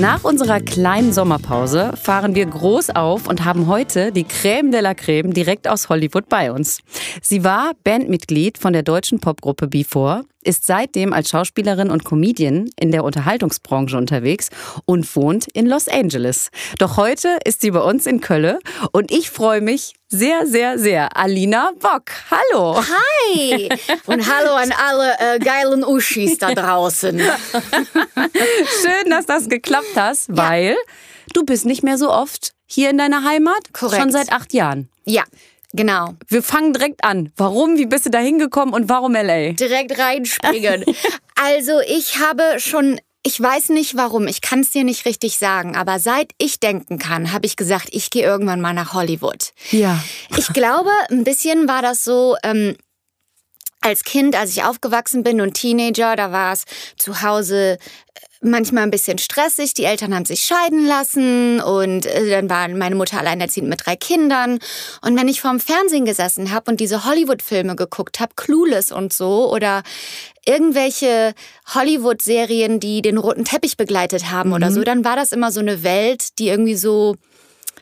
Nach 0.00 0.24
unserer 0.24 0.58
kleinen 0.58 1.12
Sommerpause 1.12 1.92
fahren 1.96 2.34
wir 2.34 2.46
groß 2.46 2.90
auf 2.90 3.28
und 3.28 3.44
haben 3.44 3.68
heute 3.68 4.10
die 4.10 4.24
Crème 4.24 4.72
de 4.72 4.80
la 4.80 4.90
Crème 4.90 5.32
direkt 5.32 5.68
aus 5.68 5.88
Hollywood 5.88 6.28
bei 6.28 6.50
uns. 6.50 6.80
Sie 7.22 7.44
war 7.44 7.72
Bandmitglied 7.84 8.58
von 8.58 8.72
der 8.72 8.82
deutschen 8.82 9.20
Popgruppe 9.20 9.68
Before, 9.68 10.24
ist 10.44 10.66
seitdem 10.66 11.12
als 11.12 11.30
Schauspielerin 11.30 11.90
und 11.90 12.04
Comedian 12.04 12.70
in 12.78 12.92
der 12.92 13.04
Unterhaltungsbranche 13.04 13.96
unterwegs 13.96 14.50
und 14.84 15.16
wohnt 15.16 15.48
in 15.48 15.66
Los 15.66 15.88
Angeles. 15.88 16.50
Doch 16.78 16.96
heute 16.96 17.38
ist 17.44 17.60
sie 17.60 17.70
bei 17.70 17.80
uns 17.80 18.06
in 18.06 18.20
Köln 18.20 18.58
und 18.92 19.10
ich 19.10 19.30
freue 19.30 19.60
mich 19.60 19.94
sehr, 20.08 20.46
sehr, 20.46 20.78
sehr. 20.78 21.16
Alina 21.16 21.72
Bock, 21.80 22.10
hallo. 22.30 22.76
Hi 22.76 23.68
und 24.06 24.32
hallo 24.32 24.54
an 24.54 24.72
alle 24.72 25.14
äh, 25.18 25.38
geilen 25.38 25.84
Uschis 25.84 26.38
da 26.38 26.54
draußen. 26.54 27.18
Schön, 28.82 29.10
dass 29.10 29.26
das 29.26 29.48
geklappt 29.48 29.96
hat, 29.96 30.18
weil 30.28 30.70
ja. 30.70 30.76
du 31.32 31.44
bist 31.44 31.64
nicht 31.66 31.82
mehr 31.82 31.98
so 31.98 32.10
oft 32.10 32.52
hier 32.66 32.90
in 32.90 32.98
deiner 32.98 33.24
Heimat. 33.24 33.72
Korrekt. 33.72 34.02
Schon 34.02 34.12
seit 34.12 34.32
acht 34.32 34.52
Jahren. 34.52 34.88
Ja, 35.04 35.24
Genau. 35.74 36.14
Wir 36.28 36.42
fangen 36.42 36.72
direkt 36.72 37.02
an. 37.02 37.32
Warum, 37.36 37.76
wie 37.76 37.86
bist 37.86 38.06
du 38.06 38.10
da 38.10 38.18
hingekommen 38.18 38.72
und 38.72 38.88
warum 38.88 39.14
LA? 39.14 39.52
Direkt 39.52 39.98
reinspringen. 39.98 40.84
also 41.34 41.80
ich 41.86 42.20
habe 42.20 42.60
schon 42.60 43.00
ich 43.26 43.40
weiß 43.40 43.70
nicht 43.70 43.96
warum, 43.96 44.28
ich 44.28 44.42
kann 44.42 44.60
es 44.60 44.70
dir 44.70 44.84
nicht 44.84 45.06
richtig 45.06 45.38
sagen, 45.38 45.76
aber 45.76 45.98
seit 45.98 46.32
ich 46.36 46.60
denken 46.60 46.98
kann, 46.98 47.32
habe 47.32 47.46
ich 47.46 47.56
gesagt, 47.56 47.88
ich 47.92 48.10
gehe 48.10 48.22
irgendwann 48.22 48.60
mal 48.60 48.74
nach 48.74 48.92
Hollywood. 48.92 49.54
Ja. 49.70 50.04
Ich 50.36 50.48
glaube, 50.52 50.90
ein 51.08 51.24
bisschen 51.24 51.66
war 51.66 51.80
das 51.80 52.04
so, 52.04 52.36
ähm, 52.44 52.76
als 53.84 54.04
Kind, 54.04 54.36
als 54.36 54.50
ich 54.50 54.64
aufgewachsen 54.64 55.22
bin 55.22 55.40
und 55.40 55.54
Teenager, 55.54 56.16
da 56.16 56.32
war 56.32 56.52
es 56.52 56.64
zu 56.96 57.22
Hause 57.22 57.78
manchmal 58.44 58.84
ein 58.84 58.90
bisschen 58.90 59.18
stressig. 59.18 59.74
Die 59.74 59.84
Eltern 59.84 60.14
haben 60.14 60.24
sich 60.24 60.44
scheiden 60.44 60.86
lassen 60.86 61.60
und 61.60 62.06
äh, 62.06 62.30
dann 62.30 62.48
war 62.50 62.68
meine 62.68 62.94
Mutter 62.94 63.18
alleinerziehend 63.18 63.68
mit 63.68 63.86
drei 63.86 63.96
Kindern. 63.96 64.58
Und 65.00 65.18
wenn 65.18 65.28
ich 65.28 65.40
vorm 65.40 65.60
Fernsehen 65.60 66.04
gesessen 66.04 66.52
habe 66.52 66.70
und 66.70 66.80
diese 66.80 67.04
Hollywood-Filme 67.04 67.74
geguckt 67.74 68.20
habe, 68.20 68.34
Clueless 68.36 68.92
und 68.92 69.12
so, 69.12 69.50
oder 69.50 69.82
irgendwelche 70.46 71.34
Hollywood-Serien, 71.74 72.80
die 72.80 73.02
den 73.02 73.18
roten 73.18 73.44
Teppich 73.44 73.76
begleitet 73.76 74.30
haben 74.30 74.50
mhm. 74.50 74.56
oder 74.56 74.70
so, 74.70 74.82
dann 74.82 75.04
war 75.04 75.16
das 75.16 75.32
immer 75.32 75.50
so 75.50 75.60
eine 75.60 75.82
Welt, 75.82 76.38
die 76.38 76.48
irgendwie 76.48 76.76
so 76.76 77.16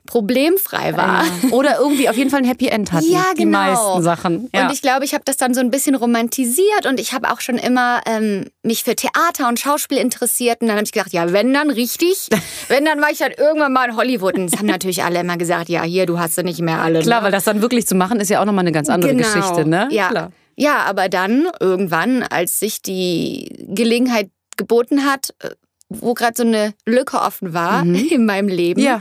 problemfrei 0.06 0.97
war. 0.97 1.25
Ja. 1.25 1.50
Oder 1.50 1.78
irgendwie 1.78 2.08
auf 2.08 2.17
jeden 2.17 2.31
Fall 2.31 2.41
ein 2.41 2.45
Happy 2.45 2.69
End 2.69 2.92
hatten. 2.92 3.11
Ja, 3.11 3.33
genau. 3.34 3.36
Die 3.36 3.47
meisten 3.47 4.03
Sachen. 4.03 4.50
Ja. 4.55 4.67
Und 4.67 4.72
ich 4.72 4.83
glaube, 4.83 5.05
ich 5.05 5.14
habe 5.14 5.25
das 5.25 5.36
dann 5.36 5.55
so 5.55 5.61
ein 5.61 5.70
bisschen 5.70 5.95
romantisiert 5.95 6.86
und 6.86 6.98
ich 6.98 7.12
habe 7.12 7.31
auch 7.31 7.41
schon 7.41 7.56
immer 7.56 8.00
ähm, 8.06 8.47
mich 8.62 8.83
für 8.83 8.97
Theater 8.97 9.48
und 9.48 9.61
Schauspiel 9.61 9.98
interessiert. 9.98 10.61
Und 10.61 10.69
dann 10.69 10.77
habe 10.77 10.84
ich 10.84 10.92
gedacht, 10.92 11.12
ja, 11.12 11.33
wenn 11.33 11.53
dann 11.55 11.70
richtig, 11.70 12.28
wenn 12.69 12.84
dann 12.84 13.00
war 13.00 13.11
ich 13.11 13.19
dann 13.19 13.33
irgendwann 13.33 13.73
mal 13.73 13.89
in 13.89 13.97
Hollywood. 13.97 14.34
Und 14.34 14.50
das 14.53 14.58
haben 14.58 14.67
natürlich 14.67 15.05
alle 15.05 15.20
immer 15.20 15.36
gesagt, 15.36 15.69
ja, 15.69 15.83
hier, 15.83 16.06
du 16.06 16.19
hast 16.19 16.36
ja 16.36 16.42
nicht 16.42 16.61
mehr 16.61 16.80
alle. 16.80 17.00
Klar, 17.00 17.20
ne? 17.20 17.27
weil 17.27 17.33
das 17.33 17.45
dann 17.45 17.62
wirklich 17.62 17.86
zu 17.86 17.95
machen, 17.95 18.20
ist 18.20 18.28
ja 18.28 18.41
auch 18.41 18.47
nochmal 18.47 18.64
eine 18.64 18.73
ganz 18.73 18.89
andere 18.89 19.14
genau. 19.14 19.27
Geschichte, 19.27 19.68
ne? 19.68 19.89
Ja. 19.91 20.08
Klar. 20.08 20.33
Ja, 20.57 20.80
aber 20.80 21.08
dann 21.08 21.48
irgendwann, 21.61 22.23
als 22.24 22.61
sich 22.61 22.83
die 22.83 23.67
Gelegenheit 23.68 24.30
geboten 24.57 25.07
hat, 25.07 25.35
äh, 25.41 25.51
wo 25.89 26.12
gerade 26.14 26.35
so 26.36 26.42
eine 26.42 26.74
Lücke 26.85 27.18
offen 27.18 27.55
war 27.55 27.85
mhm. 27.85 27.95
in 28.11 28.27
meinem 28.27 28.48
Leben, 28.48 28.80
ja 28.80 29.01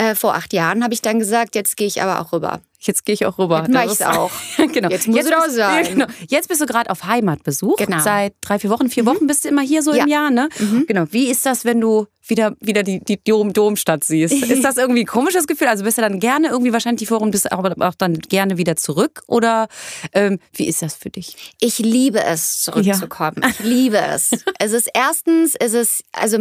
äh, 0.00 0.14
vor 0.14 0.34
acht 0.34 0.52
Jahren 0.54 0.82
habe 0.82 0.94
ich 0.94 1.02
dann 1.02 1.18
gesagt, 1.18 1.54
jetzt 1.54 1.76
gehe 1.76 1.86
ich 1.86 2.00
aber 2.02 2.20
auch 2.20 2.32
rüber. 2.32 2.60
Jetzt 2.78 3.04
gehe 3.04 3.12
ich 3.12 3.26
auch 3.26 3.38
rüber. 3.38 3.58
Jetzt 3.58 3.70
mache 3.70 3.84
ich 3.84 3.92
es 3.92 4.02
auch. 4.02 4.30
genau. 4.72 4.88
Jetzt 4.88 5.06
muss 5.06 5.24
es 5.26 5.32
auch 5.32 5.46
sein. 5.48 5.84
Ja, 5.84 5.90
genau. 5.90 6.06
Jetzt 6.28 6.48
bist 6.48 6.62
du 6.62 6.66
gerade 6.66 6.88
auf 6.88 7.04
Heimatbesuch. 7.04 7.76
Genau. 7.76 8.00
Seit 8.00 8.32
drei, 8.40 8.58
vier 8.58 8.70
Wochen, 8.70 8.88
vier 8.88 9.02
mhm. 9.02 9.08
Wochen 9.08 9.26
bist 9.26 9.44
du 9.44 9.50
immer 9.50 9.60
hier 9.60 9.82
so 9.82 9.92
ja. 9.92 10.04
im 10.04 10.08
Jahr, 10.08 10.30
ne? 10.30 10.48
Mhm. 10.58 10.86
Genau. 10.86 11.04
Wie 11.10 11.30
ist 11.30 11.44
das, 11.44 11.66
wenn 11.66 11.82
du 11.82 12.06
wieder, 12.30 12.54
wieder 12.60 12.82
die, 12.82 13.00
die 13.00 13.22
Dom, 13.22 13.52
Domstadt 13.52 14.04
siehst? 14.04 14.32
ist 14.50 14.64
das 14.64 14.76
irgendwie 14.76 15.02
ein 15.02 15.06
komisches 15.06 15.46
Gefühl? 15.46 15.68
Also 15.68 15.84
bist 15.84 15.98
du 15.98 16.02
dann 16.02 16.20
gerne 16.20 16.48
irgendwie 16.48 16.72
wahrscheinlich 16.72 17.00
die 17.00 17.06
Forum, 17.06 17.30
bist 17.30 17.50
aber 17.52 17.74
auch 17.86 17.94
dann 17.94 18.18
gerne 18.18 18.56
wieder 18.56 18.76
zurück? 18.76 19.22
Oder 19.26 19.68
ähm, 20.12 20.38
wie 20.54 20.66
ist 20.66 20.82
das 20.82 20.94
für 20.94 21.10
dich? 21.10 21.54
Ich 21.60 21.78
liebe 21.78 22.22
es, 22.22 22.62
zurückzukommen. 22.62 23.36
Ja. 23.42 23.48
Ich 23.50 23.60
liebe 23.60 23.98
es. 23.98 24.30
es 24.58 24.72
ist 24.72 24.88
erstens, 24.94 25.54
es 25.58 25.74
ist, 25.74 26.04
also 26.12 26.38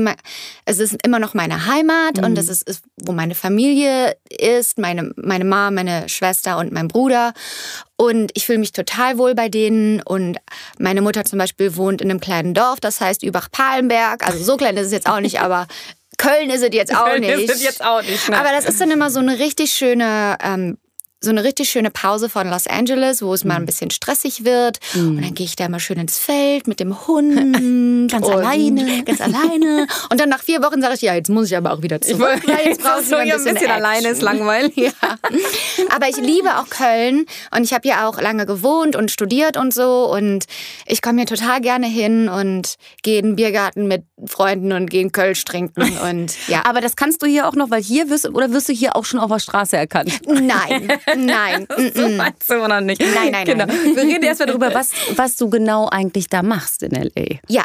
es 0.65 0.79
ist 0.79 0.95
immer 1.03 1.19
noch 1.19 1.33
meine 1.33 1.65
Heimat 1.65 2.17
mhm. 2.17 2.23
und 2.23 2.37
es 2.37 2.47
ist, 2.49 2.67
ist, 2.67 2.83
wo 2.97 3.11
meine 3.11 3.35
Familie 3.35 4.15
ist, 4.29 4.77
meine, 4.77 5.11
meine 5.15 5.45
Mama, 5.45 5.71
meine 5.71 6.09
Schwester 6.09 6.57
und 6.57 6.71
mein 6.71 6.87
Bruder. 6.87 7.33
Und 8.01 8.31
ich 8.33 8.45
fühle 8.45 8.59
mich 8.59 8.71
total 8.71 9.17
wohl 9.17 9.35
bei 9.35 9.49
denen. 9.49 10.01
Und 10.01 10.37
meine 10.77 11.01
Mutter 11.01 11.25
zum 11.25 11.37
Beispiel 11.37 11.75
wohnt 11.75 12.01
in 12.01 12.09
einem 12.09 12.21
kleinen 12.21 12.53
Dorf, 12.53 12.79
das 12.79 13.01
heißt 13.01 13.23
Übach-Palenberg. 13.23 14.25
Also 14.25 14.41
so 14.41 14.55
klein 14.55 14.77
ist 14.77 14.87
es 14.87 14.93
jetzt 14.93 15.09
auch 15.09 15.19
nicht, 15.19 15.41
aber 15.41 15.67
Köln 16.17 16.49
ist 16.49 16.63
es 16.63 16.69
jetzt 16.71 16.95
auch 16.95 17.05
Köln 17.05 17.21
nicht. 17.21 17.31
Ist 17.31 17.55
es 17.55 17.61
jetzt 17.61 17.83
auch 17.83 18.01
nicht 18.01 18.29
ne? 18.29 18.37
Aber 18.39 18.51
das 18.51 18.63
ist 18.63 18.79
dann 18.79 18.89
immer 18.89 19.09
so 19.09 19.19
eine 19.19 19.37
richtig 19.39 19.73
schöne 19.73 20.37
ähm, 20.41 20.77
so 21.21 21.31
eine 21.31 21.43
richtig 21.43 21.69
schöne 21.69 21.91
Pause 21.91 22.29
von 22.29 22.49
Los 22.49 22.67
Angeles, 22.67 23.21
wo 23.21 23.33
es 23.33 23.43
mal 23.43 23.55
ein 23.55 23.63
mhm. 23.63 23.65
bisschen 23.65 23.91
stressig 23.91 24.45
wird. 24.45 24.79
Mhm. 24.93 25.17
Und 25.17 25.21
dann 25.23 25.33
gehe 25.33 25.45
ich 25.45 25.55
da 25.55 25.67
mal 25.67 25.79
schön 25.79 25.99
ins 25.99 26.17
Feld 26.17 26.67
mit 26.67 26.79
dem 26.79 27.07
Hund. 27.07 28.09
ganz 28.09 28.27
alleine. 28.27 29.03
Ganz 29.03 29.19
alleine. 29.19 29.87
Und 30.09 30.19
dann 30.19 30.29
nach 30.29 30.41
vier 30.41 30.63
Wochen 30.63 30.81
sage 30.81 30.95
ich, 30.95 31.01
ja, 31.01 31.15
jetzt 31.15 31.29
muss 31.29 31.47
ich 31.47 31.57
aber 31.57 31.73
auch 31.73 31.81
wieder 31.81 32.01
zurück. 32.01 32.41
Ich, 32.59 32.65
jetzt 32.65 32.81
brauchst 32.81 33.11
du 33.11 33.15
ein 33.15 33.29
bisschen, 33.29 33.47
ein 33.47 33.53
bisschen 33.53 33.71
alleine, 33.71 34.09
ist 34.09 34.21
langweilig. 34.21 34.73
Ja. 34.79 34.93
Aber 35.93 36.07
ich 36.07 36.17
liebe 36.17 36.57
auch 36.57 36.69
Köln 36.69 37.25
und 37.55 37.63
ich 37.63 37.73
habe 37.73 37.87
ja 37.87 38.07
auch 38.07 38.21
lange 38.21 38.45
gewohnt 38.45 38.95
und 38.95 39.11
studiert 39.11 39.57
und 39.57 39.73
so. 39.73 40.11
Und 40.11 40.45
ich 40.85 41.01
komme 41.01 41.19
hier 41.19 41.27
total 41.27 41.61
gerne 41.61 41.87
hin 41.87 42.29
und 42.29 42.75
gehe 43.03 43.19
in 43.19 43.27
den 43.27 43.35
Biergarten 43.35 43.87
mit 43.87 44.03
Freunden 44.25 44.71
und 44.71 44.89
gehe 44.89 45.01
in 45.01 45.11
Kölsch 45.11 45.43
trinken. 45.45 45.97
Und, 46.09 46.35
ja. 46.47 46.65
Aber 46.65 46.81
das 46.81 46.95
kannst 46.95 47.21
du 47.21 47.25
hier 47.25 47.47
auch 47.47 47.53
noch, 47.53 47.69
weil 47.69 47.81
hier 47.81 48.09
wirst 48.09 48.27
oder 48.29 48.51
wirst 48.51 48.69
du 48.69 48.73
hier 48.73 48.95
auch 48.95 49.05
schon 49.05 49.19
auf 49.19 49.29
der 49.29 49.39
Straße 49.39 49.77
erkannt? 49.77 50.19
Nein. 50.27 50.91
Nein. 51.17 51.67
so 51.93 52.07
meinst 52.09 52.49
du 52.49 52.67
noch 52.67 52.81
nicht. 52.81 53.01
Nein, 53.01 53.31
nein, 53.31 53.45
genau. 53.45 53.65
nein. 53.65 53.95
Wir 53.95 54.03
reden 54.03 54.23
erstmal 54.23 54.47
darüber, 54.47 54.73
was, 54.73 54.91
was 55.15 55.35
du 55.35 55.49
genau 55.49 55.87
eigentlich 55.89 56.27
da 56.27 56.43
machst 56.43 56.83
in 56.83 56.93
L.A. 56.93 57.39
Ja, 57.47 57.63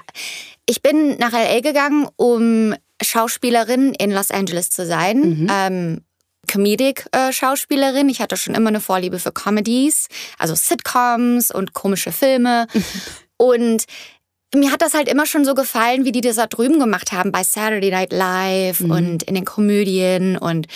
ich 0.66 0.82
bin 0.82 1.16
nach 1.18 1.32
L.A. 1.32 1.60
gegangen, 1.60 2.08
um 2.16 2.74
Schauspielerin 3.02 3.94
in 3.94 4.10
Los 4.10 4.30
Angeles 4.30 4.70
zu 4.70 4.86
sein. 4.86 5.18
Mhm. 5.18 5.50
Ähm, 5.50 6.00
Comedic-Schauspielerin. 6.46 8.08
Ich 8.08 8.20
hatte 8.20 8.36
schon 8.36 8.54
immer 8.54 8.68
eine 8.68 8.80
Vorliebe 8.80 9.18
für 9.18 9.32
Comedies, 9.32 10.08
also 10.38 10.54
Sitcoms 10.54 11.50
und 11.50 11.72
komische 11.72 12.12
Filme. 12.12 12.66
und 13.36 13.84
mir 14.54 14.72
hat 14.72 14.82
das 14.82 14.94
halt 14.94 15.08
immer 15.08 15.26
schon 15.26 15.44
so 15.44 15.54
gefallen, 15.54 16.04
wie 16.04 16.12
die 16.12 16.20
das 16.20 16.36
da 16.36 16.46
drüben 16.46 16.78
gemacht 16.78 17.12
haben 17.12 17.32
bei 17.32 17.42
Saturday 17.42 17.90
Night 17.90 18.12
Live 18.12 18.80
mhm. 18.80 18.90
und 18.90 19.22
in 19.24 19.34
den 19.34 19.44
Komödien 19.44 20.36
und 20.36 20.66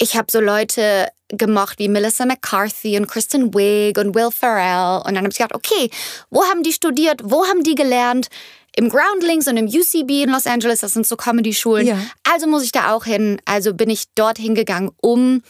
ich 0.00 0.16
habe 0.16 0.26
so 0.30 0.40
Leute 0.40 1.08
gemocht 1.28 1.78
wie 1.78 1.88
Melissa 1.88 2.24
McCarthy 2.24 2.96
und 2.96 3.06
Kristen 3.06 3.54
Wiig 3.54 3.98
und 3.98 4.14
Will 4.14 4.30
Ferrell. 4.30 5.02
Und 5.02 5.14
dann 5.14 5.18
habe 5.18 5.28
ich 5.30 5.36
gedacht, 5.36 5.54
okay, 5.54 5.90
wo 6.30 6.42
haben 6.44 6.62
die 6.62 6.72
studiert? 6.72 7.20
Wo 7.22 7.46
haben 7.46 7.62
die 7.62 7.74
gelernt? 7.74 8.28
Im 8.76 8.88
Groundlings 8.88 9.46
und 9.46 9.56
im 9.56 9.66
UCB 9.66 10.22
in 10.22 10.30
Los 10.30 10.46
Angeles, 10.46 10.80
das 10.80 10.94
sind 10.94 11.06
so 11.06 11.16
Comedy-Schulen. 11.16 11.86
Ja. 11.86 11.98
Also 12.32 12.46
muss 12.46 12.64
ich 12.64 12.72
da 12.72 12.92
auch 12.92 13.04
hin. 13.04 13.40
Also 13.44 13.74
bin 13.74 13.90
ich 13.90 14.04
dorthin 14.14 14.54
gegangen, 14.54 14.90
um 15.00 15.42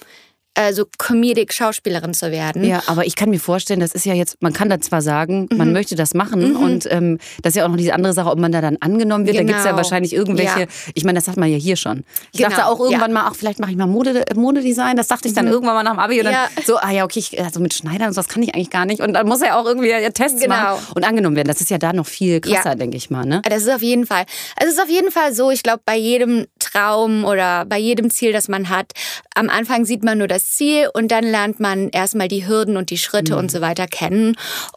äh, 0.55 0.73
so 0.73 0.85
Comedic-Schauspielerin 0.99 2.13
zu 2.13 2.31
werden. 2.33 2.65
Ja, 2.65 2.83
aber 2.87 3.07
ich 3.07 3.15
kann 3.15 3.31
mir 3.31 3.39
vorstellen, 3.39 3.81
das 3.81 3.93
ist 3.93 4.05
ja 4.05 4.15
jetzt, 4.15 4.37
man 4.41 4.53
kann 4.53 4.69
da 4.69 4.81
zwar 4.81 5.01
sagen, 5.01 5.49
mhm. 5.51 5.57
man 5.57 5.73
möchte 5.73 5.95
das 5.95 6.15
machen 6.15 6.51
mhm. 6.51 6.57
und 6.57 6.93
ähm, 6.93 7.19
das 7.43 7.53
ist 7.53 7.57
ja 7.57 7.65
auch 7.65 7.69
noch 7.69 7.77
diese 7.77 7.95
andere 7.95 8.13
Sache, 8.13 8.31
ob 8.31 8.39
man 8.39 8.51
da 8.51 8.61
dann 8.61 8.77
angenommen 8.81 9.27
wird. 9.27 9.37
Genau. 9.37 9.47
Da 9.47 9.53
gibt 9.53 9.59
es 9.61 9.71
ja 9.71 9.77
wahrscheinlich 9.77 10.13
irgendwelche, 10.13 10.61
ja. 10.61 10.67
ich 10.95 11.05
meine, 11.05 11.19
das 11.19 11.27
sagt 11.27 11.39
man 11.39 11.51
ja 11.51 11.57
hier 11.57 11.77
schon. 11.77 12.05
Ich 12.33 12.39
genau. 12.39 12.51
dachte 12.51 12.67
auch 12.67 12.81
irgendwann 12.81 13.11
ja. 13.11 13.21
mal, 13.21 13.29
ach, 13.29 13.37
vielleicht 13.37 13.61
mache 13.61 13.71
ich 13.71 13.77
mal 13.77 13.87
Mode, 13.87 14.25
Modedesign. 14.35 14.97
Das 14.97 15.09
dachte 15.09 15.29
ich 15.29 15.35
dann 15.35 15.47
mhm. 15.47 15.53
irgendwann 15.53 15.75
mal 15.75 15.83
nach 15.85 15.93
dem 15.93 16.01
Abi 16.01 16.19
und 16.19 16.25
dann 16.25 16.35
so, 16.67 16.77
ah 16.79 16.91
ja, 16.91 17.05
okay, 17.05 17.21
ich, 17.21 17.41
also 17.43 17.61
mit 17.61 17.75
Schneidern 17.75 18.09
und 18.09 18.15
so, 18.15 18.21
das 18.21 18.29
kann 18.29 18.43
ich 18.43 18.55
eigentlich 18.55 18.71
gar 18.71 18.87
nicht. 18.87 19.01
Und 19.01 19.13
dann 19.15 19.27
muss 19.27 19.41
er 19.41 19.49
ja 19.49 19.61
auch 19.61 19.67
irgendwie 19.67 19.91
Tests 20.13 20.41
genau. 20.41 20.55
machen 20.55 20.87
und 20.95 21.05
angenommen 21.05 21.37
werden. 21.37 21.49
Das 21.49 21.61
ist 21.61 21.71
ja 21.71 21.79
da 21.79 21.93
noch 21.93 22.07
viel 22.07 22.41
krasser, 22.41 22.75
denke 22.75 22.97
ich 22.97 23.11
mal. 23.11 23.25
Ne? 23.25 23.43
Das 23.45 23.63
ist 23.63 23.71
auf 23.71 23.83
jeden 23.83 24.07
Fall. 24.07 24.25
Es 24.57 24.69
ist 24.69 24.81
auf 24.81 24.89
jeden 24.89 25.13
Fall 25.13 25.35
so, 25.35 25.51
ich 25.51 25.63
glaube, 25.63 25.83
bei 25.85 25.97
jedem 25.97 26.47
Traum 26.59 27.25
oder 27.25 27.65
bei 27.67 27.79
jedem 27.79 28.11
Ziel, 28.11 28.33
das 28.33 28.49
man 28.49 28.69
hat, 28.69 28.93
am 29.35 29.49
Anfang 29.49 29.85
sieht 29.85 30.03
man 30.03 30.19
nur 30.19 30.29
das 30.29 30.40
Ziel 30.45 30.89
und 30.93 31.09
dann 31.09 31.25
lernt 31.25 31.61
man 31.61 31.91
erstmal 31.91 32.29
die 32.29 32.47
Hürden 32.47 32.77
und 32.77 32.91
die 32.91 32.99
Schritte 32.99 33.33
mhm. 33.33 33.39
und 33.39 33.51
so 33.51 33.61
weiter 33.61 33.87
kennen. 33.87 34.37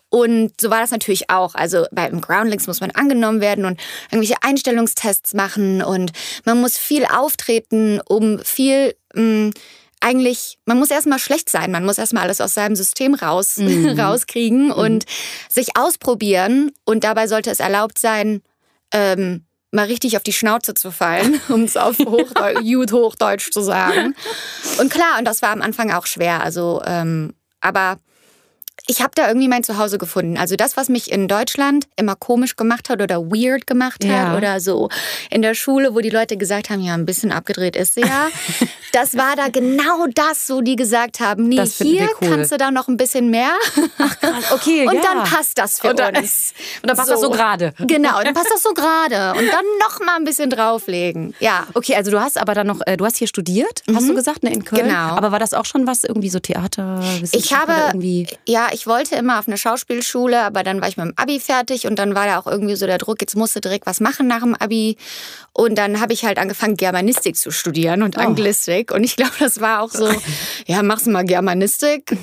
Und 0.10 0.54
so 0.60 0.70
war 0.70 0.82
das 0.82 0.92
natürlich 0.92 1.30
auch. 1.30 1.56
Also 1.56 1.86
beim 1.92 2.22
Groundlings 2.22 2.68
muss 2.68 2.82
man 2.82 2.92
angenommen 2.92 3.42
werden 3.42 3.66
und 3.66 3.80
irgendwelche 4.12 4.42
Einstellungstests 4.42 5.34
machen 5.34 5.82
und 5.82 6.12
man 6.46 6.62
muss 6.62 6.78
viel 6.78 7.06
auftreten, 7.06 8.00
um 8.06 8.40
viel 8.40 8.96
mh, 9.14 9.22
mm, 9.22 9.52
eigentlich, 10.04 10.60
man 10.66 10.78
muss 10.78 10.92
erstmal 10.92 11.18
schlecht 11.18 11.50
sein, 11.50 11.72
man 11.72 11.86
muss 11.86 11.98
erstmal 11.98 12.24
alles 12.24 12.42
aus 12.42 12.54
seinem 12.54 12.76
System 12.76 13.14
raus, 13.14 13.58
mhm. 13.58 13.88
rauskriegen 14.00 14.72
und 14.72 15.06
sich 15.50 15.78
ausprobieren. 15.78 16.72
Und 16.84 17.06
dabei 17.06 17.28
sollte 17.28 17.50
es 17.50 17.62
erlaubt 17.62 17.98
sein, 17.98 18.42
ähm, 18.92 19.46
mal 19.74 19.86
richtig 19.86 20.16
auf 20.16 20.24
die 20.24 20.34
Schnauze 20.34 20.74
zu 20.74 20.92
fallen, 20.92 21.42
um 21.50 21.64
es 21.64 21.76
auf 21.76 21.98
Hochdeu 22.00 22.62
Hochdeutsch 22.92 23.52
zu 23.52 23.62
sagen. 23.62 24.16
Und 24.80 24.92
klar, 24.92 25.18
und 25.18 25.26
das 25.26 25.42
war 25.42 25.50
am 25.50 25.62
Anfang 25.62 25.92
auch 25.92 26.06
schwer. 26.06 26.44
Also, 26.44 26.82
ähm, 26.86 27.34
aber 27.60 27.98
ich 28.86 29.02
habe 29.02 29.12
da 29.16 29.28
irgendwie 29.28 29.48
mein 29.48 29.64
Zuhause 29.64 29.98
gefunden. 29.98 30.38
Also 30.38 30.58
das, 30.58 30.76
was 30.76 30.90
mich 30.90 31.10
in 31.12 31.30
Deutschland 31.30 31.88
immer 31.96 32.16
komisch 32.16 32.58
gemacht 32.58 32.90
hat 32.90 33.02
oder 33.02 33.22
weird 33.22 33.66
gemacht 33.66 34.04
hat 34.04 34.12
ja. 34.12 34.38
oder 34.38 34.60
so 34.60 34.90
in 35.30 35.42
der 35.42 35.54
Schule, 35.54 35.96
wo 35.96 36.00
die 36.00 36.10
Leute 36.10 36.36
gesagt 36.36 36.70
haben, 36.70 36.82
ja, 36.82 36.94
ein 36.94 37.06
bisschen 37.06 37.32
abgedreht 37.32 37.78
ist 37.78 37.94
sie 37.94 38.02
ja. 38.02 38.28
das 38.92 39.16
war 39.16 39.38
da 39.38 39.48
genau 39.48 40.08
das, 40.14 40.50
wo 40.50 40.60
die 40.60 40.76
gesagt 40.76 41.22
haben, 41.22 41.48
nee, 41.48 41.66
hier 41.66 42.10
cool. 42.22 42.30
kannst 42.30 42.52
du 42.52 42.58
da 42.58 42.72
noch 42.72 42.90
ein 42.90 42.98
bisschen 42.98 43.30
mehr. 43.30 43.54
Ach, 43.98 44.20
krass. 44.20 44.52
Okay, 44.52 44.86
Und 44.86 44.96
ja. 44.96 45.02
dann 45.02 45.24
passt 45.24 45.58
das 45.58 45.80
für 45.80 45.92
und 45.92 46.00
dann, 46.00 46.18
uns. 46.18 46.54
Und 46.82 46.90
dann 46.90 46.98
passt 46.98 47.08
so. 47.08 47.14
das 47.14 47.22
so 47.22 47.30
gerade. 47.30 47.74
Genau, 47.80 48.22
dann 48.22 48.34
passt 48.34 48.52
das 48.52 48.64
so 48.64 48.74
gerade. 48.74 49.32
Und 49.40 49.48
dann 49.48 49.66
noch 49.80 50.00
mal 50.02 50.18
ein 50.18 50.26
bisschen 50.26 50.50
drauflegen. 50.50 51.34
Ja. 51.40 51.68
Okay, 51.74 51.96
also 51.96 52.12
du 52.12 52.20
hast 52.20 52.38
aber 52.38 52.54
dann 52.54 52.68
noch, 52.68 52.82
äh, 52.86 52.98
du 52.98 53.06
hast 53.06 53.18
hier 53.18 53.28
studiert, 53.28 53.82
mhm. 53.88 53.96
hast 53.96 54.10
du 54.10 54.14
gesagt, 54.14 54.44
ne, 54.44 54.52
in 54.52 54.66
Köln. 54.66 54.88
Genau. 54.88 55.16
Aber 55.16 55.32
war 55.32 55.40
das 55.40 55.54
auch 55.54 55.66
schon 55.66 55.88
was, 55.88 56.04
irgendwie 56.04 56.30
so 56.30 56.40
Theater? 56.40 57.02
Ich 57.32 57.54
habe, 57.54 57.74
irgendwie? 57.88 58.28
ja, 58.46 58.68
ich 58.74 58.88
wollte 58.88 59.16
immer 59.16 59.40
auf 59.40 59.48
eine 59.48 59.58
Schauspielschule, 59.58 60.42
aber 60.42 60.64
dann 60.64 60.82
war 60.82 60.88
ich 60.88 60.98
mit 60.98 61.06
dem 61.06 61.14
Abi 61.16 61.40
fertig 61.40 61.86
und 61.88 61.98
dann 62.00 62.16
war 62.16 62.26
da 62.26 62.40
auch 62.40 62.48
irgendwie 62.48 62.76
so 62.76 62.88
der 62.88 62.98
Druck, 62.98 63.22
jetzt 63.22 63.36
musst 63.36 63.56
du 63.56 63.60
direkt 63.60 63.86
was 63.86 64.00
machen 64.00 64.28
nach 64.28 64.42
dem 64.42 64.56
Abi. 64.56 64.98
Und 65.54 65.78
dann 65.78 66.02
habe 66.02 66.14
ich 66.14 66.26
halt 66.26 66.40
angefangen, 66.40 66.76
Germanistik 66.76 67.36
zu 67.36 67.52
studieren 67.52 68.02
und 68.02 68.18
oh. 68.18 68.22
Anglistik. 68.22 68.92
Und 68.92 69.04
ich 69.04 69.16
glaube, 69.16 69.34
das 69.40 69.62
war 69.62 69.82
auch 69.82 69.92
so, 69.92 70.10
ja, 70.66 70.82
machst 70.82 71.06
du 71.06 71.12
mal 71.12 71.24
Germanistik. 71.24 72.18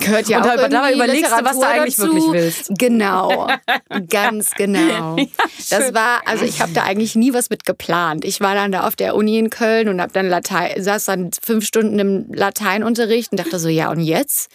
Gehört 0.00 0.28
ja 0.28 0.38
und 0.38 0.48
auch 0.48 0.68
dabei 0.68 0.94
überlegst 0.94 1.30
du, 1.30 1.44
was 1.44 1.58
du 1.58 1.66
eigentlich 1.66 1.96
dazu. 1.96 2.14
wirklich 2.14 2.32
willst. 2.32 2.70
Genau, 2.78 3.48
ganz 4.08 4.52
genau. 4.56 5.16
Ja, 5.16 5.26
das 5.70 5.94
war, 5.94 6.22
also 6.26 6.44
ich 6.44 6.60
habe 6.60 6.72
da 6.72 6.84
eigentlich 6.84 7.14
nie 7.14 7.32
was 7.32 7.50
mit 7.50 7.64
geplant. 7.64 8.24
Ich 8.24 8.40
war 8.40 8.54
dann 8.54 8.72
da 8.72 8.86
auf 8.86 8.96
der 8.96 9.14
Uni 9.14 9.38
in 9.38 9.50
Köln 9.50 9.88
und 9.88 10.00
habe 10.00 10.12
dann 10.12 10.28
Latein, 10.28 10.82
saß 10.82 11.04
dann 11.06 11.30
fünf 11.42 11.64
Stunden 11.66 11.98
im 11.98 12.32
Lateinunterricht 12.32 13.32
und 13.32 13.40
dachte 13.40 13.58
so, 13.58 13.68
ja 13.68 13.90
und 13.90 14.00
jetzt? 14.00 14.50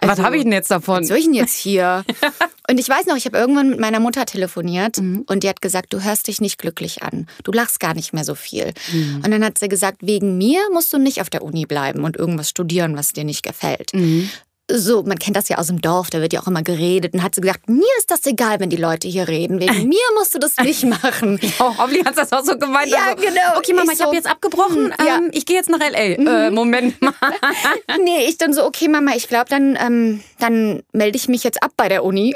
Also, 0.00 0.18
was 0.18 0.26
habe 0.26 0.36
ich 0.36 0.42
denn 0.42 0.52
jetzt 0.52 0.70
davon? 0.70 1.02
Was 1.02 1.08
soll 1.08 1.18
ich 1.18 1.24
denn 1.24 1.34
jetzt 1.34 1.56
hier? 1.56 2.04
und 2.70 2.78
ich 2.78 2.88
weiß 2.88 3.06
noch, 3.06 3.16
ich 3.16 3.26
habe 3.26 3.38
irgendwann 3.38 3.70
mit 3.70 3.80
meiner 3.80 4.00
Mutter 4.00 4.26
telefoniert 4.26 4.98
mhm. 4.98 5.24
und 5.26 5.42
die 5.42 5.48
hat 5.48 5.60
gesagt, 5.60 5.92
du 5.92 6.02
hörst 6.02 6.28
dich 6.28 6.40
nicht 6.40 6.58
glücklich 6.58 7.02
an. 7.02 7.26
Du 7.42 7.52
lachst 7.52 7.80
gar 7.80 7.94
nicht 7.94 8.12
mehr 8.12 8.24
so 8.24 8.34
viel. 8.34 8.72
Mhm. 8.92 9.22
Und 9.24 9.30
dann 9.30 9.44
hat 9.44 9.58
sie 9.58 9.68
gesagt, 9.68 9.98
wegen 10.00 10.36
mir 10.38 10.60
musst 10.72 10.92
du 10.92 10.98
nicht 10.98 11.20
auf 11.20 11.30
der 11.30 11.42
Uni 11.42 11.66
bleiben 11.66 12.04
und 12.04 12.16
irgendwas 12.16 12.50
studieren, 12.50 12.96
was 12.96 13.12
dir 13.12 13.24
nicht 13.24 13.42
gefällt. 13.42 13.92
Mhm 13.94 14.30
so, 14.70 15.02
man 15.02 15.18
kennt 15.18 15.36
das 15.36 15.48
ja 15.48 15.58
aus 15.58 15.66
dem 15.66 15.80
Dorf, 15.82 16.08
da 16.08 16.20
wird 16.20 16.32
ja 16.32 16.40
auch 16.40 16.46
immer 16.46 16.62
geredet. 16.62 17.12
Und 17.12 17.22
hat 17.22 17.34
sie 17.34 17.42
gesagt, 17.42 17.68
mir 17.68 17.84
ist 17.98 18.10
das 18.10 18.24
egal, 18.24 18.60
wenn 18.60 18.70
die 18.70 18.76
Leute 18.76 19.08
hier 19.08 19.28
reden. 19.28 19.60
Wegen 19.60 19.88
mir 19.88 19.98
musst 20.16 20.34
du 20.34 20.38
das 20.38 20.56
nicht 20.56 20.84
machen. 20.84 21.38
oh, 21.58 21.74
Hoffentlich 21.76 22.04
hat 22.04 22.16
das 22.16 22.32
auch 22.32 22.44
so 22.44 22.56
gemeint. 22.56 22.88
Ja, 22.88 23.10
also, 23.10 23.22
genau. 23.22 23.58
Okay, 23.58 23.74
Mama, 23.74 23.86
ich, 23.86 23.92
ich 23.92 23.98
so, 23.98 24.04
habe 24.06 24.16
jetzt 24.16 24.28
abgebrochen. 24.28 24.94
Hm, 24.96 25.06
ja. 25.06 25.18
Ähm, 25.18 25.30
ich 25.32 25.44
gehe 25.44 25.56
jetzt 25.56 25.68
nach 25.68 25.80
L.A. 25.80 26.20
Mhm. 26.20 26.26
Äh, 26.26 26.50
Moment 26.50 27.02
mal. 27.02 27.12
nee, 28.04 28.24
ich 28.26 28.38
dann 28.38 28.54
so, 28.54 28.64
okay, 28.64 28.88
Mama, 28.88 29.12
ich 29.14 29.28
glaube, 29.28 29.46
dann, 29.50 29.76
ähm, 29.78 30.22
dann 30.38 30.82
melde 30.92 31.16
ich 31.16 31.28
mich 31.28 31.44
jetzt 31.44 31.62
ab 31.62 31.72
bei 31.76 31.88
der 31.88 32.02
Uni. 32.02 32.34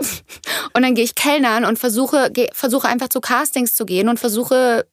Und 0.75 0.83
dann 0.83 0.95
gehe 0.95 1.05
ich 1.05 1.15
Kellnern 1.15 1.65
und 1.65 1.79
versuche, 1.79 2.31
geh, 2.31 2.49
versuche 2.53 2.89
einfach 2.89 3.09
zu 3.09 3.21
Castings 3.21 3.75
zu 3.75 3.87
gehen 3.87 4.09
und 4.09 4.21
versuche 4.21 4.87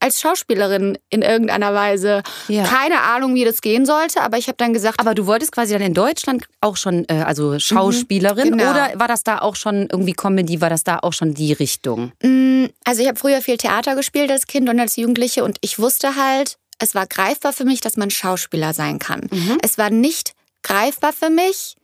als 0.00 0.20
Schauspielerin 0.20 0.98
in 1.10 1.22
irgendeiner 1.22 1.74
Weise. 1.74 2.22
Ja. 2.48 2.64
Keine 2.64 3.00
Ahnung, 3.00 3.34
wie 3.34 3.44
das 3.44 3.60
gehen 3.60 3.86
sollte, 3.86 4.22
aber 4.22 4.38
ich 4.38 4.48
habe 4.48 4.56
dann 4.56 4.72
gesagt. 4.72 5.00
Aber 5.00 5.14
du 5.14 5.26
wolltest 5.26 5.52
quasi 5.52 5.72
dann 5.72 5.82
in 5.82 5.94
Deutschland 5.94 6.44
auch 6.60 6.76
schon, 6.76 7.04
äh, 7.08 7.22
also 7.26 7.52
mhm, 7.52 7.60
Schauspielerin 7.60 8.56
genau. 8.56 8.70
oder 8.70 8.92
war 8.94 9.08
das 9.08 9.24
da 9.24 9.38
auch 9.38 9.56
schon 9.56 9.88
irgendwie 9.90 10.12
Comedy, 10.12 10.60
war 10.60 10.70
das 10.70 10.84
da 10.84 10.98
auch 11.02 11.12
schon 11.12 11.34
die 11.34 11.52
Richtung? 11.52 12.12
Mm, 12.22 12.66
also 12.84 13.02
ich 13.02 13.08
habe 13.08 13.18
früher 13.18 13.42
viel 13.42 13.56
Theater 13.56 13.94
gespielt 13.96 14.30
als 14.30 14.46
Kind 14.46 14.68
und 14.68 14.78
als 14.78 14.96
Jugendliche 14.96 15.44
und 15.44 15.58
ich 15.60 15.78
wusste 15.78 16.16
halt, 16.16 16.58
es 16.78 16.94
war 16.94 17.06
greifbar 17.06 17.52
für 17.52 17.64
mich, 17.64 17.80
dass 17.80 17.96
man 17.96 18.10
Schauspieler 18.10 18.72
sein 18.72 18.98
kann. 18.98 19.28
Mhm. 19.30 19.58
Es 19.62 19.78
war 19.78 19.90
nicht 19.90 20.32
greifbar 20.62 21.12
für 21.12 21.30
mich, 21.30 21.76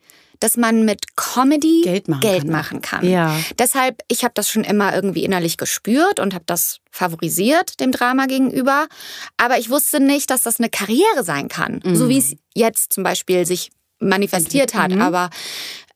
dass 0.44 0.58
man 0.58 0.84
mit 0.84 1.16
Comedy 1.16 1.80
Geld 1.84 2.06
machen 2.06 2.20
Geld 2.20 2.42
kann. 2.42 2.50
Machen 2.50 2.82
kann. 2.82 3.08
Ja. 3.08 3.34
Deshalb, 3.58 4.02
ich 4.08 4.24
habe 4.24 4.34
das 4.34 4.50
schon 4.50 4.62
immer 4.62 4.94
irgendwie 4.94 5.24
innerlich 5.24 5.56
gespürt 5.56 6.20
und 6.20 6.34
habe 6.34 6.44
das 6.46 6.80
favorisiert 6.90 7.80
dem 7.80 7.92
Drama 7.92 8.26
gegenüber. 8.26 8.86
Aber 9.38 9.56
ich 9.58 9.70
wusste 9.70 10.00
nicht, 10.00 10.28
dass 10.28 10.42
das 10.42 10.60
eine 10.60 10.68
Karriere 10.68 11.24
sein 11.24 11.48
kann. 11.48 11.80
Mhm. 11.82 11.96
So 11.96 12.10
wie 12.10 12.18
es 12.18 12.36
jetzt 12.54 12.92
zum 12.92 13.04
Beispiel 13.04 13.46
sich 13.46 13.70
manifestiert 14.00 14.74
hat. 14.74 14.90
Mhm. 14.90 15.00
Aber 15.00 15.30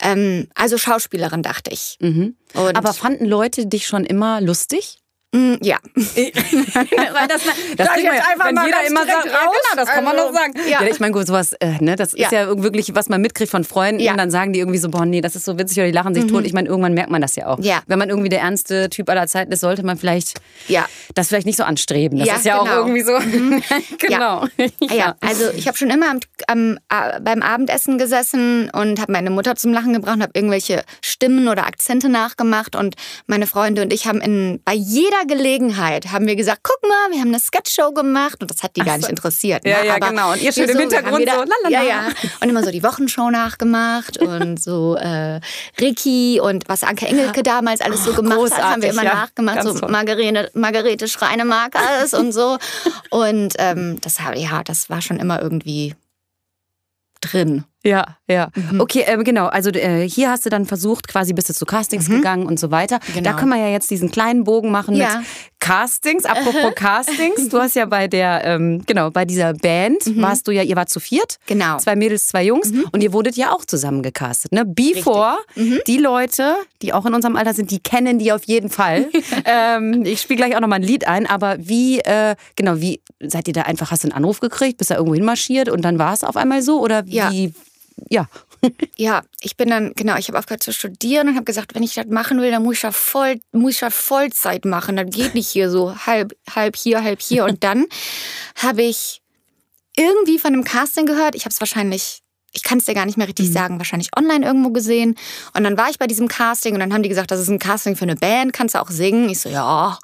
ähm, 0.00 0.48
also 0.54 0.78
Schauspielerin 0.78 1.42
dachte 1.42 1.70
ich. 1.70 1.98
Mhm. 2.00 2.34
Aber 2.54 2.94
fanden 2.94 3.26
Leute 3.26 3.66
dich 3.66 3.86
schon 3.86 4.06
immer 4.06 4.40
lustig? 4.40 5.00
Mm, 5.30 5.56
ja. 5.60 5.76
Weil 5.94 7.28
das, 7.28 7.42
das 7.76 7.86
Sag 7.86 7.98
jetzt 7.98 8.30
einfach 8.30 8.46
wenn 8.46 8.54
mal 8.54 8.64
jeder 8.64 8.86
immer 8.86 9.04
sagt, 9.04 9.26
raus. 9.26 9.32
Ja, 9.34 9.40
genau, 9.40 9.84
das 9.84 9.88
kann 9.90 10.04
man 10.04 10.16
also, 10.16 10.28
doch 10.28 10.34
sagen. 10.34 10.52
Ja. 10.66 10.82
ja 10.82 10.88
ich 10.88 11.00
meine, 11.00 11.12
gut, 11.12 11.26
sowas, 11.26 11.52
äh, 11.60 11.72
ne, 11.80 11.96
das 11.96 12.12
ja. 12.16 12.26
ist 12.26 12.32
ja 12.32 12.62
wirklich, 12.62 12.94
was 12.94 13.10
man 13.10 13.20
mitkriegt 13.20 13.50
von 13.50 13.62
Freunden, 13.62 14.00
ja. 14.00 14.16
dann 14.16 14.30
sagen 14.30 14.54
die 14.54 14.60
irgendwie 14.60 14.78
so, 14.78 14.88
boah, 14.88 15.04
nee, 15.04 15.20
das 15.20 15.36
ist 15.36 15.44
so 15.44 15.58
witzig 15.58 15.78
oder 15.78 15.86
die 15.88 15.92
lachen 15.92 16.14
sich 16.14 16.24
mhm. 16.24 16.28
tot. 16.28 16.46
Ich 16.46 16.54
meine, 16.54 16.70
irgendwann 16.70 16.94
merkt 16.94 17.10
man 17.10 17.20
das 17.20 17.36
ja 17.36 17.46
auch. 17.48 17.58
Ja. 17.60 17.82
Wenn 17.86 17.98
man 17.98 18.08
irgendwie 18.08 18.30
der 18.30 18.40
ernste 18.40 18.88
Typ 18.88 19.10
aller 19.10 19.26
Zeiten 19.26 19.52
ist, 19.52 19.60
sollte 19.60 19.84
man 19.84 19.98
vielleicht 19.98 20.40
ja. 20.66 20.86
das 21.14 21.28
vielleicht 21.28 21.46
nicht 21.46 21.58
so 21.58 21.64
anstreben. 21.64 22.18
Das 22.18 22.38
ist 22.38 22.46
ja 22.46 22.60
genau. 22.60 22.70
auch 22.70 22.76
irgendwie 22.86 23.02
so. 23.02 23.18
Mhm. 23.18 23.62
genau. 23.98 24.46
Ja. 24.80 25.14
also 25.20 25.50
ich 25.54 25.68
habe 25.68 25.76
schon 25.76 25.90
immer 25.90 26.08
am, 26.08 26.20
am, 26.46 26.78
äh, 26.88 27.20
beim 27.20 27.42
Abendessen 27.42 27.98
gesessen 27.98 28.70
und 28.70 28.98
habe 28.98 29.12
meine 29.12 29.28
Mutter 29.28 29.56
zum 29.56 29.74
Lachen 29.74 29.92
gebracht 29.92 30.16
und 30.16 30.22
habe 30.22 30.32
irgendwelche 30.34 30.84
Stimmen 31.02 31.48
oder 31.48 31.66
Akzente 31.66 32.08
nachgemacht 32.08 32.76
und 32.76 32.94
meine 33.26 33.46
Freunde 33.46 33.82
und 33.82 33.92
ich 33.92 34.06
haben 34.06 34.22
in, 34.22 34.62
bei 34.64 34.72
jeder 34.72 35.17
jeder 35.18 35.34
Gelegenheit 35.34 36.10
haben 36.12 36.26
wir 36.26 36.36
gesagt, 36.36 36.60
guck 36.62 36.82
mal, 36.82 37.10
wir 37.10 37.20
haben 37.20 37.28
eine 37.28 37.38
Sketchshow 37.38 37.92
gemacht 37.92 38.40
und 38.40 38.50
das 38.50 38.62
hat 38.62 38.76
die 38.76 38.80
gar 38.80 38.96
nicht 38.96 39.08
interessiert. 39.08 39.64
Ne? 39.64 39.70
Ja, 39.70 39.84
ja, 39.84 39.96
Aber 39.96 40.08
genau. 40.08 40.32
Und 40.32 40.42
ihr 40.42 40.52
steht 40.52 40.70
im 40.70 40.78
Hintergrund 40.78 41.26
da, 41.26 41.34
so, 41.34 41.44
lalala. 41.44 41.68
Ja, 41.68 41.82
ja. 41.82 42.08
Und 42.40 42.48
immer 42.48 42.62
so 42.62 42.70
die 42.70 42.82
Wochenshow 42.82 43.30
nachgemacht 43.30 44.18
und 44.18 44.62
so 44.62 44.96
äh, 44.96 45.40
Ricky 45.80 46.40
und 46.40 46.68
was 46.68 46.82
Anke 46.82 47.06
Engelke 47.06 47.42
damals 47.42 47.80
alles 47.80 48.04
so 48.04 48.12
gemacht 48.12 48.38
Großartig, 48.38 48.64
hat, 48.64 48.72
haben 48.72 48.82
wir 48.82 48.90
immer 48.90 49.04
ja. 49.04 49.14
nachgemacht. 49.14 49.62
So 49.62 49.74
Margarete, 49.86 50.50
Margarete 50.54 51.08
Schreinemarkers 51.08 52.14
und 52.14 52.32
so. 52.32 52.58
Und 53.10 53.54
ähm, 53.58 53.98
das, 54.00 54.18
ja, 54.34 54.62
das 54.64 54.90
war 54.90 55.02
schon 55.02 55.18
immer 55.18 55.40
irgendwie 55.40 55.94
drin. 57.20 57.64
Ja, 57.84 58.16
ja. 58.26 58.48
Mhm. 58.54 58.80
Okay, 58.80 59.04
äh, 59.06 59.22
genau. 59.22 59.46
Also 59.46 59.70
äh, 59.70 60.08
hier 60.08 60.30
hast 60.30 60.44
du 60.44 60.50
dann 60.50 60.66
versucht, 60.66 61.06
quasi 61.06 61.32
bist 61.32 61.48
du 61.48 61.54
zu 61.54 61.64
Castings 61.64 62.08
mhm. 62.08 62.16
gegangen 62.16 62.46
und 62.46 62.58
so 62.58 62.72
weiter. 62.72 62.98
Genau. 63.14 63.30
Da 63.30 63.36
können 63.36 63.50
wir 63.50 63.58
ja 63.58 63.68
jetzt 63.68 63.90
diesen 63.90 64.10
kleinen 64.10 64.42
Bogen 64.42 64.72
machen 64.72 64.96
ja. 64.96 65.18
mit 65.18 65.26
Castings. 65.60 66.24
Apropos 66.24 66.72
Castings, 66.76 67.48
du 67.48 67.60
hast 67.60 67.76
ja 67.76 67.86
bei 67.86 68.08
der, 68.08 68.44
ähm, 68.44 68.82
genau, 68.84 69.10
bei 69.10 69.24
dieser 69.24 69.54
Band 69.54 70.06
mhm. 70.06 70.22
warst 70.22 70.48
du 70.48 70.50
ja, 70.50 70.62
ihr 70.62 70.74
wart 70.74 70.88
zu 70.88 70.98
viert. 70.98 71.38
Genau. 71.46 71.78
Zwei 71.78 71.94
Mädels, 71.94 72.26
zwei 72.26 72.44
Jungs 72.44 72.72
mhm. 72.72 72.86
und 72.90 73.00
ihr 73.02 73.12
wurdet 73.12 73.36
ja 73.36 73.52
auch 73.52 73.64
zusammen 73.64 74.02
gecastet. 74.02 74.50
Ne? 74.50 74.64
Before, 74.64 75.36
mhm. 75.54 75.78
die 75.86 75.98
Leute, 75.98 76.56
die 76.82 76.92
auch 76.92 77.06
in 77.06 77.14
unserem 77.14 77.36
Alter 77.36 77.54
sind, 77.54 77.70
die 77.70 77.78
kennen 77.78 78.18
die 78.18 78.32
auf 78.32 78.44
jeden 78.44 78.70
Fall. 78.70 79.08
ähm, 79.44 80.04
ich 80.04 80.20
spiele 80.20 80.38
gleich 80.38 80.56
auch 80.56 80.60
nochmal 80.60 80.80
ein 80.80 80.84
Lied 80.84 81.06
ein, 81.06 81.26
aber 81.26 81.56
wie, 81.60 82.00
äh, 82.00 82.34
genau, 82.56 82.80
wie 82.80 83.00
seid 83.20 83.46
ihr 83.46 83.54
da 83.54 83.62
einfach, 83.62 83.92
hast 83.92 84.02
du 84.02 84.08
einen 84.08 84.16
Anruf 84.16 84.40
gekriegt, 84.40 84.78
bist 84.78 84.90
da 84.90 84.96
irgendwo 84.96 85.14
hinmarschiert 85.14 85.68
und 85.68 85.82
dann 85.82 86.00
war 86.00 86.12
es 86.12 86.24
auf 86.24 86.36
einmal 86.36 86.60
so? 86.62 86.80
Oder 86.80 87.06
wie? 87.06 87.52
Ja 88.08 88.18
ja. 88.18 88.28
ja, 88.96 89.22
ich 89.40 89.56
bin 89.56 89.68
dann, 89.68 89.92
genau, 89.94 90.16
ich 90.16 90.28
habe 90.28 90.38
aufgehört 90.38 90.62
zu 90.62 90.72
studieren 90.72 91.28
und 91.28 91.34
habe 91.36 91.44
gesagt, 91.44 91.74
wenn 91.74 91.82
ich 91.84 91.94
das 91.94 92.06
machen 92.06 92.40
will, 92.40 92.50
dann 92.50 92.64
muss 92.64 92.76
ich 92.76 92.80
das 92.82 92.96
voll, 92.96 93.40
muss 93.52 93.74
ich 93.74 93.80
das 93.80 93.94
Vollzeit 93.94 94.64
machen. 94.64 94.96
Das 94.96 95.06
geht 95.10 95.34
nicht 95.34 95.48
hier 95.48 95.70
so 95.70 95.94
halb, 96.06 96.36
halb 96.54 96.74
hier, 96.74 97.04
halb 97.04 97.20
hier. 97.20 97.44
Und 97.44 97.62
dann 97.64 97.86
habe 98.56 98.82
ich 98.82 99.22
irgendwie 99.96 100.38
von 100.38 100.52
einem 100.52 100.64
Casting 100.64 101.06
gehört. 101.06 101.34
Ich 101.34 101.44
habe 101.44 101.52
es 101.52 101.60
wahrscheinlich 101.60 102.22
ich 102.52 102.62
kann 102.62 102.78
es 102.78 102.86
dir 102.86 102.94
gar 102.94 103.06
nicht 103.06 103.18
mehr 103.18 103.28
richtig 103.28 103.48
mhm. 103.48 103.52
sagen, 103.52 103.78
wahrscheinlich 103.78 104.10
online 104.16 104.44
irgendwo 104.44 104.70
gesehen. 104.70 105.16
Und 105.54 105.64
dann 105.64 105.76
war 105.76 105.90
ich 105.90 105.98
bei 105.98 106.06
diesem 106.06 106.28
Casting 106.28 106.74
und 106.74 106.80
dann 106.80 106.92
haben 106.92 107.02
die 107.02 107.08
gesagt, 107.08 107.30
das 107.30 107.40
ist 107.40 107.48
ein 107.48 107.58
Casting 107.58 107.96
für 107.96 108.04
eine 108.04 108.16
Band, 108.16 108.52
kannst 108.52 108.74
du 108.74 108.80
auch 108.80 108.90
singen? 108.90 109.28
Ich 109.28 109.40
so, 109.40 109.48
ja. 109.48 109.98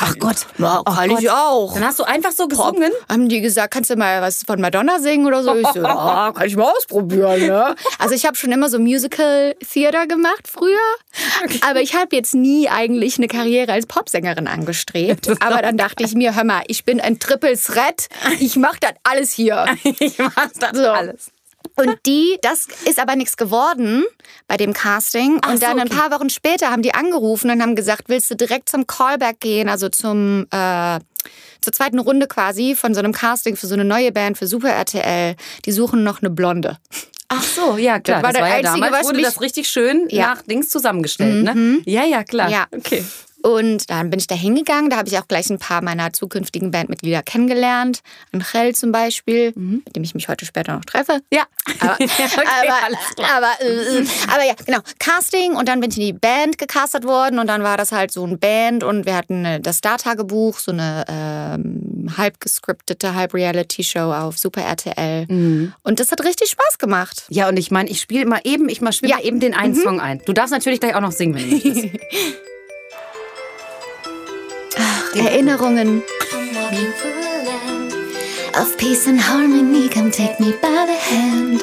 Ach 0.00 0.14
Gott, 0.18 0.46
ja, 0.58 0.82
kann 0.84 1.08
Gott. 1.08 1.20
ich 1.20 1.30
auch. 1.30 1.74
Dann 1.74 1.84
hast 1.84 1.98
du 1.98 2.04
einfach 2.04 2.30
so 2.30 2.46
gesungen? 2.46 2.92
Haben 3.08 3.28
die 3.28 3.40
gesagt, 3.40 3.74
kannst 3.74 3.90
du 3.90 3.96
mal 3.96 4.22
was 4.22 4.44
von 4.44 4.60
Madonna 4.60 5.00
singen 5.00 5.26
oder 5.26 5.42
so? 5.42 5.56
Ich 5.56 5.66
so, 5.66 5.82
ja, 5.82 6.30
kann 6.36 6.46
ich 6.46 6.56
mal 6.56 6.70
ausprobieren. 6.70 7.46
Ne? 7.46 7.74
Also 7.98 8.14
ich 8.14 8.24
habe 8.24 8.36
schon 8.36 8.52
immer 8.52 8.68
so 8.68 8.78
Musical 8.78 9.56
Theater 9.72 10.06
gemacht 10.06 10.46
früher, 10.46 10.76
okay. 11.44 11.60
aber 11.68 11.80
ich 11.80 11.96
habe 11.96 12.14
jetzt 12.14 12.34
nie 12.34 12.68
eigentlich 12.68 13.18
eine 13.18 13.26
Karriere 13.26 13.72
als 13.72 13.86
Popsängerin 13.86 14.46
angestrebt. 14.46 15.28
Aber 15.40 15.62
dann 15.62 15.76
dachte 15.76 16.04
ich 16.04 16.14
mir, 16.14 16.36
hör 16.36 16.44
mal, 16.44 16.62
ich 16.68 16.84
bin 16.84 17.00
ein 17.00 17.18
Triple 17.18 17.58
Threat, 17.58 18.08
ich 18.38 18.54
mache 18.54 18.78
das 18.80 18.92
alles 19.02 19.32
hier. 19.32 19.66
ich 19.82 20.18
mache 20.18 20.50
das 20.60 20.78
so. 20.78 20.86
alles. 20.90 21.32
Und 21.78 21.98
die, 22.06 22.38
das 22.42 22.66
ist 22.84 22.98
aber 22.98 23.16
nichts 23.16 23.36
geworden 23.36 24.04
bei 24.46 24.56
dem 24.56 24.72
Casting. 24.72 25.34
Und 25.34 25.62
dann 25.62 25.76
so, 25.76 25.80
ein 25.82 25.86
okay. 25.88 25.96
paar 25.96 26.10
Wochen 26.10 26.30
später 26.30 26.70
haben 26.70 26.82
die 26.82 26.94
angerufen 26.94 27.50
und 27.50 27.62
haben 27.62 27.74
gesagt, 27.76 28.04
willst 28.08 28.30
du 28.30 28.34
direkt 28.34 28.68
zum 28.68 28.86
Callback 28.86 29.40
gehen, 29.40 29.68
also 29.68 29.88
zum 29.88 30.46
äh, 30.50 30.98
zur 31.60 31.72
zweiten 31.72 31.98
Runde 31.98 32.26
quasi 32.28 32.74
von 32.76 32.94
so 32.94 33.00
einem 33.00 33.12
Casting 33.12 33.56
für 33.56 33.66
so 33.66 33.74
eine 33.74 33.84
neue 33.84 34.12
Band 34.12 34.38
für 34.38 34.46
Super 34.46 34.70
RTL. 34.70 35.34
Die 35.64 35.72
suchen 35.72 36.04
noch 36.04 36.20
eine 36.22 36.30
Blonde. 36.30 36.78
Ach 37.28 37.42
so, 37.42 37.76
ja 37.76 37.98
klar. 38.00 38.22
Das 38.22 38.24
war 38.28 38.32
Das 38.32 38.40
war, 38.42 38.48
der 38.48 38.48
ja 38.48 38.54
einzige, 38.70 38.80
damals, 38.86 38.92
was 39.00 39.06
wurde 39.08 39.16
mich- 39.18 39.26
das 39.26 39.40
richtig 39.40 39.68
schön 39.68 40.06
Ja. 40.08 40.28
nach 40.28 40.42
Dings 40.42 40.68
zusammengestellt, 40.70 41.44
ne? 41.44 41.80
Ja, 41.84 42.04
ja, 42.04 42.24
klar. 42.24 42.48
Ja. 42.48 42.66
Okay. 42.74 43.04
Und 43.42 43.88
dann 43.90 44.10
bin 44.10 44.18
ich 44.18 44.26
da 44.26 44.34
hingegangen. 44.34 44.90
Da 44.90 44.96
habe 44.96 45.08
ich 45.08 45.18
auch 45.18 45.28
gleich 45.28 45.48
ein 45.50 45.58
paar 45.58 45.82
meiner 45.82 46.12
zukünftigen 46.12 46.70
Bandmitglieder 46.70 47.22
kennengelernt. 47.22 48.00
Angel 48.32 48.74
zum 48.74 48.90
Beispiel, 48.92 49.52
mit 49.54 49.94
dem 49.94 50.02
ich 50.02 50.14
mich 50.14 50.28
heute 50.28 50.44
später 50.44 50.74
noch 50.74 50.84
treffe. 50.84 51.20
Ja. 51.32 51.44
Aber, 51.80 51.92
okay, 51.92 52.08
aber, 52.08 52.84
alles 52.84 52.98
klar. 53.14 53.28
aber, 53.36 53.60
äh, 53.60 53.98
äh, 53.98 54.06
aber 54.32 54.44
ja, 54.44 54.54
genau. 54.64 54.78
Casting 54.98 55.52
und 55.54 55.68
dann 55.68 55.80
bin 55.80 55.90
ich 55.90 55.98
in 55.98 56.04
die 56.06 56.12
Band 56.12 56.58
gecastet 56.58 57.04
worden 57.04 57.38
und 57.38 57.46
dann 57.46 57.62
war 57.62 57.76
das 57.76 57.92
halt 57.92 58.10
so 58.10 58.26
ein 58.26 58.38
Band 58.38 58.82
und 58.82 59.06
wir 59.06 59.14
hatten 59.14 59.44
äh, 59.44 59.60
das 59.60 59.76
Star-Tagebuch, 59.78 60.58
so 60.58 60.72
eine 60.72 61.04
ähm, 61.08 62.08
halb 62.16 62.40
gescriptete, 62.40 63.14
halb 63.14 63.34
Reality-Show 63.34 64.12
auf 64.12 64.38
Super 64.38 64.62
RTL. 64.62 65.26
Mhm. 65.28 65.72
Und 65.82 66.00
das 66.00 66.10
hat 66.10 66.24
richtig 66.24 66.50
Spaß 66.50 66.78
gemacht. 66.78 67.24
Ja, 67.28 67.48
und 67.48 67.58
ich 67.58 67.70
meine, 67.70 67.88
ich 67.90 68.00
spiele 68.00 68.26
mal 68.26 68.40
eben, 68.44 68.68
ich 68.68 68.80
mal 68.80 68.92
spiele 68.92 69.12
Ja. 69.12 69.20
eben 69.20 69.40
den 69.40 69.54
einen 69.54 69.74
Song 69.74 70.00
ein. 70.00 70.20
Du 70.24 70.32
darfst 70.32 70.52
natürlich 70.52 70.80
gleich 70.80 70.94
auch 70.94 71.00
noch 71.00 71.12
singen, 71.12 71.34
wenn 71.34 71.48
du 71.50 71.54
möchtest. 71.56 71.88
Erinnerungen. 75.14 76.02
I'm 76.32 76.54
walking 76.54 76.92
through 76.92 77.20
a 77.20 77.44
land 77.44 77.92
of 78.56 78.76
peace 78.78 79.06
and 79.06 79.20
harmony, 79.20 79.88
come 79.88 80.10
take 80.10 80.38
me 80.40 80.52
by 80.60 80.86
the 80.86 80.96
hand. 80.96 81.62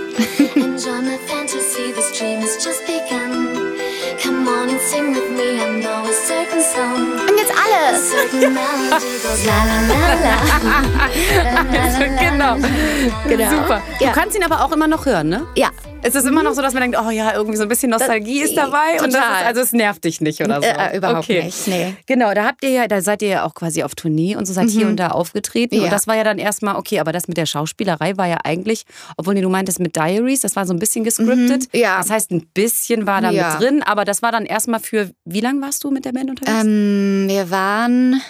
Enjoy 0.55 1.01
my 1.01 1.17
fantasy, 1.27 1.91
this 1.91 2.17
dream 2.17 2.39
has 2.41 2.63
just 2.63 2.85
begun. 2.85 3.77
Come 4.21 4.47
on 4.47 4.69
and 4.69 4.79
sing 4.81 5.11
with 5.11 5.29
me, 5.31 5.59
I 5.61 5.79
know 5.81 6.05
a 6.05 6.13
certain 6.13 6.61
song. 6.61 7.19
Und 7.29 7.37
jetzt 7.37 7.51
A 7.51 7.55
alle. 7.63 7.97
certain 7.99 8.53
melody 8.53 9.19
goes 9.23 9.45
la 9.45 9.63
la 9.65 9.79
la 9.89 9.99
la 10.23 12.21
genau. 13.27 13.27
Genau. 13.27 13.49
Super. 13.49 13.81
Ja. 13.99 14.09
Du 14.09 14.19
kannst 14.19 14.35
ihn 14.37 14.43
aber 14.43 14.63
auch 14.63 14.71
immer 14.71 14.87
noch 14.87 15.05
hören, 15.05 15.29
ne? 15.29 15.45
Ja, 15.55 15.69
Es 16.03 16.13
ist 16.13 16.25
immer 16.27 16.43
noch 16.43 16.53
so, 16.53 16.61
dass 16.61 16.73
man 16.73 16.83
denkt, 16.83 16.97
oh 17.03 17.09
ja, 17.09 17.33
irgendwie 17.33 17.57
so 17.57 17.63
ein 17.63 17.69
bisschen 17.69 17.89
Nostalgie 17.89 18.41
ist 18.41 18.55
dabei. 18.55 19.01
Und 19.03 19.11
das 19.11 19.21
Total. 19.21 19.41
ist, 19.41 19.47
also 19.47 19.61
es 19.61 19.71
nervt 19.73 20.03
dich 20.03 20.21
nicht 20.21 20.39
oder 20.41 20.61
so. 20.61 20.67
Äh, 20.67 20.93
äh, 20.93 20.97
überhaupt 20.97 21.23
okay. 21.23 21.43
nicht, 21.45 21.67
nee. 21.67 21.95
Genau, 22.05 22.33
da 22.35 22.45
habt 22.45 22.63
ihr 22.63 22.69
ja, 22.69 22.87
da 22.87 23.01
seid 23.01 23.23
ihr 23.23 23.27
ja 23.29 23.43
auch 23.43 23.55
quasi 23.55 23.81
auf 23.81 23.95
Tournee 23.95 24.35
und 24.35 24.45
so 24.45 24.53
seid 24.53 24.69
hier 24.69 24.87
und 24.87 24.97
da 24.97 25.07
aufgetreten. 25.09 25.75
Mhm. 25.75 25.81
Ja. 25.81 25.85
Und 25.85 25.91
das 25.93 26.05
war 26.07 26.15
ja 26.15 26.23
dann 26.23 26.37
erstmal, 26.37 26.75
okay, 26.75 26.99
aber 26.99 27.11
das 27.11 27.27
mit 27.27 27.37
der 27.37 27.47
Schauspielerei 27.47 28.17
war 28.17 28.27
ja 28.27 28.37
eigentlich, 28.43 28.83
obwohl 29.17 29.33
du 29.35 29.49
meintest 29.49 29.79
mit 29.79 29.95
Diaries, 29.95 30.41
das 30.41 30.55
war 30.55 30.65
so 30.67 30.73
ein 30.73 30.79
bisschen 30.79 31.03
gescriptet. 31.03 31.73
Mhm. 31.73 31.79
ja. 31.79 31.97
Das 31.97 32.11
heißt, 32.11 32.31
ein 32.31 32.45
bisschen 32.53 33.07
war 33.07 33.21
da 33.21 33.31
Ja. 33.31 33.51
mit 33.53 33.61
drin, 33.61 33.81
aber 33.83 34.05
das 34.05 34.21
war 34.21 34.31
dann 34.31 34.45
erstmal 34.45 34.79
für, 34.79 35.09
wie 35.25 35.41
lange 35.41 35.61
warst 35.61 35.83
du 35.83 35.89
mit 35.91 36.05
der 36.05 36.11
Band 36.11 36.29
unterwegs? 36.29 36.63
Ähm, 36.63 37.25
wir 37.27 37.49
waren 37.49 38.21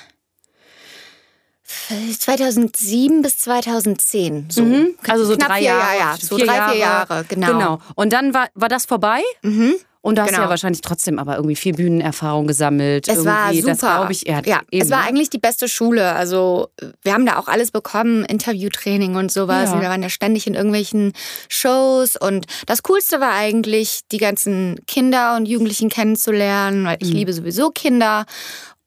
2007 1.87 3.21
bis 3.21 3.37
2010. 3.39 4.47
So. 4.49 4.61
Mhm. 4.63 4.95
Also 5.07 5.25
so 5.25 5.35
Knapp 5.35 5.49
drei 5.49 5.59
vier 5.59 5.67
Jahre. 5.67 5.97
Ja, 5.99 6.15
so 6.19 6.37
drei, 6.37 6.69
vier 6.69 6.77
Jahre, 6.79 7.25
genau. 7.27 7.47
Genau. 7.47 7.79
Und 7.95 8.13
dann 8.13 8.33
war, 8.33 8.47
war 8.55 8.69
das 8.69 8.85
vorbei? 8.85 9.21
Mhm. 9.41 9.75
Und 10.01 10.17
da 10.19 10.21
hast 10.21 10.29
du 10.29 10.33
Genau. 10.35 10.43
ja 10.45 10.49
wahrscheinlich 10.51 10.81
trotzdem 10.81 11.17
aber 11.17 11.35
irgendwie 11.37 11.55
viel 11.55 11.73
Bühnenerfahrung 11.73 12.45
gesammelt. 12.45 13.07
Es 13.07 13.25
war 13.25 13.51
irgendwie. 13.51 13.61
super. 13.61 13.71
Das 13.71 13.79
glaube 13.79 14.11
ich. 14.11 14.21
Ja, 14.27 14.39
ja, 14.45 14.61
eben, 14.69 14.83
es 14.85 14.91
war 14.91 14.99
ne? 15.01 15.07
eigentlich 15.07 15.31
die 15.31 15.39
beste 15.39 15.67
Schule. 15.67 16.13
Also 16.13 16.67
wir 17.01 17.11
haben 17.13 17.25
da 17.25 17.39
auch 17.39 17.47
alles 17.47 17.71
bekommen, 17.71 18.23
Interviewtraining 18.23 19.15
und 19.15 19.31
sowas. 19.31 19.69
Ja. 19.69 19.73
Und 19.75 19.81
wir 19.81 19.89
waren 19.89 20.03
ja 20.03 20.09
ständig 20.09 20.45
in 20.45 20.53
irgendwelchen 20.53 21.13
Shows. 21.49 22.17
Und 22.17 22.45
das 22.67 22.83
Coolste 22.83 23.19
war 23.19 23.33
eigentlich, 23.33 24.01
die 24.11 24.19
ganzen 24.19 24.79
Kinder 24.85 25.35
und 25.37 25.47
Jugendlichen 25.47 25.89
kennenzulernen, 25.89 26.85
weil 26.85 26.97
ich 26.99 27.09
Mhm. 27.09 27.15
liebe 27.15 27.33
sowieso 27.33 27.71
Kinder. 27.71 28.25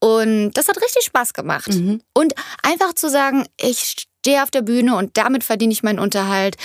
Und 0.01 0.53
das 0.53 0.69
hat 0.69 0.77
richtig 0.81 1.05
Spaß 1.05 1.33
gemacht. 1.35 1.73
Mhm. 1.75 2.01
Und 2.15 2.33
einfach 2.63 2.93
zu 2.95 3.11
sagen, 3.11 3.47
ich 3.61 3.97
stehe 4.21 4.43
auf 4.43 4.51
der 4.51 4.63
Bühne 4.63 4.97
und 4.97 5.17
damit 5.17 5.43
verdiene 5.45 5.73
ich 5.73 5.83
meinen 5.83 5.99
Unterhalt. 5.99 6.57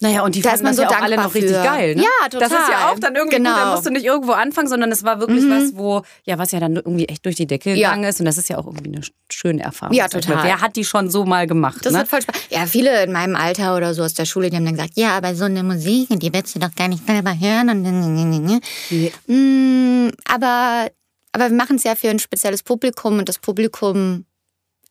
Naja, 0.00 0.22
und 0.22 0.36
die 0.36 0.42
Da 0.42 0.50
fanden 0.50 0.60
ist 0.60 0.62
man 0.62 0.70
das 0.70 0.76
so 0.76 0.82
ja 0.94 0.96
auch 0.96 1.02
alle 1.02 1.16
noch 1.16 1.34
richtig 1.34 1.56
für. 1.56 1.60
geil. 1.64 1.96
Ne? 1.96 2.02
Ja, 2.04 2.28
Das 2.30 2.52
ist 2.52 2.52
ja 2.52 2.58
total. 2.66 2.92
auch 2.94 2.98
dann 3.00 3.16
irgendwie 3.16 3.38
Genau. 3.38 3.50
gut, 3.50 3.58
da 3.58 3.70
musst 3.72 3.86
du 3.86 3.90
nicht 3.90 4.04
irgendwo 4.04 4.30
anfangen, 4.30 4.68
sondern 4.68 4.92
es 4.92 5.02
war 5.02 5.18
wirklich 5.18 5.42
was, 5.50 5.74
wo, 5.74 6.02
ja, 6.22 6.38
was 6.38 6.52
ja 6.52 6.60
dann 6.60 6.76
irgendwie 6.76 7.06
echt 7.06 7.26
durch 7.26 7.34
die 7.34 7.48
Decke 7.48 7.74
Ja. 7.74 7.88
gegangen 7.88 8.04
ist. 8.08 8.20
Und 8.20 8.26
das 8.26 8.38
ist 8.38 8.48
ja 8.48 8.58
auch 8.58 8.66
irgendwie 8.66 8.92
eine 8.94 9.00
schöne 9.28 9.60
Erfahrung. 9.64 9.96
Ja, 9.96 10.04
mal. 10.04 10.08
total. 10.10 10.44
Wer 10.44 10.60
hat 10.60 10.76
die 10.76 10.84
schon 10.84 11.10
so 11.10 11.24
mal 11.24 11.48
gemacht? 11.48 11.78
Das 11.84 11.92
ne? 11.94 11.98
hat 11.98 12.06
voll 12.06 12.22
Spaß. 12.22 12.36
Ja, 12.48 12.66
viele 12.66 13.02
in 13.02 13.10
meinem 13.10 13.34
Alter 13.34 13.74
oder 13.76 13.92
so 13.92 14.04
aus 14.04 14.14
der 14.14 14.24
Schule, 14.24 14.50
die 14.50 14.56
haben 14.56 14.66
dann 14.66 14.76
gesagt, 14.76 14.92
ja, 14.94 15.16
aber 15.16 15.34
so 15.34 15.46
eine 15.46 15.64
Musik, 15.64 16.06
die 16.10 16.32
willst 16.32 16.54
du 16.54 16.60
doch 16.60 16.72
gar 16.76 16.86
nicht 16.86 17.04
selber 17.04 17.32
hören. 17.36 17.68
Und 17.68 17.82
Nee. 17.82 19.12
Mm, 19.26 20.10
aber, 20.28 20.90
aber 21.32 21.50
wir 21.50 21.56
machen 21.56 21.76
es 21.76 21.84
ja 21.84 21.94
für 21.94 22.08
ein 22.10 22.18
spezielles 22.18 22.62
Publikum 22.62 23.18
und 23.18 23.28
das 23.28 23.38
Publikum, 23.38 24.24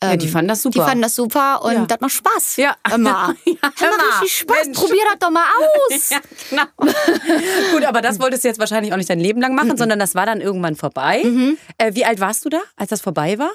ja, 0.04 0.16
die 0.16 0.28
fanden 0.28 0.48
das 0.50 0.62
super. 0.62 0.80
die 0.80 0.86
fanden 0.86 1.02
das 1.02 1.16
super 1.16 1.64
und 1.64 1.74
Ja. 1.74 1.86
das 1.88 2.00
macht 2.00 2.12
Spaß. 2.12 2.56
Ja. 2.58 2.76
Immer. 2.94 3.36
Ja, 3.46 3.72
hör 3.78 3.90
mal, 3.98 4.06
richtig 4.22 4.38
Spaß. 4.38 4.66
Mensch. 4.66 4.78
Probier 4.78 5.02
das 5.12 5.20
doch 5.20 5.32
mal 5.32 5.46
aus. 5.58 6.10
Ja, 6.12 6.20
genau. 6.50 6.64
Gut, 7.74 7.84
aber 7.84 8.02
das 8.02 8.20
wolltest 8.20 8.44
du 8.44 8.48
jetzt 8.50 8.60
wahrscheinlich 8.60 8.94
auch 8.94 8.98
nicht 8.98 9.10
dein 9.10 9.20
Leben 9.20 9.42
lang 9.42 9.56
machen, 9.56 9.76
sondern 9.78 9.98
das 10.00 10.14
war 10.14 10.26
dann 10.28 10.40
irgendwann 10.42 10.76
vorbei. 10.76 11.24
Mhm. 11.24 11.58
Äh, 11.80 11.96
wie 11.96 12.06
alt 12.06 12.20
warst 12.20 12.46
du 12.46 12.50
da, 12.50 12.62
als 12.76 12.90
das 12.92 13.02
vorbei 13.02 13.40
war? 13.40 13.52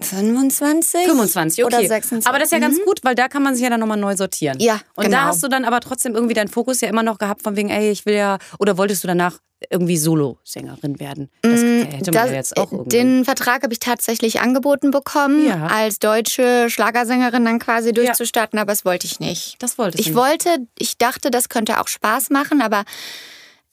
25? 0.00 1.04
25, 1.04 1.64
okay. 1.64 1.76
Oder 1.76 1.86
26. 1.86 2.26
Aber 2.26 2.38
das 2.38 2.46
ist 2.46 2.52
ja 2.52 2.58
ganz 2.58 2.78
gut, 2.84 3.00
weil 3.02 3.14
da 3.14 3.28
kann 3.28 3.42
man 3.42 3.54
sich 3.54 3.62
ja 3.62 3.68
dann 3.70 3.80
nochmal 3.80 3.98
neu 3.98 4.16
sortieren. 4.16 4.58
Ja, 4.58 4.80
Und 4.94 5.04
genau. 5.04 5.18
da 5.18 5.24
hast 5.26 5.42
du 5.42 5.48
dann 5.48 5.64
aber 5.66 5.80
trotzdem 5.80 6.14
irgendwie 6.14 6.32
deinen 6.34 6.48
Fokus 6.48 6.80
ja 6.80 6.88
immer 6.88 7.02
noch 7.02 7.18
gehabt, 7.18 7.42
von 7.42 7.56
wegen, 7.56 7.68
ey, 7.68 7.90
ich 7.90 8.06
will 8.06 8.14
ja, 8.14 8.38
oder 8.58 8.78
wolltest 8.78 9.04
du 9.04 9.08
danach 9.08 9.38
irgendwie 9.70 9.96
Solosängerin 9.96 10.98
werden? 11.00 11.30
Das 11.42 11.60
hätte 11.62 12.10
man 12.10 12.12
Das- 12.12 12.30
ja 12.30 12.32
jetzt 12.36 12.56
auch 12.56 12.72
irgendwie. 12.72 12.88
Den 12.90 13.24
Vertrag 13.24 13.62
habe 13.62 13.72
ich 13.72 13.78
tatsächlich 13.80 14.40
angeboten 14.40 14.90
bekommen, 14.90 15.46
Ja. 15.46 15.66
als 15.68 15.98
deutsche 16.00 16.68
Schlagersängerin 16.68 17.44
dann 17.44 17.58
quasi 17.60 17.92
durchzustarten, 17.92 18.58
aber 18.58 18.72
das 18.72 18.84
wollte 18.84 19.06
ich 19.06 19.20
nicht. 19.20 19.56
das 19.60 19.78
wolltest 19.78 20.00
Ich 20.00 20.08
du. 20.12 20.14
wollte, 20.16 20.56
ich 20.78 20.98
dachte, 20.98 21.30
das 21.30 21.48
könnte 21.48 21.80
auch 21.80 21.88
Spaß 21.88 22.30
machen, 22.30 22.60
aber 22.62 22.84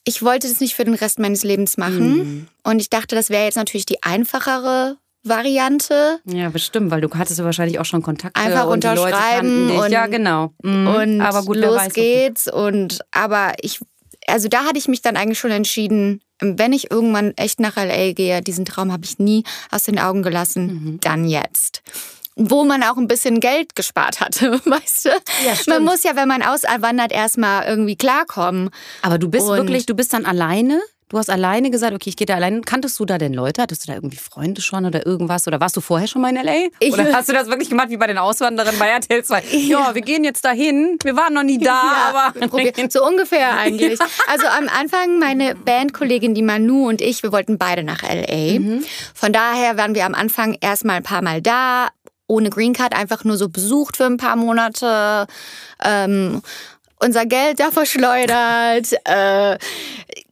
ich 0.04 0.22
wollte 0.24 0.48
das 0.48 0.60
nicht 0.62 0.76
für 0.76 0.86
den 0.86 0.94
Rest 0.94 1.20
meines 1.20 1.44
Lebens 1.44 1.78
machen. 1.78 2.18
Mhm. 2.18 2.48
Und 2.64 2.80
ich 2.80 2.90
dachte, 2.90 3.16
das 3.16 3.30
wäre 3.30 3.44
jetzt 3.46 3.58
natürlich 3.58 3.86
die 3.86 4.02
einfachere 4.04 4.98
Variante. 5.24 6.20
Ja, 6.26 6.50
bestimmt, 6.50 6.92
weil 6.92 7.02
du 7.02 7.10
hattest 7.14 7.40
ja 7.40 7.46
wahrscheinlich 7.46 7.80
auch 7.80 7.86
schon 7.86 8.02
Kontakte 8.02 8.40
Einfach 8.40 8.66
und 8.68 8.74
unterschreiben 8.86 9.68
dich. 9.68 9.78
und- 9.80 9.92
ja, 9.92 10.08
genau. 10.08 10.54
Mhm. 10.64 10.88
Und 10.88 11.22
aber 11.22 11.44
gut, 11.44 11.58
los 11.58 11.82
geht's. 11.94 12.48
Und 12.48 13.00
aber 13.12 13.54
ich, 13.62 13.80
also 14.28 14.48
da 14.48 14.66
hatte 14.66 14.78
ich 14.78 14.88
mich 14.88 15.02
dann 15.02 15.18
eigentlich 15.18 15.40
schon 15.40 15.52
entschieden, 15.52 16.22
wenn 16.40 16.72
ich 16.74 16.92
irgendwann 16.92 17.34
echt 17.38 17.60
nach 17.60 17.78
LA 17.78 18.12
gehe, 18.14 18.42
diesen 18.42 18.66
Traum 18.66 18.92
habe 18.92 19.06
ich 19.06 19.18
nie 19.20 19.44
aus 19.72 19.84
den 19.84 19.98
Augen 20.00 20.22
gelassen, 20.22 20.66
Mhm. 20.68 21.00
dann 21.02 21.26
jetzt. 21.28 21.82
Wo 22.36 22.64
man 22.64 22.84
auch 22.84 22.98
ein 22.98 23.08
bisschen 23.08 23.40
Geld 23.40 23.76
gespart 23.76 24.20
hatte, 24.20 24.52
weißt 24.66 25.06
du? 25.06 25.10
Ja, 25.46 25.54
man 25.68 25.84
muss 25.84 26.04
ja, 26.04 26.16
wenn 26.16 26.28
man 26.28 26.44
auswandert, 26.44 27.12
erstmal 27.12 27.66
irgendwie 27.66 27.96
klarkommen. 27.96 28.70
Aber 29.02 29.18
du 29.18 29.28
bist 29.30 29.48
Und- 29.48 29.58
wirklich, 29.58 29.88
du 29.88 29.96
bist 29.96 30.14
dann 30.14 30.26
alleine? 30.26 30.80
Du 31.10 31.18
hast 31.18 31.30
alleine 31.30 31.72
gesagt, 31.72 31.94
okay, 31.94 32.10
ich 32.10 32.18
gehe 32.18 32.26
da 32.28 32.36
alleine. 32.36 32.60
Kanntest 32.62 33.00
du 33.00 33.06
da 33.06 33.18
denn 33.18 33.34
Leute? 33.34 33.62
Hattest 33.62 33.84
du 33.84 33.88
da 33.88 33.96
irgendwie 33.96 34.18
Freunde 34.18 34.62
schon 34.62 34.86
oder 34.86 35.06
irgendwas? 35.06 35.48
Oder 35.48 35.62
warst 35.62 35.78
du 35.78 35.82
vorher 35.82 36.06
schon 36.08 36.22
mal 36.22 36.30
in 36.32 36.36
L.A.? 36.36 36.68
Ich- 36.82 36.92
oder 36.94 37.14
hast 37.14 37.30
du 37.30 37.34
das 37.34 37.48
wirklich 37.48 37.70
gemacht 37.70 37.90
wie 37.90 37.96
bei 37.96 38.08
den 38.08 38.18
Auswanderern 38.18 38.76
bei 38.78 38.90
RTL 38.90 39.24
2? 39.24 39.44
Ja, 39.52 39.96
wir 39.96 40.02
gehen 40.02 40.26
jetzt 40.26 40.44
dahin. 40.44 40.98
Wir 41.02 41.16
waren 41.16 41.34
noch 41.34 41.44
nie 41.44 41.60
da, 41.64 41.82
aber... 42.14 42.48
Probier- 42.48 42.74
so 42.90 43.06
ungefähr 43.06 43.54
eigentlich. 43.58 43.98
Also 44.28 44.48
am 44.48 44.68
Anfang 44.68 45.18
meine 45.20 45.56
Bandkollegin, 45.56 46.36
die 46.36 46.42
Manu 46.42 46.90
und 46.90 47.00
ich, 47.02 47.24
wir 47.24 47.32
wollten 47.32 47.58
beide 47.58 47.84
nach 47.84 48.02
LA. 48.04 48.60
Mhm. 48.60 48.84
Von 49.14 49.32
daher 49.32 49.78
waren 49.78 49.96
wir 49.96 50.06
am 50.06 50.14
Anfang 50.14 50.58
erstmal 50.60 50.98
ein 50.98 51.04
paar 51.04 51.22
Mal 51.22 51.42
da, 51.42 51.88
ohne 52.28 52.50
Green 52.50 52.74
Card, 52.74 52.94
einfach 52.94 53.24
nur 53.24 53.38
so 53.38 53.48
besucht 53.48 53.96
für 53.96 54.06
ein 54.06 54.18
paar 54.18 54.36
Monate. 54.36 55.28
Ähm, 55.82 56.42
unser 57.00 57.26
Geld 57.26 57.60
da 57.62 57.72
verschleudert, 57.72 58.92
äh, 59.06 59.58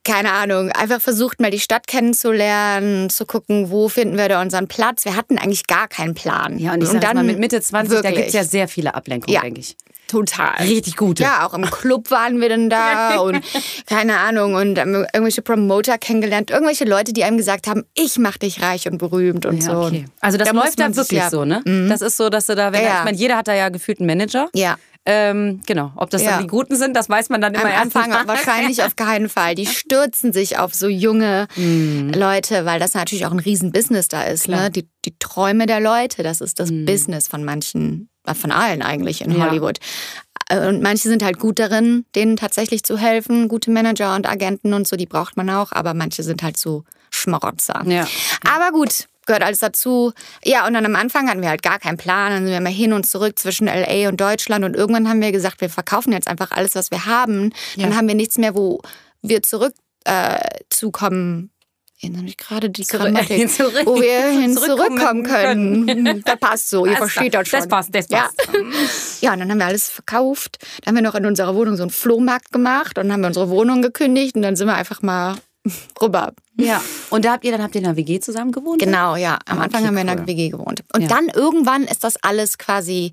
keine 0.06 0.32
Ahnung, 0.32 0.70
einfach 0.72 1.00
versucht 1.00 1.40
mal 1.40 1.50
die 1.50 1.60
Stadt 1.60 1.86
kennenzulernen, 1.86 3.10
zu 3.10 3.26
gucken, 3.26 3.70
wo 3.70 3.88
finden 3.88 4.16
wir 4.16 4.28
da 4.28 4.40
unseren 4.40 4.68
Platz. 4.68 5.04
Wir 5.04 5.16
hatten 5.16 5.38
eigentlich 5.38 5.66
gar 5.66 5.88
keinen 5.88 6.14
Plan. 6.14 6.58
Ja, 6.58 6.72
und 6.74 6.82
ich 6.82 6.88
sag 6.88 7.02
jetzt 7.02 7.14
mal, 7.14 7.24
mit 7.24 7.38
Mitte 7.38 7.60
20, 7.60 7.90
da 7.98 8.02
wirklich. 8.04 8.14
gibt 8.16 8.28
es 8.28 8.34
ja 8.34 8.44
sehr 8.44 8.68
viele 8.68 8.94
Ablenkungen, 8.94 9.34
Ja. 9.34 9.40
denke 9.42 9.60
ich. 9.60 9.76
total. 10.08 10.54
Richtig 10.60 10.96
gute. 10.96 11.24
Ja, 11.24 11.44
auch 11.46 11.52
im 11.54 11.68
Club 11.68 12.12
waren 12.12 12.40
wir 12.40 12.48
dann 12.48 12.70
da 12.70 13.16
und 13.20 13.40
keine 13.86 14.18
Ahnung 14.18 14.54
und 14.54 14.78
haben 14.78 14.94
irgendwelche 14.94 15.42
Promoter 15.42 15.98
kennengelernt, 15.98 16.50
irgendwelche 16.52 16.84
Leute, 16.84 17.12
die 17.12 17.24
einem 17.24 17.36
gesagt 17.38 17.66
haben, 17.66 17.82
ich 17.94 18.16
mach 18.18 18.36
dich 18.38 18.62
reich 18.62 18.86
und 18.88 18.98
berühmt 18.98 19.46
und 19.46 19.64
Ja, 19.64 19.72
so. 19.72 19.86
okay. 19.86 20.04
Also 20.20 20.38
das 20.38 20.48
Da 20.48 20.54
läuft 20.54 20.78
da 20.78 20.86
sich 20.88 20.96
wirklich 20.96 21.18
ja- 21.18 21.26
Mhm. 21.26 21.30
so, 21.30 21.44
ne? 21.44 21.88
Das 21.88 22.02
ist 22.02 22.16
so, 22.16 22.28
dass 22.28 22.46
du 22.46 22.54
da, 22.54 22.72
wenn 22.72 22.82
da, 22.82 22.86
ja. 22.88 22.98
ich 22.98 23.04
meine, 23.04 23.16
jeder 23.16 23.36
hat 23.36 23.48
da 23.48 23.54
ja 23.54 23.68
gefühlt 23.68 23.98
einen 23.98 24.06
Manager. 24.06 24.48
Ja, 24.54 24.76
Ähm, 25.08 25.60
genau. 25.66 25.92
Ob 25.94 26.10
das 26.10 26.22
Ja. 26.22 26.32
dann 26.32 26.42
die 26.42 26.46
Guten 26.48 26.74
sind, 26.76 26.96
das 26.96 27.08
weiß 27.08 27.28
man 27.28 27.40
dann 27.40 27.54
immer 27.54 27.64
am 27.64 27.70
erst 27.70 27.96
Anfang 27.96 28.10
mal. 28.10 28.26
wahrscheinlich 28.26 28.82
auf 28.82 28.96
keinen 28.96 29.28
Fall. 29.28 29.54
Die 29.54 29.66
stürzen 29.66 30.32
sich 30.32 30.58
auf 30.58 30.74
so 30.74 30.88
junge 30.88 31.46
Mhm. 31.56 32.10
Leute, 32.12 32.64
weil 32.64 32.80
das 32.80 32.94
natürlich 32.94 33.24
auch 33.24 33.30
ein 33.32 33.38
Riesenbusiness 33.38 34.08
da 34.08 34.24
ist. 34.24 34.48
Ne? 34.48 34.70
Die, 34.70 34.88
die 35.04 35.16
Träume 35.18 35.66
der 35.66 35.78
Leute, 35.80 36.22
das 36.24 36.40
ist 36.40 36.58
das 36.58 36.70
Business 36.72 37.28
von 37.28 37.44
manchen, 37.44 38.08
von 38.34 38.50
allen 38.50 38.82
eigentlich 38.82 39.20
in. 39.22 39.30
Ja. 39.30 39.48
Hollywood. 39.48 39.78
Äh, 40.48 40.66
Und 40.68 40.82
manche 40.82 41.08
sind 41.08 41.22
halt 41.22 41.38
gut 41.38 41.58
darin, 41.60 42.04
denen 42.16 42.36
tatsächlich 42.36 42.82
zu 42.82 42.98
helfen. 42.98 43.46
Gute 43.48 43.70
Manager 43.70 44.14
und 44.16 44.28
Agenten 44.28 44.74
und 44.74 44.88
so, 44.88 44.96
die 44.96 45.06
braucht 45.06 45.36
man 45.36 45.48
auch. 45.50 45.70
Aber 45.72 45.94
manche 45.94 46.24
sind 46.24 46.42
halt 46.42 46.56
so 46.56 46.82
Schmarotzer. 47.10 47.82
Ja. 47.86 48.06
Aber 48.52 48.72
gut, 48.72 49.06
gehört 49.26 49.42
alles 49.42 49.58
dazu. 49.58 50.12
Ja, 50.44 50.66
und 50.66 50.74
dann 50.74 50.86
am 50.86 50.96
Anfang 50.96 51.28
hatten 51.28 51.42
wir 51.42 51.48
halt 51.50 51.62
gar 51.62 51.78
keinen 51.78 51.96
Plan. 51.98 52.30
Dann 52.30 52.42
sind 52.44 52.50
wir 52.52 52.58
immer 52.58 52.70
hin 52.70 52.92
und 52.92 53.06
zurück 53.06 53.38
zwischen 53.38 53.66
LA 53.66 54.08
und 54.08 54.20
Deutschland. 54.20 54.64
Und 54.64 54.74
irgendwann 54.76 55.08
haben 55.08 55.20
wir 55.20 55.32
gesagt, 55.32 55.60
wir 55.60 55.68
verkaufen 55.70 56.12
jetzt 56.12 56.28
einfach 56.28 56.50
alles, 56.52 56.74
was 56.74 56.90
wir 56.90 57.04
haben. 57.06 57.52
Dann 57.76 57.90
Ja. 57.90 57.96
haben 57.96 58.08
wir 58.08 58.14
nichts 58.14 58.38
mehr, 58.38 58.54
wo 58.54 58.80
wir 59.22 59.42
zurück 59.42 59.74
äh, 60.04 60.38
zukommen. 60.70 61.50
Jetzt 61.98 62.16
habe 62.18 62.26
ich 62.28 62.36
gerade 62.36 62.70
die 62.70 62.84
Zurück- 62.84 63.02
Grammatik, 63.06 63.50
zurück- 63.50 63.86
wo 63.86 64.00
wir 64.00 64.26
hin 64.28 64.54
zurückkommen 64.56 64.98
zurückkommen 64.98 65.22
können. 65.24 66.22
Das 66.24 66.38
passt 66.38 66.68
so, 66.70 66.84
ihr 66.86 66.96
versteht 66.96 67.34
das 67.34 67.48
schon. 67.48 67.58
Das 67.60 67.68
passt, 67.68 67.94
das 67.94 68.06
Ja. 68.10 68.28
passt. 68.36 69.22
ja, 69.22 69.32
und 69.32 69.40
dann 69.40 69.50
haben 69.50 69.58
wir 69.58 69.66
alles 69.66 69.88
verkauft. 69.88 70.58
Dann 70.84 70.94
haben 70.94 71.02
wir 71.02 71.08
noch 71.10 71.14
in 71.16 71.24
unserer 71.26 71.54
Wohnung 71.54 71.76
so 71.76 71.82
einen 71.82 71.90
Flohmarkt 71.90 72.52
gemacht 72.52 72.98
und 72.98 73.04
dann 73.04 73.12
haben 73.14 73.20
wir 73.22 73.28
unsere 73.28 73.48
Wohnung 73.48 73.80
gekündigt 73.82 74.36
und 74.36 74.42
dann 74.42 74.54
sind 74.56 74.66
wir 74.68 74.74
einfach 74.74 75.00
mal 75.02 75.36
rüber. 76.02 76.32
Ja. 76.56 76.82
Und 77.10 77.24
da 77.24 77.32
habt 77.32 77.44
ihr 77.44 77.52
dann 77.52 77.62
habt 77.62 77.74
ihr 77.74 77.80
in 77.80 77.86
einer 77.86 77.96
WG 77.96 78.20
zusammen 78.20 78.52
gewohnt? 78.52 78.80
Genau, 78.80 79.16
ja. 79.16 79.38
Am 79.46 79.58
Ah, 79.58 79.64
Anfang 79.64 79.80
okay, 79.80 79.88
haben 79.88 79.94
wir 79.94 80.02
in 80.02 80.08
cool. 80.08 80.16
einer 80.16 80.26
WG 80.26 80.48
gewohnt. 80.50 80.82
Und 80.94 81.02
Ja. 81.02 81.08
dann 81.08 81.28
irgendwann 81.28 81.84
ist 81.84 82.02
das 82.04 82.16
alles 82.22 82.58
quasi 82.58 83.12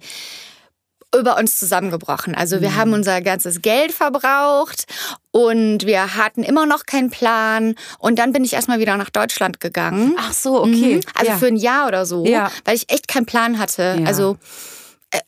über 1.16 1.38
uns 1.38 1.60
zusammengebrochen. 1.60 2.34
Also 2.34 2.56
Mhm. 2.58 2.62
wir 2.62 2.76
haben 2.76 2.94
unser 2.94 3.22
ganzes 3.22 3.62
Geld 3.62 3.92
verbraucht 3.92 4.86
und 5.30 5.86
wir 5.86 6.16
hatten 6.16 6.42
immer 6.42 6.66
noch 6.66 6.88
keinen 6.88 7.12
Plan. 7.12 7.76
Und 8.00 8.18
dann 8.18 8.32
bin 8.34 8.44
ich 8.44 8.54
erstmal 8.54 8.80
wieder 8.80 8.98
nach 8.98 9.12
Deutschland 9.12 9.60
gegangen. 9.60 10.16
Ach 10.18 10.34
so, 10.34 10.62
okay. 10.64 10.96
Mhm. 10.96 11.02
Also 11.14 11.32
ja. 11.32 11.38
für 11.38 11.48
ein 11.48 11.56
Jahr 11.56 11.88
oder 11.88 12.08
so, 12.08 12.26
Ja. 12.26 12.50
weil 12.66 12.76
ich 12.76 12.90
echt 12.92 13.08
keinen 13.08 13.28
Plan 13.28 13.60
hatte. 13.60 13.98
Ja. 14.00 14.08
Also 14.08 14.38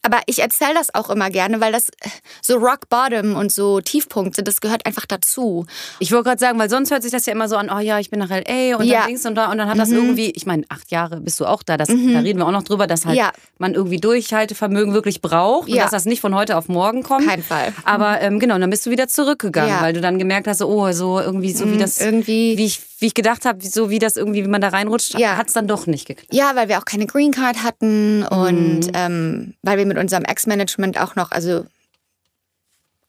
aber 0.02 0.20
ich 0.26 0.40
erzähle 0.40 0.74
das 0.76 0.94
auch 0.94 1.10
immer 1.10 1.30
gerne, 1.30 1.62
weil 1.62 1.72
das 1.72 1.90
äh, 1.90 2.10
so 2.42 2.58
Rock 2.58 2.90
Bottom 2.90 3.36
und 3.36 3.52
so 3.52 3.82
Tiefpunkte, 3.82 4.44
das 4.44 4.62
gehört 4.62 4.86
einfach 4.86 5.06
dazu. 5.06 5.66
Ich 6.00 6.12
wollte 6.12 6.26
gerade 6.26 6.40
sagen, 6.40 6.60
weil 6.60 6.70
sonst 6.70 6.92
hört 6.92 7.04
sich 7.04 7.12
das 7.12 7.26
ja 7.26 7.34
immer 7.34 7.48
so 7.48 7.56
an, 7.58 7.70
oh 7.74 7.80
ja, 7.80 8.00
ich 8.00 8.10
bin 8.10 8.20
nach 8.20 8.30
L.A. 8.32 8.78
und 8.78 8.86
Ja. 8.86 8.96
Mhm. 8.98 9.02
dann 9.02 9.08
links 9.08 9.26
und 9.26 9.36
da 9.36 9.52
und 9.52 9.58
dann 9.58 9.70
hat 9.70 9.78
das 9.80 9.92
irgendwie, 9.92 10.32
ich 10.32 10.46
meine, 10.46 10.64
acht 10.70 10.92
Jahre 10.92 11.20
bist 11.22 11.40
du 11.40 11.46
auch 11.46 11.64
da, 11.64 11.78
das, 11.78 11.88
da 11.88 11.94
reden 11.94 12.40
wir 12.40 12.48
auch 12.48 12.52
noch 12.52 12.64
drüber, 12.64 12.88
dass 12.88 13.06
halt 13.06 13.18
Ja. 13.18 13.32
man 13.58 13.74
irgendwie 13.74 13.98
Durchhaltevermögen 13.98 14.94
wirklich 14.94 15.22
braucht 15.22 15.70
und 15.70 15.76
Ja. 15.76 15.84
dass 15.84 15.92
das 15.92 16.06
nicht 16.06 16.22
von 16.22 16.36
heute 16.36 16.58
auf 16.58 16.68
morgen 16.68 17.04
kommt. 17.04 17.28
Kein 17.28 17.44
Fall. 17.44 17.74
Aber 17.84 18.22
ähm, 18.22 18.40
genau, 18.40 18.58
dann 18.58 18.70
bist 18.70 18.86
du 18.86 18.90
wieder 18.92 19.08
zurückgegangen. 19.08 19.76
Mhm, 19.78 19.82
weil 19.82 19.94
du 19.94 20.02
dann 20.02 20.18
gemerkt 20.20 20.48
hast, 20.48 20.62
oh, 20.62 20.92
so 20.92 21.20
irgendwie, 21.20 21.52
so 21.54 21.72
wie 21.72 21.78
das, 21.78 22.00
irgendwie- 22.00 22.58
wie 22.58 22.66
ich, 22.66 22.82
wie 23.06 23.10
ich 23.10 23.14
gedacht 23.14 23.46
habe, 23.46 23.64
so 23.64 23.92
wie 23.92 24.00
das 24.00 24.16
irgendwie, 24.18 24.44
wie 24.44 24.48
man 24.48 24.62
da 24.62 24.70
reinrutscht, 24.70 25.20
Ja. 25.20 25.38
hat 25.38 25.46
es 25.50 25.54
dann 25.54 25.68
doch 25.68 25.86
nicht 25.86 26.08
geklappt. 26.08 26.34
Ja, 26.34 26.56
weil 26.56 26.70
wir 26.70 26.80
auch 26.80 26.86
keine 26.86 27.06
Green 27.06 27.30
Card 27.32 27.62
hatten 27.62 28.22
Mhm. 28.22 28.26
und 28.28 28.90
ähm, 28.96 29.54
weil 29.62 29.78
wir 29.78 29.86
mit 29.86 30.00
unserem 30.00 30.24
Ex-Management 30.26 31.00
auch 31.00 31.16
noch, 31.16 31.30
also 31.30 31.68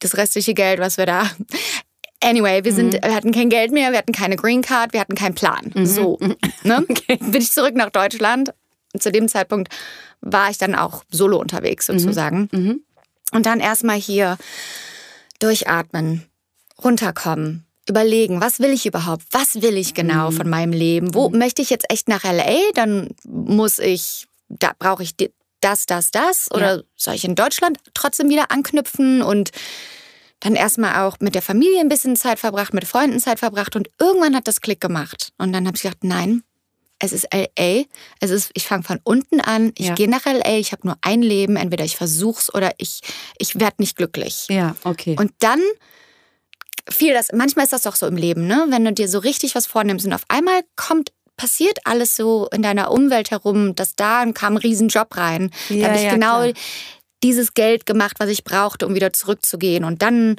das 0.00 0.18
restliche 0.18 0.52
Geld, 0.52 0.80
was 0.80 0.98
wir 0.98 1.06
da. 1.06 1.30
Anyway, 2.22 2.62
wir, 2.64 2.72
Mhm. 2.72 2.76
sind, 2.76 2.92
wir 3.04 3.14
hatten 3.14 3.32
kein 3.32 3.48
Geld 3.50 3.72
mehr, 3.72 3.90
wir 3.92 3.98
hatten 3.98 4.12
keine 4.12 4.36
Green 4.36 4.60
Card, 4.60 4.92
wir 4.92 5.00
hatten 5.00 5.14
keinen 5.14 5.34
Plan. 5.34 5.70
Mhm. 5.74 5.86
So. 5.86 6.18
Ne? 6.62 6.84
Bin 7.20 7.34
ich 7.40 7.52
zurück 7.52 7.74
nach 7.74 7.90
Deutschland. 7.90 8.52
Und 8.92 9.02
zu 9.02 9.10
dem 9.12 9.28
Zeitpunkt 9.28 9.72
war 10.20 10.50
ich 10.50 10.58
dann 10.58 10.74
auch 10.74 11.04
solo 11.10 11.38
unterwegs 11.38 11.88
Mhm. 11.88 11.98
sozusagen. 11.98 12.80
Und 13.32 13.46
dann 13.46 13.60
erstmal 13.60 13.96
hier 13.98 14.38
durchatmen, 15.40 16.22
runterkommen, 16.82 17.65
überlegen, 17.88 18.40
was 18.40 18.58
will 18.60 18.70
ich 18.70 18.86
überhaupt? 18.86 19.22
Was 19.30 19.60
will 19.62 19.76
ich 19.76 19.94
genau 19.94 20.30
von 20.30 20.48
meinem 20.48 20.72
Leben? 20.72 21.14
Wo 21.14 21.28
möchte 21.30 21.62
ich 21.62 21.70
jetzt 21.70 21.86
echt 21.90 22.08
nach 22.08 22.24
LA? 22.24 22.56
Dann 22.74 23.08
muss 23.24 23.78
ich, 23.78 24.26
da 24.48 24.72
brauche 24.78 25.02
ich 25.02 25.14
das, 25.60 25.86
das, 25.86 26.10
das. 26.10 26.50
Oder 26.52 26.82
soll 26.96 27.14
ich 27.14 27.24
in 27.24 27.34
Deutschland 27.34 27.78
trotzdem 27.94 28.28
wieder 28.28 28.50
anknüpfen 28.50 29.22
und 29.22 29.50
dann 30.40 30.54
erstmal 30.54 31.06
auch 31.06 31.16
mit 31.20 31.34
der 31.34 31.42
Familie 31.42 31.80
ein 31.80 31.88
bisschen 31.88 32.14
Zeit 32.16 32.38
verbracht, 32.38 32.74
mit 32.74 32.84
Freunden 32.84 33.20
Zeit 33.20 33.38
verbracht 33.38 33.74
und 33.74 33.88
irgendwann 33.98 34.36
hat 34.36 34.46
das 34.46 34.60
Klick 34.60 34.80
gemacht. 34.80 35.32
Und 35.38 35.52
dann 35.52 35.66
habe 35.66 35.76
ich 35.76 35.82
gedacht, 35.82 36.04
nein, 36.04 36.42
es 36.98 37.12
ist 37.12 37.26
LA. 37.32 37.84
Es 38.20 38.30
ist, 38.30 38.50
ich 38.54 38.66
fange 38.66 38.82
von 38.82 39.00
unten 39.02 39.40
an, 39.40 39.72
ich 39.78 39.86
Ja. 39.86 39.94
gehe 39.94 40.08
nach 40.10 40.26
LA, 40.26 40.58
ich 40.58 40.72
habe 40.72 40.86
nur 40.86 40.96
ein 41.02 41.22
Leben, 41.22 41.56
entweder 41.56 41.84
ich 41.84 41.96
versuch's 41.96 42.52
oder 42.52 42.72
ich, 42.78 43.00
ich 43.38 43.58
werde 43.58 43.76
nicht 43.78 43.96
glücklich. 43.96 44.46
Ja, 44.50 44.76
okay. 44.84 45.16
Und 45.18 45.32
dann 45.38 45.60
fiel 46.89 47.12
das, 47.12 47.28
manchmal 47.32 47.65
ist 47.65 47.73
das 47.73 47.82
doch 47.82 47.97
so 47.97 48.06
im 48.06 48.17
Leben, 48.17 48.47
ne? 48.47 48.67
Wenn 48.69 48.84
du 48.84 48.93
dir 48.93 49.08
so 49.08 49.19
richtig 49.19 49.54
was 49.54 49.67
vornimmst 49.67 50.06
und 50.06 50.12
auf 50.12 50.25
einmal 50.28 50.60
kommt, 50.76 51.12
passiert 51.36 51.78
alles 51.84 52.17
so 52.17 52.49
in 52.52 52.62
deiner 52.62 52.91
Umwelt 52.91 53.30
herum, 53.30 53.75
dass 53.75 53.95
da 53.95 54.25
kam 54.32 54.54
ein 54.54 54.58
Riesenjob 54.58 55.17
rein. 55.17 55.50
Ja, 55.69 55.82
da 55.82 55.86
habe 55.89 55.97
ich 55.99 56.04
ja, 56.04 56.10
genau 56.12 56.43
klar. 56.43 56.52
dieses 57.23 57.54
Geld 57.54 57.86
gemacht, 57.86 58.17
was 58.19 58.30
ich 58.30 58.45
brauchte, 58.45 58.86
um 58.86 58.95
wieder 58.95 59.12
zurückzugehen. 59.12 59.84
Und 59.84 60.02
dann 60.02 60.36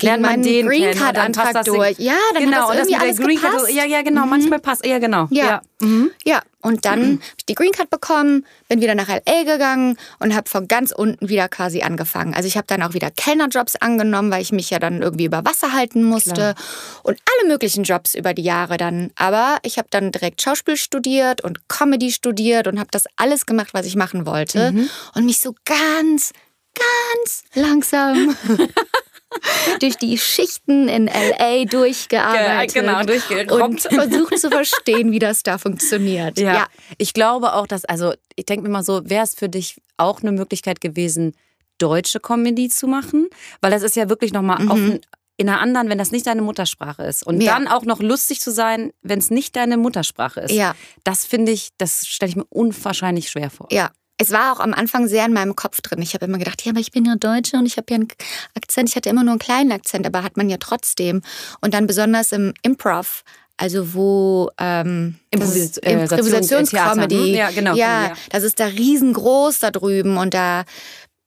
lernt 0.00 0.22
man 0.22 0.42
den 0.42 0.66
Green 0.66 0.94
Card 0.94 1.18
Antrag 1.18 1.52
das 1.52 1.66
durch. 1.66 1.98
Ja, 1.98 2.14
dann 2.34 2.44
genau, 2.44 2.68
hat 2.68 2.78
das 2.78 2.88
irgendwie 2.88 2.92
der 2.92 3.00
alles 3.02 3.16
Green 3.18 3.40
Card, 3.40 3.52
gepasst. 3.52 3.72
ja, 3.72 3.84
ja, 3.84 4.02
genau, 4.02 4.26
manchmal 4.26 4.58
passt, 4.58 4.86
ja, 4.86 4.98
genau. 4.98 5.28
Ja. 5.30 5.44
ja. 5.44 5.62
Mhm. 5.80 6.10
Ja, 6.24 6.40
und 6.60 6.84
dann 6.84 7.00
habe 7.00 7.20
ich 7.38 7.46
die 7.46 7.54
Green 7.54 7.72
Card 7.72 7.90
bekommen, 7.90 8.46
bin 8.68 8.80
wieder 8.80 8.94
nach 8.94 9.08
LA 9.08 9.42
gegangen 9.44 9.98
und 10.20 10.34
habe 10.34 10.48
von 10.48 10.68
ganz 10.68 10.92
unten 10.92 11.28
wieder 11.28 11.48
quasi 11.48 11.82
angefangen. 11.82 12.34
Also 12.34 12.46
ich 12.46 12.56
habe 12.56 12.66
dann 12.68 12.82
auch 12.82 12.94
wieder 12.94 13.10
Kellnerjobs 13.10 13.76
angenommen, 13.76 14.30
weil 14.30 14.42
ich 14.42 14.52
mich 14.52 14.70
ja 14.70 14.78
dann 14.78 15.02
irgendwie 15.02 15.24
über 15.24 15.44
Wasser 15.44 15.72
halten 15.72 16.04
musste 16.04 16.54
und 17.02 17.18
alle 17.40 17.48
möglichen 17.48 17.82
Jobs 17.82 18.14
über 18.14 18.32
die 18.32 18.42
Jahre 18.42 18.76
dann. 18.76 19.10
Aber 19.16 19.56
ich 19.62 19.78
habe 19.78 19.88
dann 19.90 20.12
direkt 20.12 20.40
Schauspiel 20.40 20.76
studiert 20.76 21.42
und 21.42 21.68
Comedy 21.68 22.12
studiert 22.12 22.68
und 22.68 22.78
habe 22.78 22.90
das 22.92 23.04
alles 23.16 23.44
gemacht, 23.44 23.70
was 23.74 23.86
ich 23.86 23.96
machen 23.96 24.24
wollte 24.24 24.72
und 25.14 25.26
mich 25.26 25.40
so 25.40 25.54
ganz, 25.64 26.32
ganz 26.74 27.42
langsam 27.54 28.36
durch 29.80 29.96
die 29.96 30.18
Schichten 30.18 30.88
in 30.88 31.06
LA 31.06 31.64
durchgearbeitet. 31.64 32.74
Ja, 32.74 32.82
genau, 32.82 33.02
durchgerobbt. 33.04 33.62
Und 33.62 33.80
versucht 33.94 34.38
zu 34.38 34.50
verstehen, 34.50 35.12
wie 35.12 35.18
das 35.18 35.42
da 35.42 35.58
funktioniert. 35.58 36.38
Ja. 36.38 36.66
Ich 36.98 37.12
glaube 37.14 37.54
auch, 37.54 37.66
dass, 37.66 37.84
also 37.84 38.14
ich 38.36 38.46
denke 38.46 38.64
mir 38.66 38.70
mal 38.72 38.82
so, 38.82 39.08
wäre 39.08 39.24
es 39.24 39.34
für 39.34 39.48
dich 39.48 39.76
auch 39.96 40.22
eine 40.22 40.32
Möglichkeit 40.32 40.80
gewesen, 40.80 41.34
deutsche 41.78 42.20
Comedy 42.20 42.68
zu 42.68 42.86
machen? 42.86 43.28
Weil 43.60 43.70
das 43.70 43.82
ist 43.82 43.96
ja 43.96 44.08
wirklich 44.08 44.32
nochmal 44.32 44.68
auf 44.68 44.76
ein, 44.78 45.00
in 45.38 45.48
einer 45.48 45.60
anderen, 45.60 45.88
wenn 45.88 45.98
das 45.98 46.12
nicht 46.12 46.26
deine 46.26 46.42
Muttersprache 46.42 47.02
ist. 47.02 47.26
Und 47.26 47.36
Mhm. 47.36 47.40
Ja. 47.40 47.54
dann 47.54 47.66
auch 47.66 47.82
noch 47.84 48.00
lustig 48.00 48.40
zu 48.40 48.52
sein, 48.52 48.92
wenn 49.02 49.18
es 49.18 49.30
nicht 49.30 49.56
deine 49.56 49.76
Muttersprache 49.76 50.40
ist. 50.42 50.52
Ja. 50.52 50.74
Das 51.04 51.24
finde 51.24 51.50
ich, 51.52 51.70
das 51.78 52.06
stelle 52.06 52.30
ich 52.30 52.36
mir 52.36 52.44
unwahrscheinlich 52.50 53.30
schwer 53.30 53.50
vor. 53.50 53.66
Ja. 53.72 53.90
Es 54.22 54.30
war 54.30 54.52
auch 54.52 54.60
am 54.60 54.72
Anfang 54.72 55.08
sehr 55.08 55.26
in 55.26 55.32
meinem 55.32 55.56
Kopf 55.56 55.80
drin. 55.80 56.00
Ich 56.00 56.14
habe 56.14 56.26
immer 56.26 56.38
gedacht, 56.38 56.64
ja, 56.64 56.70
aber 56.70 56.80
ich 56.80 56.92
bin 56.92 57.04
ja 57.04 57.16
Deutsche 57.16 57.56
und 57.56 57.66
ich 57.66 57.76
habe 57.76 57.86
ja 57.90 57.96
einen 57.96 58.08
Akzent. 58.54 58.88
Ich 58.88 58.96
hatte 58.96 59.08
immer 59.10 59.24
nur 59.24 59.32
einen 59.32 59.38
kleinen 59.40 59.72
Akzent, 59.72 60.06
aber 60.06 60.22
hat 60.22 60.36
man 60.36 60.48
ja 60.48 60.58
trotzdem. 60.58 61.22
Und 61.60 61.74
dann 61.74 61.86
besonders 61.88 62.30
im 62.32 62.54
Improv, 62.62 63.24
also 63.56 63.94
wo 63.94 64.50
ähm, 64.58 65.16
Improvis- 65.34 65.82
äh, 65.82 65.92
Improvisationscomedy. 66.02 67.08
Theater, 67.08 67.26
hm? 67.26 67.34
Ja, 67.34 67.50
genau, 67.50 67.74
Ja, 67.74 68.04
ja. 68.08 68.12
das 68.30 68.44
ist 68.44 68.60
da 68.60 68.66
riesengroß 68.66 69.58
da 69.58 69.70
drüben 69.70 70.16
und 70.16 70.34
da 70.34 70.64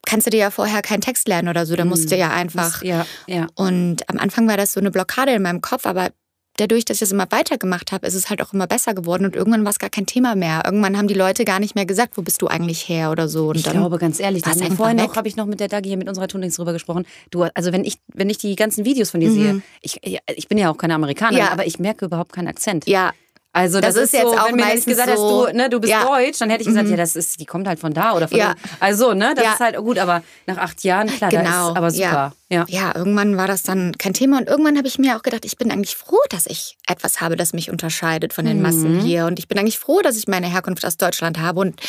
kannst 0.06 0.28
du 0.28 0.32
dir 0.32 0.38
ja 0.40 0.52
vorher 0.52 0.82
keinen 0.82 1.02
Text 1.02 1.28
lernen 1.28 1.50
oder 1.50 1.66
so. 1.66 1.76
Da 1.76 1.84
musst 1.84 2.12
du 2.12 2.16
ja 2.16 2.30
einfach. 2.30 2.82
Ja, 2.84 3.06
ja. 3.28 3.48
Und 3.56 4.08
am 4.10 4.20
Anfang 4.20 4.48
war 4.48 4.56
das 4.56 4.72
so 4.74 4.80
eine 4.80 4.92
Blockade 4.92 5.34
in 5.34 5.42
meinem 5.42 5.62
Kopf, 5.62 5.86
aber 5.86 6.10
dadurch, 6.58 6.86
dass 6.86 6.96
ich 6.96 7.00
das 7.02 7.12
immer 7.12 7.28
weitergemacht 7.32 7.92
habe, 7.92 8.08
ist 8.08 8.14
es 8.16 8.30
halt 8.30 8.42
auch 8.42 8.54
immer 8.54 8.68
besser 8.68 8.94
geworden 8.94 9.26
und 9.26 9.36
irgendwann 9.36 9.64
war 9.66 9.72
es 9.72 9.80
gar 9.80 9.90
kein 9.90 10.06
Thema 10.06 10.36
mehr. 10.36 10.62
Irgendwann 10.66 10.98
haben 10.98 11.08
die 11.08 11.14
Leute 11.14 11.46
gar 11.46 11.60
nicht 11.60 11.76
mehr 11.76 11.86
gesagt, 11.86 12.18
wo 12.18 12.22
bist 12.22 12.42
du 12.42 12.48
eigentlich 12.48 12.88
her 12.88 13.12
oder 13.12 13.28
so. 13.28 13.50
Und 13.50 13.58
Ich 13.58 13.64
dann 13.64 13.74
glaube, 13.74 13.98
ganz 13.98 14.20
ehrlich, 14.20 14.42
da 14.44 14.48
war's 14.48 14.56
haben 14.56 14.62
wir 14.62 14.66
einfach 14.72 14.78
vorhin 14.86 15.02
auch, 15.02 15.16
habe 15.16 15.28
ich 15.28 15.36
noch 15.36 15.46
mit 15.46 15.60
der 15.60 15.68
Dagi 15.68 15.90
hier 15.90 15.98
mit 15.98 16.08
unserer 16.10 16.28
Tunings 16.28 16.56
drüber 16.56 16.74
gesprochen. 16.74 17.06
Du, 17.32 17.44
also 17.54 17.72
wenn 17.74 17.84
ich, 17.84 17.98
wenn 18.14 18.30
ich 18.30 18.38
die 18.38 18.56
ganzen 18.56 18.86
Videos 18.86 19.12
von 19.12 19.20
dir 19.20 19.32
sehe, 19.32 19.62
ich, 19.82 20.00
ich 20.36 20.48
bin 20.48 20.58
ja 20.58 20.72
auch 20.72 20.78
keine 20.78 20.96
Amerikanerin, 20.96 21.36
Mhm. 21.44 21.46
Ja. 21.48 21.52
aber 21.52 21.66
ich 21.68 21.80
merke 21.80 22.06
überhaupt 22.06 22.32
keinen 22.34 22.48
Akzent. 22.48 22.88
Ja, 22.88 23.12
Also 23.56 23.80
das, 23.80 23.94
Das 23.96 24.04
ist, 24.04 24.14
ist 24.14 24.20
jetzt 24.20 24.32
so, 24.34 24.38
auch 24.38 24.48
wenn 24.50 24.56
mir 24.58 24.64
meistens 24.66 24.86
gesagt 24.98 25.18
so- 25.18 25.46
du, 25.48 25.54
ne, 25.56 25.70
du 25.70 25.80
bist 25.80 25.90
Ja. 25.90 26.02
Mhm. 26.02 26.08
deutsch, 26.08 26.40
dann 26.40 26.50
hätte 26.50 26.64
ich 26.64 26.68
gesagt, 26.68 26.90
ja, 26.90 26.98
das 26.98 27.16
ist, 27.16 27.40
die 27.40 27.46
kommt 27.46 27.68
halt 27.70 27.80
von 27.80 27.94
da 27.94 28.12
oder 28.14 28.28
von 28.28 28.38
Ja. 28.38 28.54
Also, 28.82 29.14
ne, 29.14 29.32
das 29.34 29.46
Ja. 29.46 29.54
ist 29.54 29.60
halt 29.62 29.78
gut, 29.78 29.98
aber 29.98 30.24
nach 30.46 30.58
acht 30.58 30.84
Jahren, 30.84 31.08
klar, 31.08 31.30
genau. 31.32 31.72
ist 31.72 31.78
aber 31.78 31.90
super. 31.90 32.34
Ja. 32.50 32.66
Ja. 32.68 32.92
irgendwann 32.96 33.38
war 33.38 33.48
das 33.48 33.64
dann 33.64 33.98
kein 33.98 34.14
Thema 34.14 34.38
und 34.40 34.48
irgendwann 34.50 34.78
habe 34.78 34.88
ich 34.90 35.00
mir 35.00 35.16
auch 35.16 35.24
gedacht, 35.24 35.46
ich 35.46 35.58
bin 35.58 35.72
eigentlich 35.72 35.96
froh, 35.96 36.20
dass 36.30 36.48
ich 36.48 36.76
etwas 36.86 37.22
habe, 37.22 37.38
das 37.38 37.54
mich 37.54 37.72
unterscheidet 37.72 38.34
von 38.34 38.44
den 38.46 38.58
Mhm. 38.58 38.64
Massen 38.64 39.00
hier 39.00 39.26
und 39.26 39.40
ich 39.40 39.48
bin 39.48 39.58
eigentlich 39.58 39.80
froh, 39.80 40.02
dass 40.02 40.18
ich 40.18 40.28
meine 40.28 40.48
Herkunft 40.48 40.86
aus 40.86 40.98
Deutschland 40.98 41.40
habe 41.40 41.62
und 41.62 41.80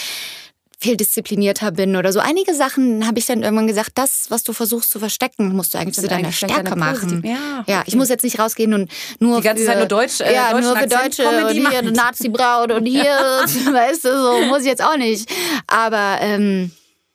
viel 0.79 0.97
disziplinierter 0.97 1.73
bin 1.73 1.97
oder 1.97 2.13
so. 2.13 2.21
Einige 2.21 2.55
Sachen 2.55 3.07
habe 3.07 3.19
ich 3.19 3.27
dann 3.27 3.43
irgendwann 3.43 3.67
gesagt, 3.67 3.93
das, 3.95 4.27
was 4.29 4.43
du 4.43 4.53
versuchst 4.53 4.91
zu 4.91 4.99
verstecken, 4.99 5.55
musst 5.57 5.73
du 5.73 5.79
eigentlich 5.79 5.95
zu 5.95 6.03
deiner 6.03 6.25
eigentlich 6.25 6.37
Stärke 6.37 6.65
deine 6.65 6.77
machen. 6.77 7.23
ja, 7.25 7.65
ja, 7.67 7.83
ich 7.87 7.97
muss 7.97 8.09
jetzt 8.09 8.25
nicht 8.25 8.39
rausgehen 8.39 8.75
und 8.75 8.91
nur 9.19 9.39
Die 9.39 9.43
ganze 9.43 9.63
für, 9.63 9.71
Zeit 9.71 9.79
nur 9.79 9.87
Deutsch, 9.87 10.21
äh, 10.21 10.35
ja, 10.35 10.53
nur 10.53 10.77
für 10.77 10.85
Akzent 10.85 10.93
Deutsche 10.93 11.23
Comedy 11.23 11.61
und 11.61 11.71
hier 11.71 11.79
eine 11.79 11.93
Nazi-Braut 11.93 12.73
und 12.73 12.85
hier, 12.85 13.05
weißt 13.05 14.05
du, 14.05 14.23
so 14.23 14.47
muss 14.47 14.61
ich 14.61 14.67
jetzt 14.67 14.83
auch 14.83 14.97
nicht. 14.97 15.31
Aber 15.67 16.19
ähm, 16.21 16.73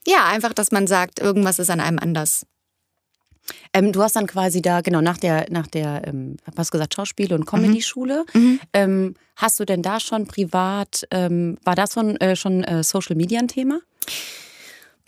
ja, 0.08 0.26
einfach, 0.26 0.54
dass 0.54 0.72
man 0.72 0.88
sagt, 0.88 1.20
irgendwas 1.20 1.60
ist 1.60 1.70
an 1.70 1.80
einem 1.80 2.00
anders. 2.00 2.46
Ähm, 3.74 3.92
du 3.92 4.02
hast 4.02 4.16
dann 4.16 4.28
quasi 4.28 4.62
da, 4.62 4.82
genau, 4.82 5.02
nach 5.02 5.18
der, 5.18 5.48
nach 5.50 5.68
der, 5.68 6.04
ähm, 6.08 6.38
was 6.56 6.72
gesagt, 6.72 6.94
Schauspiel- 6.96 7.34
und 7.34 7.46
Comedy-Schule, 7.46 8.26
Mhm. 8.34 8.60
ähm, 8.74 9.16
hast 9.36 9.60
du 9.60 9.66
denn 9.66 9.82
da 9.82 10.00
schon 10.00 10.28
privat, 10.28 11.08
ähm, 11.12 11.58
war 11.64 11.76
das 11.76 11.94
schon, 11.94 12.16
äh, 12.18 12.36
schon 12.36 12.64
äh, 12.64 12.84
Social 12.84 13.16
Media 13.16 13.40
ein 13.40 13.48
Thema? 13.48 13.80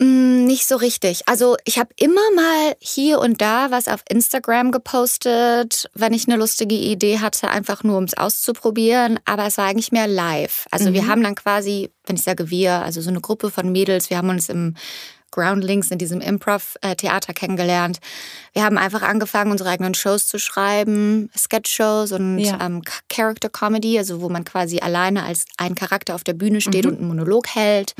Mm, 0.00 0.44
nicht 0.46 0.66
so 0.66 0.74
richtig. 0.76 1.28
Also 1.28 1.56
ich 1.64 1.78
habe 1.78 1.90
immer 1.96 2.20
mal 2.34 2.74
hier 2.80 3.20
und 3.20 3.40
da 3.40 3.70
was 3.70 3.86
auf 3.86 4.02
Instagram 4.08 4.72
gepostet, 4.72 5.88
wenn 5.94 6.12
ich 6.12 6.26
eine 6.26 6.36
lustige 6.36 6.74
Idee 6.74 7.20
hatte, 7.20 7.48
einfach 7.48 7.84
nur 7.84 7.98
um 7.98 8.04
es 8.04 8.16
auszuprobieren. 8.16 9.20
Aber 9.24 9.46
es 9.46 9.56
war 9.56 9.66
eigentlich 9.66 9.92
mehr 9.92 10.08
live. 10.08 10.66
Also 10.72 10.92
wir 10.92 11.06
haben 11.06 11.22
dann 11.22 11.36
quasi, 11.36 11.90
wenn 12.06 12.16
ich 12.16 12.22
sage 12.22 12.50
wir, 12.50 12.82
also 12.82 13.00
so 13.00 13.10
eine 13.10 13.20
Gruppe 13.20 13.50
von 13.52 13.70
Mädels, 13.70 14.10
wir 14.10 14.16
haben 14.16 14.30
uns 14.30 14.48
im 14.48 14.74
Groundlings 15.34 15.90
in 15.90 15.98
diesem 15.98 16.20
Improv-Theater 16.20 17.34
kennengelernt. 17.34 17.98
Wir 18.52 18.62
haben 18.64 18.78
einfach 18.78 19.02
angefangen, 19.02 19.50
unsere 19.50 19.70
eigenen 19.70 19.94
Shows 19.94 20.26
zu 20.28 20.38
schreiben, 20.38 21.28
Sketch-Shows 21.36 22.12
und 22.12 22.38
Ja. 22.38 22.58
ähm, 22.60 22.82
Character 23.08 23.48
Comedy, 23.48 23.98
also 23.98 24.20
wo 24.20 24.28
man 24.28 24.44
quasi 24.44 24.78
alleine 24.78 25.24
als 25.24 25.46
ein 25.56 25.74
Charakter 25.74 26.14
auf 26.14 26.22
der 26.22 26.34
Bühne 26.34 26.60
steht 26.60 26.86
und 26.86 26.98
einen 26.98 27.08
Monolog 27.08 27.48
hält. 27.54 27.94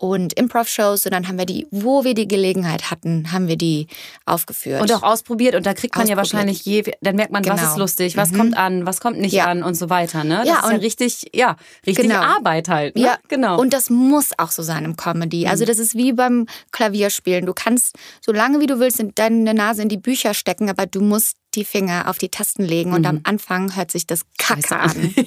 Und 0.00 0.32
Improv-Shows 0.32 1.04
und 1.04 1.12
dann 1.12 1.28
haben 1.28 1.36
wir 1.36 1.44
die, 1.44 1.66
wo 1.70 2.04
wir 2.04 2.14
die 2.14 2.26
Gelegenheit 2.26 2.90
hatten, 2.90 3.32
haben 3.32 3.48
wir 3.48 3.56
die 3.56 3.86
aufgeführt. 4.24 4.80
Und 4.80 4.90
auch 4.94 5.02
ausprobiert 5.02 5.54
und 5.54 5.66
da 5.66 5.74
kriegt 5.74 5.94
man 5.94 6.06
ja 6.06 6.16
wahrscheinlich 6.16 6.64
je, 6.64 6.90
dann 7.02 7.16
merkt 7.16 7.32
man, 7.32 7.44
was 7.44 7.60
Genau. 7.60 7.70
ist 7.72 7.76
lustig, 7.76 8.16
was 8.16 8.32
kommt 8.32 8.56
an, 8.56 8.86
was 8.86 9.00
kommt 9.00 9.18
nicht 9.18 9.34
Ja. 9.34 9.44
an 9.44 9.62
und 9.62 9.74
so 9.74 9.90
weiter. 9.90 10.24
Ne? 10.24 10.36
Das 10.38 10.46
Ja, 10.46 10.60
ist 10.64 10.70
ja 10.72 10.76
richtig, 10.78 11.26
ja, 11.34 11.56
richtig 11.86 12.08
Genau. 12.08 12.20
Arbeit 12.22 12.68
halt. 12.70 12.96
Ne? 12.96 13.02
Ja, 13.02 13.18
genau. 13.28 13.54
Mhm. 13.54 13.60
Und 13.60 13.72
das 13.74 13.90
muss 13.90 14.30
auch 14.38 14.50
so 14.50 14.62
sein 14.62 14.86
im 14.86 14.96
Comedy. 14.96 15.46
Also 15.46 15.66
das 15.66 15.78
ist 15.78 15.94
wie 15.94 16.14
beim 16.14 16.46
Klavierspielen. 16.72 17.44
Du 17.44 17.52
kannst 17.52 17.94
so 18.24 18.32
lange 18.32 18.60
wie 18.60 18.66
du 18.66 18.78
willst 18.78 19.00
in 19.00 19.12
deine 19.14 19.52
Nase 19.52 19.82
in 19.82 19.90
die 19.90 19.98
Bücher 19.98 20.32
stecken, 20.32 20.70
aber 20.70 20.86
du 20.86 21.02
musst 21.02 21.36
die 21.54 21.66
Finger 21.66 22.08
auf 22.08 22.16
die 22.16 22.30
Tasten 22.30 22.62
legen 22.64 22.94
und 22.94 23.04
am 23.06 23.20
Anfang 23.24 23.76
hört 23.76 23.90
sich 23.90 24.06
das 24.06 24.22
Kacke 24.38 24.78
an. 24.78 25.14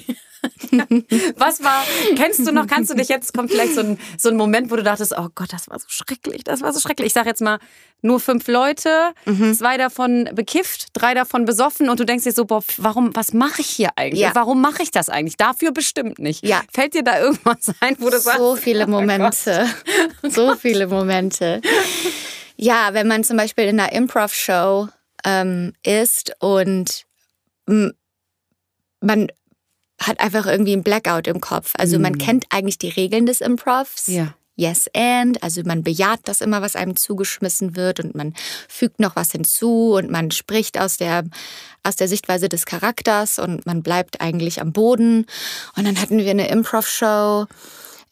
Was 1.36 1.62
war, 1.62 1.84
kennst 2.16 2.46
du 2.46 2.52
noch, 2.52 2.66
kannst 2.66 2.90
du 2.90 2.94
dich 2.94 3.08
jetzt, 3.08 3.32
kommt 3.34 3.50
vielleicht 3.50 3.74
so 3.74 3.80
ein, 3.80 3.98
so 4.18 4.28
ein 4.28 4.36
Moment, 4.36 4.70
wo 4.70 4.76
du 4.76 4.82
dachtest, 4.82 5.14
oh 5.16 5.28
Gott, 5.34 5.52
das 5.52 5.68
war 5.68 5.78
so 5.78 5.86
schrecklich, 5.88 6.44
das 6.44 6.62
war 6.62 6.72
so 6.72 6.80
schrecklich. 6.80 7.08
Ich 7.08 7.12
sag 7.12 7.26
jetzt 7.26 7.40
mal, 7.40 7.58
nur 8.02 8.20
fünf 8.20 8.48
Leute, 8.48 9.12
Mhm. 9.24 9.54
zwei 9.54 9.76
davon 9.78 10.28
bekifft, 10.34 10.88
drei 10.92 11.14
davon 11.14 11.44
besoffen 11.46 11.88
und 11.88 11.98
du 12.00 12.04
denkst 12.04 12.24
dir 12.24 12.32
so, 12.32 12.44
boah, 12.44 12.62
warum, 12.76 13.14
was 13.16 13.32
mache 13.32 13.60
ich 13.62 13.68
hier 13.68 13.90
eigentlich? 13.96 14.20
Ja. 14.20 14.34
Warum 14.34 14.60
mache 14.60 14.82
ich 14.82 14.90
das 14.90 15.08
eigentlich? 15.08 15.36
Dafür 15.36 15.72
bestimmt 15.72 16.18
nicht. 16.18 16.44
Ja. 16.46 16.62
Fällt 16.72 16.94
dir 16.94 17.02
da 17.02 17.18
irgendwas 17.20 17.72
ein, 17.80 17.96
wo 18.00 18.10
du 18.10 18.18
sagst, 18.20 18.38
So 18.38 18.56
viele 18.56 18.84
oh. 18.84 18.90
Momente. 18.90 19.66
so 20.22 20.54
viele 20.56 20.86
Momente. 20.86 21.62
Ja, 22.56 22.90
wenn 22.92 23.08
man 23.08 23.24
zum 23.24 23.36
Beispiel 23.36 23.64
in 23.64 23.80
einer 23.80 23.92
Improv-Show 23.92 24.88
ähm, 25.24 25.72
ist 25.82 26.32
und 26.40 27.04
man 29.00 29.28
hat 30.06 30.20
einfach 30.20 30.46
irgendwie 30.46 30.72
einen 30.72 30.82
Blackout 30.82 31.26
im 31.26 31.40
Kopf. 31.40 31.72
Also 31.78 31.98
man 31.98 32.18
kennt 32.18 32.46
eigentlich 32.50 32.78
die 32.78 32.88
Regeln 32.88 33.26
des 33.26 33.40
Improvs. 33.40 34.08
Mhm. 34.08 34.14
Ja. 34.14 34.34
Yes 34.56 34.88
and, 34.94 35.42
also 35.42 35.62
man 35.64 35.82
bejaht 35.82 36.20
das 36.24 36.40
immer, 36.40 36.62
was 36.62 36.76
einem 36.76 36.94
zugeschmissen 36.94 37.74
wird 37.74 37.98
und 37.98 38.14
man 38.14 38.34
fügt 38.68 39.00
noch 39.00 39.16
was 39.16 39.32
hinzu 39.32 39.94
und 39.94 40.12
man 40.12 40.30
spricht 40.30 40.78
aus 40.78 40.96
der, 40.96 41.24
aus 41.82 41.96
der 41.96 42.06
Sichtweise 42.06 42.48
des 42.48 42.64
Charakters 42.64 43.40
und 43.40 43.66
man 43.66 43.82
bleibt 43.82 44.20
eigentlich 44.20 44.60
am 44.60 44.72
Boden. 44.72 45.26
Und 45.76 45.86
dann 45.86 46.00
hatten 46.00 46.18
wir 46.18 46.30
eine 46.30 46.48
Improv-Show 46.48 47.46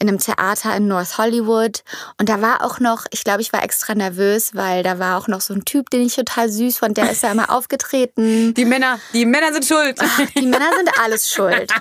in 0.02 0.08
einem 0.08 0.18
Theater 0.18 0.76
in 0.76 0.88
North 0.88 1.16
Hollywood 1.16 1.82
und 2.18 2.28
da 2.28 2.42
war 2.42 2.62
auch 2.64 2.80
noch, 2.80 3.06
ich 3.12 3.24
glaube, 3.24 3.40
ich 3.40 3.52
war 3.52 3.62
extra 3.62 3.94
nervös, 3.94 4.54
weil 4.54 4.82
da 4.82 4.98
war 4.98 5.16
auch 5.16 5.28
noch 5.28 5.40
so 5.40 5.54
ein 5.54 5.64
Typ, 5.64 5.88
den 5.90 6.02
ich 6.02 6.16
total 6.16 6.50
süß 6.50 6.78
fand, 6.78 6.96
der 6.98 7.10
ist 7.10 7.22
da 7.24 7.30
immer 7.32 7.50
aufgetreten. 7.56 8.52
Die 8.54 8.64
Männer, 8.64 8.98
die 9.14 9.24
Männer 9.24 9.52
sind 9.52 9.64
schuld. 9.64 9.98
Die 10.36 10.42
Männer 10.42 10.70
sind 10.76 10.90
alles 11.02 11.30
schuld. 11.30 11.72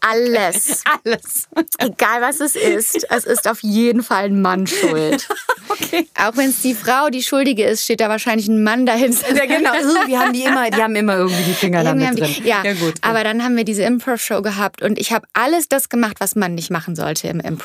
Alles. 0.00 0.82
Alles. 1.04 1.48
Egal 1.78 2.20
was 2.22 2.40
es 2.40 2.54
ist, 2.54 3.06
es 3.10 3.24
ist 3.24 3.48
auf 3.48 3.62
jeden 3.62 4.02
Fall 4.02 4.24
ein 4.26 4.40
Mann 4.40 4.66
schuld. 4.66 5.28
Okay. 5.68 6.08
Auch 6.16 6.36
wenn 6.36 6.50
es 6.50 6.62
die 6.62 6.74
Frau 6.76 7.08
die 7.10 7.24
Schuldige 7.24 7.64
ist, 7.64 7.82
steht 7.84 8.00
da 8.00 8.08
wahrscheinlich 8.08 8.46
ein 8.46 8.62
Mann 8.62 8.86
dahinter. 8.86 9.34
Ja, 9.34 9.46
genau. 9.46 9.74
Irgendwie 9.74 10.16
haben 10.16 10.32
die 10.32 10.44
immer, 10.44 10.70
die 10.70 10.80
haben 10.80 10.94
immer 10.94 11.16
irgendwie 11.16 11.42
die 11.42 11.54
Finger 11.54 11.82
da 11.82 11.92
mit 11.92 12.18
drin. 12.18 12.32
die- 12.38 12.48
Ja, 12.48 12.62
ja 12.64 12.72
gut. 12.74 12.94
aber 13.02 13.24
dann 13.24 13.42
haben 13.42 13.56
wir 13.56 13.64
diese 13.64 13.82
Improv-Show 13.82 14.42
gehabt 14.42 14.80
und 14.80 14.96
ich 14.96 15.10
habe 15.12 15.26
alles 15.32 15.68
das 15.68 15.88
gemacht, 15.88 16.16
was 16.20 16.36
man 16.36 16.54
nicht 16.54 16.70
machen 16.70 16.94
sollte 16.94 17.26
im 17.26 17.40
Improv. 17.40 17.55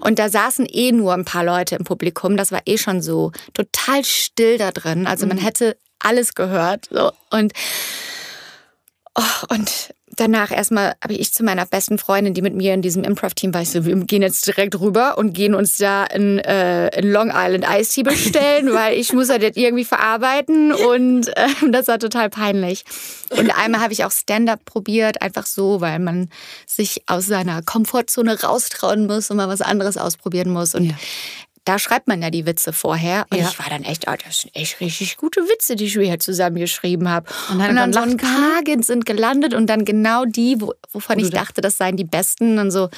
Und 0.00 0.18
da 0.18 0.28
saßen 0.28 0.66
eh 0.66 0.92
nur 0.92 1.12
ein 1.14 1.24
paar 1.24 1.44
Leute 1.44 1.76
im 1.76 1.84
Publikum. 1.84 2.36
Das 2.36 2.52
war 2.52 2.62
eh 2.66 2.78
schon 2.78 3.02
so 3.02 3.32
total 3.54 4.04
still 4.04 4.58
da 4.58 4.70
drin. 4.70 5.06
Also 5.06 5.26
Mhm. 5.26 5.30
man 5.30 5.38
hätte 5.38 5.76
alles 5.98 6.34
gehört. 6.34 6.88
So. 6.90 7.12
Und, 7.30 7.52
oh, 9.14 9.22
und 9.48 9.94
danach 10.16 10.50
erstmal 10.50 10.94
habe 11.02 11.14
ich 11.14 11.32
zu 11.32 11.44
meiner 11.44 11.66
besten 11.66 11.98
Freundin, 11.98 12.34
die 12.34 12.42
mit 12.42 12.54
mir 12.54 12.74
in 12.74 12.82
diesem 12.82 13.04
Improv-Team 13.04 13.54
war, 13.54 13.62
ich 13.62 13.70
so, 13.70 13.84
wir 13.84 13.94
gehen 14.04 14.22
jetzt 14.22 14.46
direkt 14.46 14.78
rüber 14.80 15.18
und 15.18 15.32
gehen 15.32 15.54
uns 15.54 15.78
da 15.78 16.04
in, 16.04 16.38
äh, 16.38 16.88
in 16.98 17.10
Long 17.10 17.32
Island 17.34 17.64
Ice 17.68 17.92
Tea 17.92 18.02
bestellen, 18.02 18.70
weil 18.72 18.98
ich 18.98 19.12
muss 19.12 19.28
das 19.28 19.42
jetzt 19.42 19.56
irgendwie 19.56 19.84
verarbeiten 19.84 20.72
und 20.72 21.28
äh, 21.36 21.48
das 21.70 21.88
war 21.88 21.98
total 21.98 22.30
peinlich. 22.30 22.84
Und 23.30 23.50
einmal 23.50 23.80
habe 23.80 23.92
ich 23.92 24.04
auch 24.04 24.12
Stand-up 24.12 24.64
probiert, 24.64 25.22
einfach 25.22 25.46
so, 25.46 25.80
weil 25.80 25.98
man 25.98 26.28
sich 26.66 27.02
aus 27.06 27.26
seiner 27.26 27.62
Komfortzone 27.62 28.40
raustrauen 28.42 29.06
muss 29.06 29.30
und 29.30 29.36
mal 29.36 29.48
was 29.48 29.60
anderes 29.60 29.96
ausprobieren 29.96 30.50
muss. 30.50 30.74
Und 30.74 30.84
Ja. 30.84 30.94
Da 31.64 31.78
schreibt 31.78 32.08
man 32.08 32.20
ja 32.22 32.30
die 32.30 32.46
Witze 32.46 32.72
vorher. 32.72 33.26
Und 33.30 33.38
Ja. 33.38 33.48
ich 33.48 33.58
war 33.58 33.66
dann 33.70 33.84
echt, 33.84 34.06
oh, 34.08 34.14
das 34.24 34.40
sind 34.40 34.54
echt 34.54 34.80
richtig 34.80 35.16
gute 35.16 35.40
Witze, 35.42 35.76
die 35.76 35.84
ich 35.86 35.96
mir 35.96 36.04
hier 36.04 36.20
zusammengeschrieben 36.20 37.08
habe. 37.08 37.28
Und 37.48 37.54
Und 37.56 37.58
dann- 37.60 37.76
dann, 37.76 37.92
dann 37.92 38.10
so 38.18 38.26
ein 38.56 38.64
ge- 38.64 38.82
sind 38.82 39.06
gelandet 39.06 39.54
und 39.54 39.66
dann 39.68 39.84
genau 39.84 40.24
die, 40.26 40.60
wo, 40.60 40.74
wovon 40.92 41.18
ich 41.18 41.30
da- 41.30 41.38
dachte, 41.38 41.60
das 41.60 41.76
seien 41.78 41.96
die 41.96 42.04
besten. 42.04 42.58
Und 42.58 42.70
so, 42.70 42.90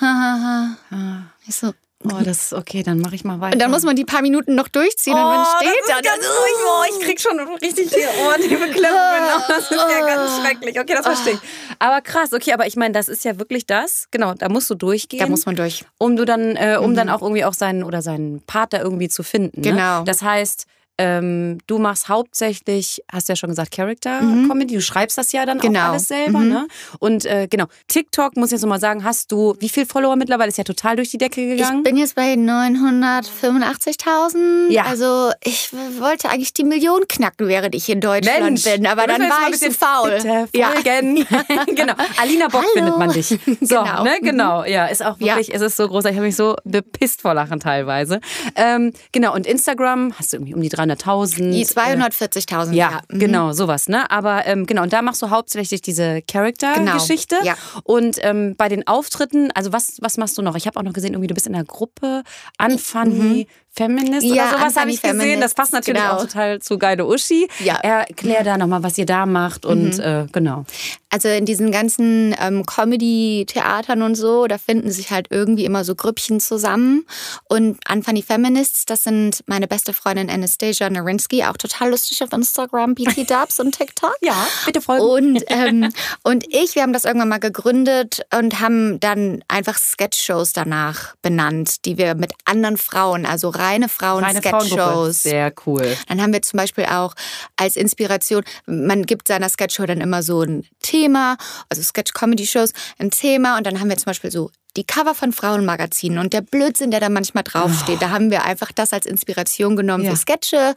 ha, 0.00 0.06
ha, 0.06 0.76
ha. 0.90 1.22
Ich 1.46 1.54
so, 1.56 1.72
Oh, 2.04 2.22
das 2.24 2.44
ist 2.44 2.52
okay, 2.52 2.82
dann 2.82 2.98
mache 2.98 3.14
ich 3.14 3.24
mal 3.24 3.40
weiter. 3.40 3.54
und 3.54 3.58
dann 3.62 3.70
muss 3.70 3.82
man 3.84 3.94
die 3.96 4.04
paar 4.04 4.22
Minuten 4.22 4.54
noch 4.54 4.68
durchziehen 4.68 5.14
und 5.14 5.20
man 5.22 5.44
steht 5.56 5.68
Oh, 5.70 5.80
das 5.86 5.88
da. 5.88 5.96
ist 5.98 6.04
ganz 6.04 6.24
ruhig. 6.24 6.66
Oh, 6.66 6.82
ich 6.98 7.06
krieg 7.06 7.20
schon 7.20 7.38
richtig 7.62 7.90
hier 7.94 8.08
oh, 8.26 8.32
die 8.42 8.48
Beklemmungen. 8.48 9.22
Oh, 9.36 9.40
das 9.48 9.70
ist 9.70 9.70
ja 9.72 10.06
ganz 10.06 10.40
schrecklich. 10.40 10.80
Okay, 10.80 10.94
das 10.96 11.06
verstehe 11.06 11.34
ich. 11.34 11.40
Aber 11.78 12.00
krass, 12.00 12.32
okay, 12.32 12.52
aber 12.52 12.66
ich 12.66 12.76
meine, 12.76 12.92
das 12.92 13.08
ist 13.08 13.24
ja 13.24 13.38
wirklich 13.38 13.66
das. 13.66 14.08
Genau, 14.10 14.34
da 14.34 14.48
musst 14.48 14.68
du 14.70 14.74
durchgehen. 14.74 15.20
Da 15.20 15.26
muss 15.26 15.46
man 15.46 15.56
durch. 15.56 15.84
um 15.98 16.16
du 16.16 16.24
dann, 16.24 16.56
äh, 16.56 16.78
um 16.80 16.94
dann 16.94 17.08
auch 17.08 17.22
irgendwie 17.22 17.44
auch 17.44 17.54
seinen 17.54 17.82
oder 17.84 18.02
seinen 18.02 18.42
Partner 18.42 18.80
irgendwie 18.82 19.08
zu 19.08 19.22
finden. 19.22 19.60
Ne? 19.60 19.70
Genau. 19.70 20.02
Das 20.04 20.22
heißt, 20.22 20.66
ähm, 20.98 21.58
du 21.66 21.78
machst 21.78 22.08
hauptsächlich, 22.08 23.02
hast 23.10 23.28
ja 23.28 23.36
schon 23.36 23.50
gesagt, 23.50 23.74
Character 23.74 24.20
Comedy. 24.20 24.74
Du 24.74 24.80
schreibst 24.82 25.16
das 25.18 25.32
ja 25.32 25.46
dann 25.46 25.58
auch 25.58 25.62
Genau. 25.62 25.90
alles 25.90 26.08
selber. 26.08 26.40
Ne? 26.40 26.66
Und 26.98 27.24
äh, 27.24 27.46
genau, 27.48 27.66
TikTok 27.88 28.36
muss 28.36 28.48
ich 28.48 28.52
jetzt 28.52 28.62
nochmal 28.62 28.80
sagen, 28.80 29.04
hast 29.04 29.32
du 29.32 29.54
wie 29.58 29.68
viel 29.68 29.86
Follower 29.86 30.16
mittlerweile? 30.16 30.48
Ist 30.48 30.58
ja 30.58 30.64
total 30.64 30.96
durch 30.96 31.10
die 31.10 31.18
Decke 31.18 31.46
gegangen. 31.46 31.78
Ich 31.78 31.84
bin 31.84 31.96
jetzt 31.96 32.14
bei 32.14 32.34
985.000. 32.34 34.70
Ja. 34.70 34.84
Also 34.84 35.30
ich 35.44 35.70
wollte 35.98 36.28
eigentlich 36.30 36.52
die 36.52 36.64
Million 36.64 37.02
knacken, 37.08 37.48
während 37.48 37.74
ich 37.74 37.88
in 37.88 38.00
Deutschland 38.00 38.62
bin. 38.64 38.86
Aber 38.86 39.06
dann 39.06 39.22
war 39.22 39.48
ich 39.50 39.58
so 39.58 39.66
bisschen 39.66 39.72
faul. 39.72 40.10
Bitte 40.10 40.48
Ja. 40.54 40.72
genau. 40.82 41.94
Alina 42.20 42.48
Bock 42.48 42.62
Hallo. 42.62 42.72
findet 42.74 42.98
man 42.98 43.10
dich. 43.12 43.38
So, 43.60 43.82
Genau. 43.82 44.04
ne, 44.04 44.18
genau. 44.20 44.64
Ja, 44.64 44.86
ist 44.86 45.04
auch 45.04 45.16
Ja. 45.18 45.36
wirklich, 45.36 45.54
es 45.54 45.60
ist 45.62 45.76
so 45.76 45.86
groß. 45.88 46.04
Ich 46.06 46.12
habe 46.12 46.22
mich 46.26 46.36
so 46.36 46.56
bepisst 46.64 47.22
vor 47.22 47.34
Lachen 47.34 47.60
teilweise. 47.60 48.20
Ähm, 48.56 48.92
genau. 49.12 49.34
Und 49.34 49.46
Instagram 49.46 50.12
hast 50.18 50.32
du 50.32 50.36
irgendwie 50.38 50.54
um 50.54 50.60
die 50.62 50.68
300.000. 50.90 51.50
Die 51.50 51.64
240.000, 51.64 52.72
Ja, 52.72 52.90
ja. 52.90 53.00
Mhm. 53.08 53.18
genau, 53.18 53.52
sowas, 53.52 53.88
ne? 53.88 54.10
Aber 54.10 54.46
ähm, 54.46 54.66
genau, 54.66 54.82
und 54.82 54.92
da 54.92 55.02
machst 55.02 55.22
du 55.22 55.30
hauptsächlich 55.30 55.82
diese 55.82 56.22
Charakter-Geschichte. 56.22 57.36
Genau, 57.40 57.46
ja. 57.46 57.56
Und 57.84 58.18
ähm, 58.22 58.54
bei 58.56 58.68
den 58.68 58.86
Auftritten, 58.86 59.50
also 59.52 59.72
was, 59.72 59.98
was 60.00 60.16
machst 60.16 60.36
du 60.38 60.42
noch? 60.42 60.56
Ich 60.56 60.66
habe 60.66 60.78
auch 60.78 60.84
noch 60.84 60.92
gesehen, 60.92 61.12
irgendwie 61.12 61.28
du 61.28 61.34
bist 61.34 61.46
in 61.46 61.54
einer 61.54 61.64
Gruppe, 61.64 62.22
Unfunny 62.62 63.46
Feminist 63.74 64.26
Mhm. 64.26 64.34
Ja, 64.34 64.50
oder 64.50 64.58
sowas 64.58 64.76
habe 64.76 64.90
ich 64.90 65.00
gesehen. 65.00 65.18
Feminist, 65.18 65.42
Das 65.42 65.54
passt 65.54 65.72
natürlich 65.72 66.00
genau. 66.02 66.16
auch 66.16 66.20
total 66.20 66.60
zu 66.60 66.78
Geile 66.78 67.06
Uschi. 67.06 67.48
Ja. 67.60 67.74
Mhm. 67.74 67.90
Erklär 67.90 68.44
da 68.44 68.58
nochmal, 68.58 68.82
was 68.82 68.98
ihr 68.98 69.06
da 69.06 69.24
macht 69.26 69.64
und 69.64 69.98
äh, 69.98 70.26
genau. 70.30 70.64
Also 71.08 71.28
in 71.28 71.44
diesen 71.44 71.70
ganzen 71.70 72.34
ähm, 72.40 72.64
Comedy-Theatern 72.64 74.00
und 74.00 74.14
so, 74.14 74.46
da 74.46 74.56
finden 74.56 74.90
sich 74.90 75.10
halt 75.10 75.26
irgendwie 75.28 75.66
immer 75.66 75.84
so 75.84 75.94
Grüppchen 75.94 76.40
zusammen. 76.40 77.04
Und 77.48 77.78
Unfunny 77.90 78.22
Feminists, 78.22 78.86
das 78.86 79.02
sind 79.02 79.44
meine 79.46 79.68
beste 79.68 79.92
Freundin 79.92 80.30
Anastasia 80.30 80.88
Narinsky, 80.88 81.44
auch 81.44 81.58
total 81.58 81.90
lustig 81.90 82.22
auf 82.22 82.32
Instagram, 82.32 82.94
BT 82.94 83.26
Dubs 83.30 83.60
und 83.60 83.76
TikTok. 83.76 84.16
Ja, 84.22 84.46
bitte 84.64 84.80
folgen. 84.80 85.04
Und, 85.04 85.44
ähm, 85.48 85.92
und 86.22 86.46
ich, 86.48 86.74
wir 86.76 86.82
haben 86.82 86.94
das 86.94 87.04
irgendwann 87.04 87.28
mal 87.28 87.40
gegründet 87.40 88.22
und 88.34 88.60
haben 88.60 88.98
dann 89.00 89.44
einfach 89.48 89.76
Sketch-Shows 89.76 90.54
danach 90.54 91.14
benannt, 91.20 91.84
die 91.84 91.98
wir 91.98 92.14
mit 92.14 92.32
anderen 92.46 92.78
Frauen, 92.78 93.26
also 93.26 93.50
reine. 93.62 93.88
Frauen-Sketch-Shows. 93.88 95.22
Sehr 95.22 95.52
cool. 95.66 95.96
Dann 96.08 96.20
haben 96.20 96.32
wir 96.32 96.42
zum 96.42 96.56
Beispiel 96.58 96.84
auch 96.86 97.14
als 97.56 97.76
Inspiration, 97.76 98.42
man 98.66 99.04
gibt 99.06 99.28
seiner 99.28 99.48
Sketchshow 99.48 99.86
dann 99.86 100.00
immer 100.00 100.22
so 100.22 100.42
ein 100.42 100.66
Thema, 100.82 101.36
also 101.68 101.82
Sketch-Comedy-Shows, 101.82 102.72
ein 102.98 103.10
Thema 103.10 103.56
und 103.56 103.66
dann 103.66 103.80
haben 103.80 103.88
wir 103.88 103.96
zum 103.96 104.06
Beispiel 104.06 104.30
so 104.30 104.50
die 104.76 104.84
Cover 104.84 105.14
von 105.14 105.32
Frauenmagazinen 105.34 106.18
und 106.18 106.32
der 106.32 106.40
Blödsinn, 106.40 106.90
der 106.90 107.00
da 107.00 107.10
manchmal 107.10 107.44
draufsteht. 107.44 108.00
Da 108.00 108.08
haben 108.08 108.30
wir 108.30 108.44
einfach 108.44 108.72
das 108.72 108.94
als 108.94 109.04
Inspiration 109.04 109.76
genommen 109.76 110.04
Ja. 110.04 110.12
für 110.12 110.16
Sketche 110.16 110.74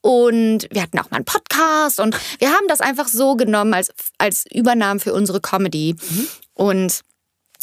und 0.00 0.68
wir 0.70 0.80
hatten 0.82 0.98
auch 1.00 1.10
mal 1.10 1.16
einen 1.16 1.24
Podcast 1.24 1.98
und 1.98 2.16
wir 2.38 2.48
haben 2.50 2.68
das 2.68 2.80
einfach 2.80 3.08
so 3.08 3.34
genommen 3.34 3.74
als, 3.74 3.90
als 4.18 4.44
Übernahmen 4.52 5.00
für 5.00 5.12
unsere 5.12 5.40
Comedy. 5.40 5.96
Und 6.54 7.00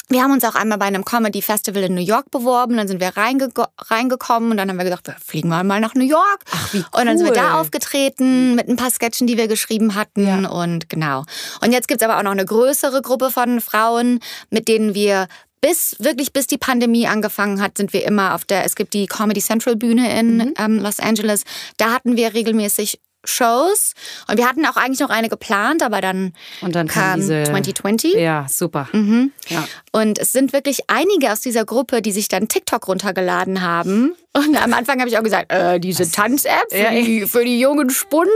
wir 0.10 0.24
haben 0.24 0.32
uns 0.32 0.44
auch 0.44 0.56
einmal 0.56 0.78
bei 0.78 0.86
einem 0.86 1.06
Comedy 1.06 1.42
Festival 1.42 1.84
in 1.84 1.94
New 1.96 2.02
York 2.02 2.32
beworben, 2.32 2.78
dann 2.78 2.88
sind 2.88 3.00
wir 3.00 3.16
reinge 3.16 3.50
reingekommen 3.78 4.52
und 4.52 4.58
dann 4.58 4.70
haben 4.70 4.78
wir 4.78 4.84
gesagt, 4.84 5.08
wir 5.08 5.16
fliegen 5.24 5.50
mal 5.50 5.64
mal 5.64 5.80
nach 5.80 5.94
New 5.96 6.04
York. 6.06 6.40
Ach, 6.52 6.74
wie 6.74 6.80
Und 6.80 7.06
dann 7.06 7.18
sind 7.18 7.26
wir 7.28 7.32
cool. 7.34 7.36
da 7.50 7.60
aufgetreten 7.62 8.56
mit 8.56 8.68
ein 8.68 8.76
paar 8.76 8.92
Sketchen, 8.92 9.28
die 9.28 9.38
wir 9.38 9.48
geschrieben 9.48 9.96
hatten 9.96 10.26
Ja. 10.44 10.50
und 10.50 10.90
genau. 10.90 11.24
Und 11.62 11.72
jetzt 11.72 11.88
gibt's 11.88 12.04
aber 12.04 12.18
auch 12.18 12.24
noch 12.24 12.32
eine 12.32 12.46
größere 12.46 13.02
Gruppe 13.02 13.30
von 13.32 13.62
Frauen, 13.62 14.20
mit 14.50 14.68
denen 14.68 14.94
wir 14.96 15.28
bis 15.62 15.96
wirklich 16.00 16.32
bis 16.32 16.48
die 16.48 16.58
Pandemie 16.58 17.06
angefangen 17.06 17.62
hat, 17.62 17.78
sind 17.78 17.92
wir 17.92 18.06
immer 18.06 18.34
auf 18.34 18.46
der. 18.46 18.64
Es 18.64 18.76
gibt 18.76 18.94
die 18.94 19.08
Comedy 19.08 19.42
Central 19.42 19.76
Bühne 19.76 20.18
in 20.20 20.38
Mhm. 20.38 20.54
ähm, 20.58 20.80
Los 20.80 21.00
Angeles. 21.02 21.44
Da 21.78 21.92
hatten 21.92 22.16
wir 22.16 22.34
regelmäßig 22.34 23.00
Shows 23.30 23.94
und 24.28 24.38
wir 24.38 24.48
hatten 24.48 24.66
auch 24.66 24.76
eigentlich 24.76 25.00
noch 25.00 25.10
eine 25.10 25.30
geplant, 25.30 25.82
aber 25.84 26.02
dann, 26.02 26.34
Und 26.62 26.76
dann 26.76 26.88
kam 26.88 27.20
diese- 27.20 27.44
2020. 27.44 28.16
Ja, 28.16 28.46
super. 28.50 28.90
Mhm. 28.92 29.32
Ja. 29.48 29.68
Und 29.92 30.20
es 30.20 30.32
sind 30.32 30.52
wirklich 30.54 30.82
einige 30.90 31.32
aus 31.32 31.42
dieser 31.42 31.66
Gruppe, 31.66 32.02
die 32.02 32.12
sich 32.12 32.28
dann 32.28 32.48
TikTok 32.48 32.88
runtergeladen 32.88 33.62
haben. 33.62 34.16
Und 34.34 34.62
am 34.62 34.74
Anfang 34.74 35.00
habe 35.00 35.10
ich 35.10 35.18
auch 35.18 35.24
gesagt, 35.24 35.52
äh, 35.52 35.80
diese 35.80 36.10
Tanz-App 36.10 36.72
für, 36.72 36.92
die, 36.92 37.26
für 37.26 37.44
die 37.46 37.60
jungen 37.60 37.90
Spunde? 37.90 38.30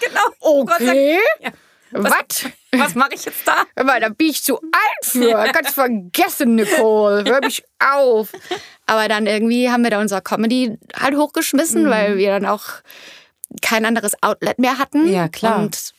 Genau. 0.00 0.20
Okay. 0.40 1.18
Ja. 1.40 1.50
Was? 1.92 2.44
Was 2.72 2.94
mache 2.94 3.14
ich 3.14 3.24
jetzt 3.24 3.46
da? 3.48 3.64
Hör 3.74 3.84
mal, 3.84 3.98
da 4.00 4.10
bin 4.10 4.28
ich 4.28 4.44
zu 4.44 4.58
alt 4.58 5.02
für. 5.04 5.32
Ganz 5.52 5.72
vergessen, 5.72 6.54
Nicole. 6.54 7.24
Hör 7.24 7.40
mich 7.40 7.64
auf. 7.80 8.28
Aber 8.86 9.08
dann 9.08 9.26
irgendwie 9.26 9.70
haben 9.70 9.82
wir 9.82 9.90
da 9.90 10.00
unser 10.00 10.20
Comedy 10.20 10.78
halt 10.96 11.16
hochgeschmissen, 11.16 11.86
Mhm. 11.86 11.90
weil 11.90 12.16
wir 12.16 12.28
dann 12.30 12.46
auch 12.46 12.62
kein 13.60 13.84
anderes 13.84 14.12
Outlet 14.22 14.58
mehr 14.58 14.78
hatten. 14.78 15.10
Ja, 15.10 15.28
klar. 15.28 15.58
Und 15.58 15.92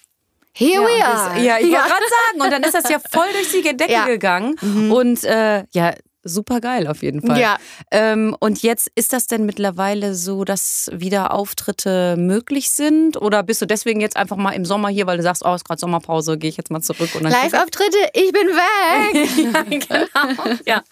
here 0.53 0.81
Ja, 0.83 0.87
we 0.87 1.05
are. 1.05 1.35
das, 1.35 1.43
ja 1.45 1.57
ich 1.59 1.63
wollte 1.71 1.77
gerade 1.89 2.05
sagen. 2.29 2.41
Und 2.41 2.51
dann 2.51 2.63
ist 2.63 2.73
das 2.73 2.89
ja 2.89 2.97
voll 3.11 3.27
durch 3.33 3.51
die 3.51 3.61
Decke 3.77 3.91
Ja. 3.91 4.03
Mhm. 4.03 4.07
gegangen. 4.07 4.91
Und 4.91 5.23
äh, 5.23 5.63
ja, 5.71 5.93
super 6.23 6.61
geil 6.61 6.85
auf 6.87 7.01
jeden 7.01 7.25
Fall. 7.25 7.39
Ja. 7.39 7.57
Ähm, 7.89 8.35
und 8.39 8.61
jetzt 8.61 8.91
ist 8.93 9.11
das 9.11 9.25
denn 9.25 9.43
mittlerweile 9.45 10.13
so, 10.13 10.43
dass 10.43 10.87
wieder 10.93 11.33
Auftritte 11.33 12.15
möglich 12.15 12.69
sind? 12.69 13.19
Oder 13.19 13.41
bist 13.41 13.59
du 13.61 13.65
deswegen 13.65 14.01
jetzt 14.01 14.17
einfach 14.17 14.35
mal 14.37 14.51
im 14.51 14.63
Sommer 14.63 14.89
hier, 14.89 15.07
weil 15.07 15.17
du 15.17 15.23
sagst, 15.23 15.43
oh, 15.43 15.55
ist 15.55 15.65
gerade 15.65 15.79
Sommerpause, 15.79 16.37
gehe 16.37 16.49
ich 16.51 16.57
jetzt 16.57 16.69
mal 16.69 16.81
zurück 16.81 17.09
und 17.15 17.23
dann 17.23 17.31
Live-Auftritte, 17.31 17.97
ich 18.13 18.31
bin 18.31 18.47
weg. 18.49 19.29
ja, 19.53 19.63
genau. 19.63 20.57
ja. 20.67 20.83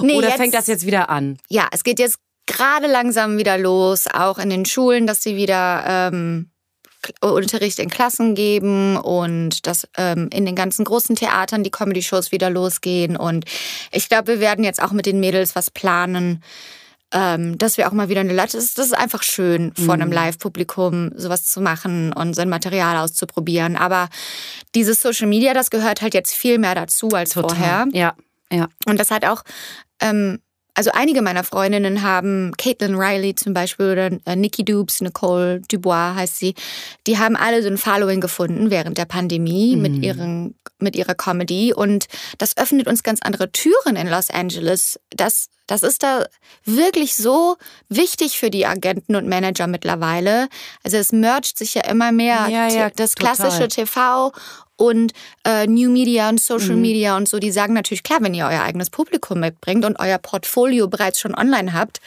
Nee, 0.00 0.14
Oder 0.18 0.28
jetzt- 0.28 0.36
fängt 0.36 0.54
das 0.54 0.68
jetzt 0.68 0.86
wieder 0.86 1.10
an? 1.10 1.38
ja, 1.48 1.66
es 1.72 1.82
geht 1.82 1.98
jetzt 1.98 2.18
gerade 2.48 2.88
langsam 2.88 3.38
wieder 3.38 3.56
los, 3.56 4.06
auch 4.12 4.38
in 4.38 4.50
den 4.50 4.64
Schulen, 4.64 5.06
dass 5.06 5.22
sie 5.22 5.36
wieder 5.36 5.84
ähm, 5.86 6.50
K- 7.02 7.28
Unterricht 7.28 7.78
in 7.78 7.90
Klassen 7.90 8.34
geben 8.34 8.96
und 8.96 9.68
dass 9.68 9.86
ähm, 9.96 10.28
in 10.32 10.44
den 10.44 10.56
ganzen 10.56 10.84
großen 10.84 11.14
Theatern 11.14 11.62
die 11.62 11.70
Comedy-Shows 11.70 12.32
wieder 12.32 12.50
losgehen. 12.50 13.16
Und 13.16 13.44
ich 13.92 14.08
glaube, 14.08 14.26
wir 14.26 14.40
werden 14.40 14.64
jetzt 14.64 14.82
auch 14.82 14.90
mit 14.90 15.06
den 15.06 15.20
Mädels 15.20 15.54
was 15.54 15.70
planen. 15.70 16.42
Ähm, 17.10 17.56
dass 17.56 17.78
wir 17.78 17.88
auch 17.88 17.92
mal 17.92 18.10
wieder 18.10 18.20
eine 18.20 18.34
Live. 18.34 18.52
Das 18.52 18.62
ist, 18.62 18.76
das 18.76 18.88
ist 18.88 18.92
einfach 18.92 19.22
schön, 19.22 19.72
vor 19.74 19.94
einem 19.94 20.12
Live-Publikum 20.12 21.12
sowas 21.16 21.46
zu 21.46 21.62
machen 21.62 22.12
und 22.12 22.34
sein 22.34 22.50
Material 22.50 22.98
auszuprobieren. 22.98 23.76
Aber 23.76 24.10
dieses 24.74 25.00
Social 25.00 25.26
Media, 25.26 25.54
das 25.54 25.70
gehört 25.70 26.02
halt 26.02 26.12
jetzt 26.12 26.34
viel 26.34 26.58
mehr 26.58 26.74
dazu 26.74 27.08
als 27.08 27.32
vorher. 27.32 27.86
Ja, 27.92 28.14
ja. 28.52 28.66
Und 28.84 29.00
das 29.00 29.10
hat 29.10 29.24
auch, 29.24 29.42
ähm, 30.02 30.40
also 30.78 30.92
einige 30.94 31.22
meiner 31.22 31.42
Freundinnen 31.42 32.02
haben, 32.02 32.52
Caitlin 32.56 32.94
Riley 32.94 33.34
zum 33.34 33.52
Beispiel 33.52 33.90
oder 33.90 34.10
äh, 34.26 34.36
Nikki 34.36 34.64
Dubes, 34.64 35.00
Nicole 35.00 35.60
Dubois 35.68 36.14
heißt 36.14 36.38
sie, 36.38 36.54
die 37.08 37.18
haben 37.18 37.34
alle 37.34 37.62
so 37.62 37.68
ein 37.68 37.78
Following 37.78 38.20
gefunden 38.20 38.70
während 38.70 38.96
der 38.96 39.04
Pandemie 39.06 39.74
Mhm. 39.74 39.82
mit, 39.82 40.04
ihren, 40.04 40.54
mit 40.78 40.94
ihrer 40.94 41.16
Comedy. 41.16 41.74
Und 41.74 42.06
das 42.38 42.56
öffnet 42.56 42.86
uns 42.86 43.02
ganz 43.02 43.18
andere 43.22 43.50
Türen 43.50 43.96
in 43.96 44.06
Los 44.06 44.30
Angeles. 44.30 45.00
Das, 45.10 45.48
das 45.66 45.82
ist 45.82 46.04
da 46.04 46.24
wirklich 46.64 47.16
so 47.16 47.56
wichtig 47.88 48.38
für 48.38 48.50
die 48.50 48.64
Agenten 48.64 49.16
und 49.16 49.28
Manager 49.28 49.66
mittlerweile. 49.66 50.48
Also 50.84 50.96
es 50.96 51.10
mergt 51.10 51.58
sich 51.58 51.74
ja 51.74 51.82
immer 51.90 52.12
mehr. 52.12 52.46
Ja, 52.48 52.68
ja, 52.68 52.90
das 52.94 53.12
total. 53.16 53.34
klassische 53.34 53.66
TV 53.66 54.30
und 54.78 55.12
äh, 55.44 55.66
New 55.66 55.90
Media 55.90 56.28
und 56.30 56.40
Social 56.40 56.76
Mhm. 56.76 56.80
Media 56.80 57.16
und 57.16 57.28
so, 57.28 57.38
die 57.38 57.50
sagen 57.50 57.74
natürlich, 57.74 58.02
klar, 58.02 58.20
wenn 58.22 58.32
ihr 58.32 58.46
euer 58.46 58.62
eigenes 58.62 58.88
Publikum 58.88 59.40
mitbringt 59.40 59.84
und 59.84 59.98
euer 60.00 60.18
Portfolio 60.18 60.88
bereits 60.88 61.20
schon 61.20 61.34
online 61.34 61.74
habt, 61.74 61.98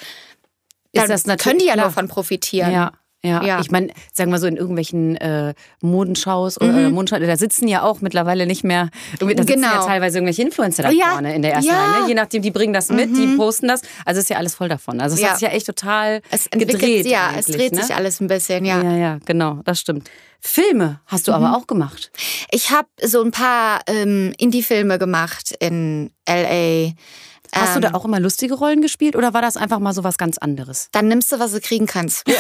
Ist 0.94 1.02
dann 1.04 1.10
das 1.10 1.26
natürlich 1.28 1.44
können 1.44 1.60
die 1.60 1.66
ja 1.68 1.76
davon 1.76 2.08
profitieren. 2.08 2.72
Ja. 2.72 2.92
Ja, 3.24 3.44
Ja. 3.44 3.60
ich 3.60 3.70
meine, 3.70 3.90
sagen 4.14 4.32
wir 4.32 4.40
so 4.40 4.48
in 4.48 4.58
irgendwelchen 4.58 5.16
äh, 5.18 5.54
Modenshows 5.82 6.60
oder, 6.60 6.72
oder 6.74 6.90
Modenshows, 6.90 7.20
da 7.20 7.38
sitzen 7.38 7.68
ja 7.68 7.84
auch 7.84 8.02
mittlerweile 8.02 8.48
nicht 8.48 8.64
mehr, 8.64 8.90
da 9.20 9.28
sitzen 9.28 9.38
ja 9.38 9.44
Mhm. 9.44 9.62
Genau. 9.74 9.86
teilweise 9.86 10.18
irgendwelche 10.18 10.42
Influencer 10.42 10.84
da 10.84 10.90
Ja. 10.90 11.12
vorne 11.12 11.36
in 11.36 11.42
der 11.44 11.54
ersten 11.54 11.70
Ja. 11.72 11.76
Mhm. 11.76 11.92
Reihe, 11.94 12.02
ne? 12.04 12.08
je 12.10 12.14
nachdem, 12.16 12.42
die 12.42 12.52
bringen 12.52 12.74
das 12.74 12.90
mit, 12.90 13.16
die 13.16 13.28
posten 13.38 13.68
das, 13.68 13.82
also 14.06 14.20
ist 14.20 14.30
ja 14.30 14.38
alles 14.38 14.56
voll 14.56 14.70
davon. 14.70 15.00
Also 15.02 15.16
es 15.16 15.22
Ja. 15.22 15.30
hat 15.30 15.40
sich 15.40 15.48
ja 15.48 15.54
echt 15.54 15.68
total 15.68 16.22
Es 16.32 16.50
gedreht. 16.50 17.06
ja, 17.06 17.32
es 17.38 17.46
dreht 17.46 17.74
ne? 17.74 17.84
sich 17.84 17.94
alles 17.96 18.20
ein 18.22 18.28
bisschen, 18.28 18.66
ja. 18.66 18.78
Mhm. 18.78 18.84
Ja, 18.92 18.98
ja, 18.98 19.20
genau, 19.26 19.60
das 19.66 19.80
stimmt. 19.80 20.10
Filme 20.40 21.00
hast 21.06 21.28
du 21.28 21.34
aber 21.34 21.56
auch 21.56 21.68
gemacht. 21.68 22.12
Ich 22.50 22.72
habe 22.72 22.88
so 23.04 23.22
ein 23.22 23.30
paar 23.30 23.82
ähm, 23.86 24.34
Indie-Filme 24.40 24.98
gemacht 24.98 25.54
in 25.60 26.10
L.A. 26.26 26.94
Hast 27.54 27.76
du 27.76 27.80
Ähm, 27.80 27.82
da 27.82 27.94
auch 27.98 28.06
immer 28.06 28.20
lustige 28.20 28.54
Rollen 28.54 28.82
gespielt 28.82 29.16
oder 29.16 29.34
war 29.34 29.42
das 29.42 29.58
einfach 29.58 29.80
mal 29.80 29.94
so 29.94 30.04
was 30.04 30.18
ganz 30.18 30.38
anderes? 30.38 30.88
Dann 30.92 31.08
nimmst 31.08 31.32
du, 31.32 31.40
was 31.40 31.52
du 31.52 31.60
kriegen 31.62 31.86
kannst. 31.86 32.24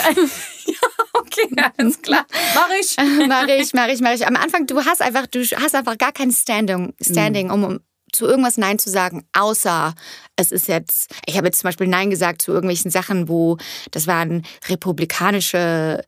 Okay, 1.13 1.49
alles 1.77 2.01
klar. 2.01 2.25
Mach 2.55 2.69
ich. 2.79 2.95
mach 3.27 3.47
ich, 3.47 3.73
mach 3.73 3.87
ich, 3.87 4.01
mach 4.01 4.11
ich. 4.13 4.27
Am 4.27 4.35
Anfang, 4.35 4.65
du 4.67 4.83
hast 4.83 5.01
einfach, 5.01 5.27
du 5.27 5.39
hast 5.43 5.75
einfach 5.75 5.97
gar 5.97 6.11
kein 6.11 6.31
Standing, 6.31 6.93
Standing 7.01 7.47
Mhm. 7.47 7.53
um, 7.53 7.63
um 7.63 7.79
zu 8.11 8.25
irgendwas 8.25 8.57
Nein 8.57 8.77
zu 8.79 8.89
sagen, 8.89 9.25
außer 9.31 9.93
es 10.35 10.51
ist 10.51 10.67
jetzt, 10.67 11.11
ich 11.25 11.37
habe 11.37 11.47
jetzt 11.47 11.59
zum 11.59 11.69
Beispiel 11.69 11.87
Nein 11.87 12.09
gesagt 12.09 12.41
zu 12.41 12.51
irgendwelchen 12.51 12.91
Sachen, 12.91 13.29
wo 13.29 13.57
das 13.91 14.05
waren 14.07 14.43
republikanische, 14.67 16.03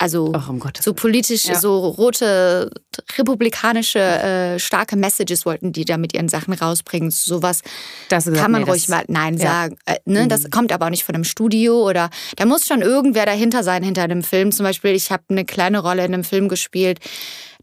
also 0.00 0.32
Ach, 0.34 0.48
um 0.48 0.62
so 0.80 0.94
politisch, 0.94 1.44
Ja. 1.44 1.58
so 1.60 1.78
rote 1.88 2.70
republikanische 3.18 3.98
äh, 3.98 4.58
starke 4.58 4.96
Messages 4.96 5.44
wollten 5.44 5.72
die 5.72 5.84
da 5.84 5.98
mit 5.98 6.14
ihren 6.14 6.28
Sachen 6.30 6.54
rausbringen. 6.54 7.10
Sowas 7.10 7.60
Das 8.08 8.24
gesagt, 8.24 8.42
kann 8.42 8.50
man 8.50 8.62
nee, 8.62 8.70
ruhig 8.70 8.86
das- 8.86 8.88
mal 8.88 9.04
Nein 9.08 9.36
ja. 9.36 9.38
Mhm. 9.38 9.42
sagen. 9.52 9.76
Äh, 9.84 9.96
ne? 10.06 10.26
Das 10.28 10.50
kommt 10.50 10.72
aber 10.72 10.86
auch 10.86 10.90
nicht 10.90 11.04
von 11.04 11.14
einem 11.14 11.24
Studio 11.24 11.86
oder 11.86 12.08
da 12.36 12.46
muss 12.46 12.66
schon 12.66 12.80
irgendwer 12.80 13.26
dahinter 13.26 13.62
sein, 13.62 13.82
hinter 13.82 14.02
einem 14.02 14.22
Film. 14.22 14.52
Zum 14.52 14.64
Beispiel, 14.64 14.92
ich 14.92 15.12
habe 15.12 15.22
eine 15.28 15.44
kleine 15.44 15.80
Rolle 15.80 16.04
in 16.04 16.14
einem 16.14 16.24
Film 16.24 16.48
gespielt. 16.48 16.98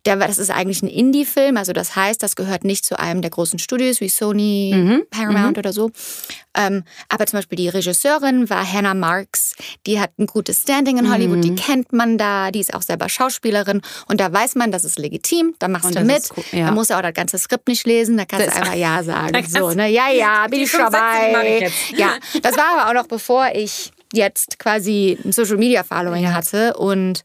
Der, 0.07 0.15
das 0.27 0.37
ist 0.37 0.49
eigentlich 0.49 0.81
ein 0.81 0.87
Indie-Film, 0.87 1.57
also 1.57 1.73
das 1.73 1.95
heißt, 1.95 2.23
das 2.23 2.35
gehört 2.35 2.63
nicht 2.63 2.85
zu 2.85 2.97
einem 2.97 3.21
der 3.21 3.29
großen 3.31 3.59
Studios 3.59 3.99
wie 4.01 4.09
Sony, 4.09 4.71
Mhm. 4.75 5.03
Paramount 5.11 5.57
oder 5.57 5.73
so. 5.73 5.91
Ähm, 6.55 6.83
aber 7.09 7.25
zum 7.27 7.37
Beispiel 7.37 7.57
die 7.57 7.69
Regisseurin 7.69 8.49
war 8.49 8.65
Hannah 8.71 8.93
Marks. 8.95 9.53
Die 9.85 9.99
hat 9.99 10.11
ein 10.17 10.25
gutes 10.25 10.61
Standing 10.63 10.97
in 10.97 11.11
Hollywood, 11.13 11.37
Mhm. 11.37 11.41
die 11.41 11.55
kennt 11.55 11.93
man 11.93 12.17
da, 12.17 12.49
die 12.51 12.59
ist 12.61 12.73
auch 12.73 12.81
selber 12.81 13.09
Schauspielerin 13.09 13.81
und 14.07 14.19
da 14.19 14.31
weiß 14.33 14.55
man, 14.55 14.71
das 14.71 14.83
ist 14.83 14.97
legitim, 14.97 15.53
da 15.59 15.67
machst 15.67 15.85
Und 15.87 15.95
du 15.97 16.03
mit. 16.03 16.23
cool, 16.35 16.43
ja. 16.51 16.65
Da 16.67 16.71
musst 16.71 16.89
du 16.89 16.95
auch 16.95 17.01
das 17.01 17.13
ganze 17.13 17.37
Skript 17.37 17.67
nicht 17.67 17.85
lesen, 17.85 18.17
da 18.17 18.25
kannst 18.25 18.47
Das- 18.47 18.53
du 18.55 18.61
einfach 18.61 18.73
Ja 18.87 19.03
sagen. 19.03 19.45
So, 19.47 19.71
ne? 19.71 19.89
Ja, 19.89 20.09
ja, 20.09 20.47
bin 20.47 20.61
ich 20.61 20.71
ich 20.73 20.77
dabei. 20.77 21.69
Ja, 21.95 22.13
das 22.41 22.55
war 22.57 22.79
aber 22.79 22.89
auch 22.89 22.93
noch 23.01 23.07
bevor 23.07 23.49
ich 23.53 23.91
jetzt 24.13 24.57
quasi 24.57 25.17
ein 25.25 25.31
Social 25.33 25.57
Media 25.57 25.83
Following 25.83 26.33
hatte 26.33 26.75
und 26.77 27.23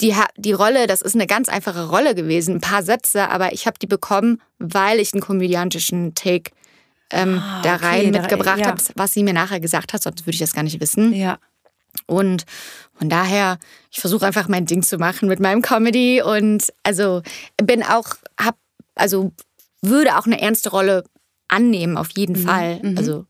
die, 0.00 0.14
die 0.36 0.52
Rolle, 0.52 0.86
das 0.86 1.02
ist 1.02 1.14
eine 1.14 1.26
ganz 1.26 1.48
einfache 1.48 1.88
Rolle 1.88 2.14
gewesen, 2.14 2.56
ein 2.56 2.60
paar 2.60 2.82
Sätze, 2.82 3.28
aber 3.30 3.52
ich 3.52 3.66
habe 3.66 3.78
die 3.78 3.86
bekommen, 3.86 4.40
weil 4.58 5.00
ich 5.00 5.12
einen 5.12 5.22
komödiantischen 5.22 6.14
Take 6.14 6.52
ähm, 7.10 7.38
Ah, 7.42 7.62
da 7.62 7.74
okay, 7.76 7.86
rein 7.86 8.12
da- 8.12 8.20
mitgebracht 8.20 8.60
ja. 8.60 8.66
habe, 8.66 8.82
was 8.94 9.12
sie 9.12 9.22
mir 9.22 9.32
nachher 9.32 9.60
gesagt 9.60 9.92
hat, 9.94 10.02
sonst 10.02 10.22
würde 10.26 10.32
ich 10.34 10.40
das 10.40 10.52
gar 10.52 10.62
nicht 10.62 10.80
wissen. 10.80 11.12
Ja. 11.14 11.38
Und 12.06 12.44
von 12.94 13.08
daher, 13.08 13.58
ich 13.90 13.98
versuche 14.00 14.26
einfach 14.26 14.46
mein 14.48 14.66
Ding 14.66 14.82
zu 14.82 14.98
machen 14.98 15.28
mit 15.28 15.40
meinem 15.40 15.62
Comedy 15.62 16.22
und 16.22 16.72
also 16.82 17.22
bin 17.62 17.82
auch, 17.82 18.08
hab, 18.40 18.56
also 18.94 19.32
würde 19.82 20.16
auch 20.18 20.26
eine 20.26 20.40
ernste 20.40 20.70
Rolle 20.70 21.04
annehmen, 21.48 21.96
auf 21.96 22.10
jeden 22.10 22.40
Mhm, 22.42 22.46
Fall. 22.46 22.80
Also 22.96 23.24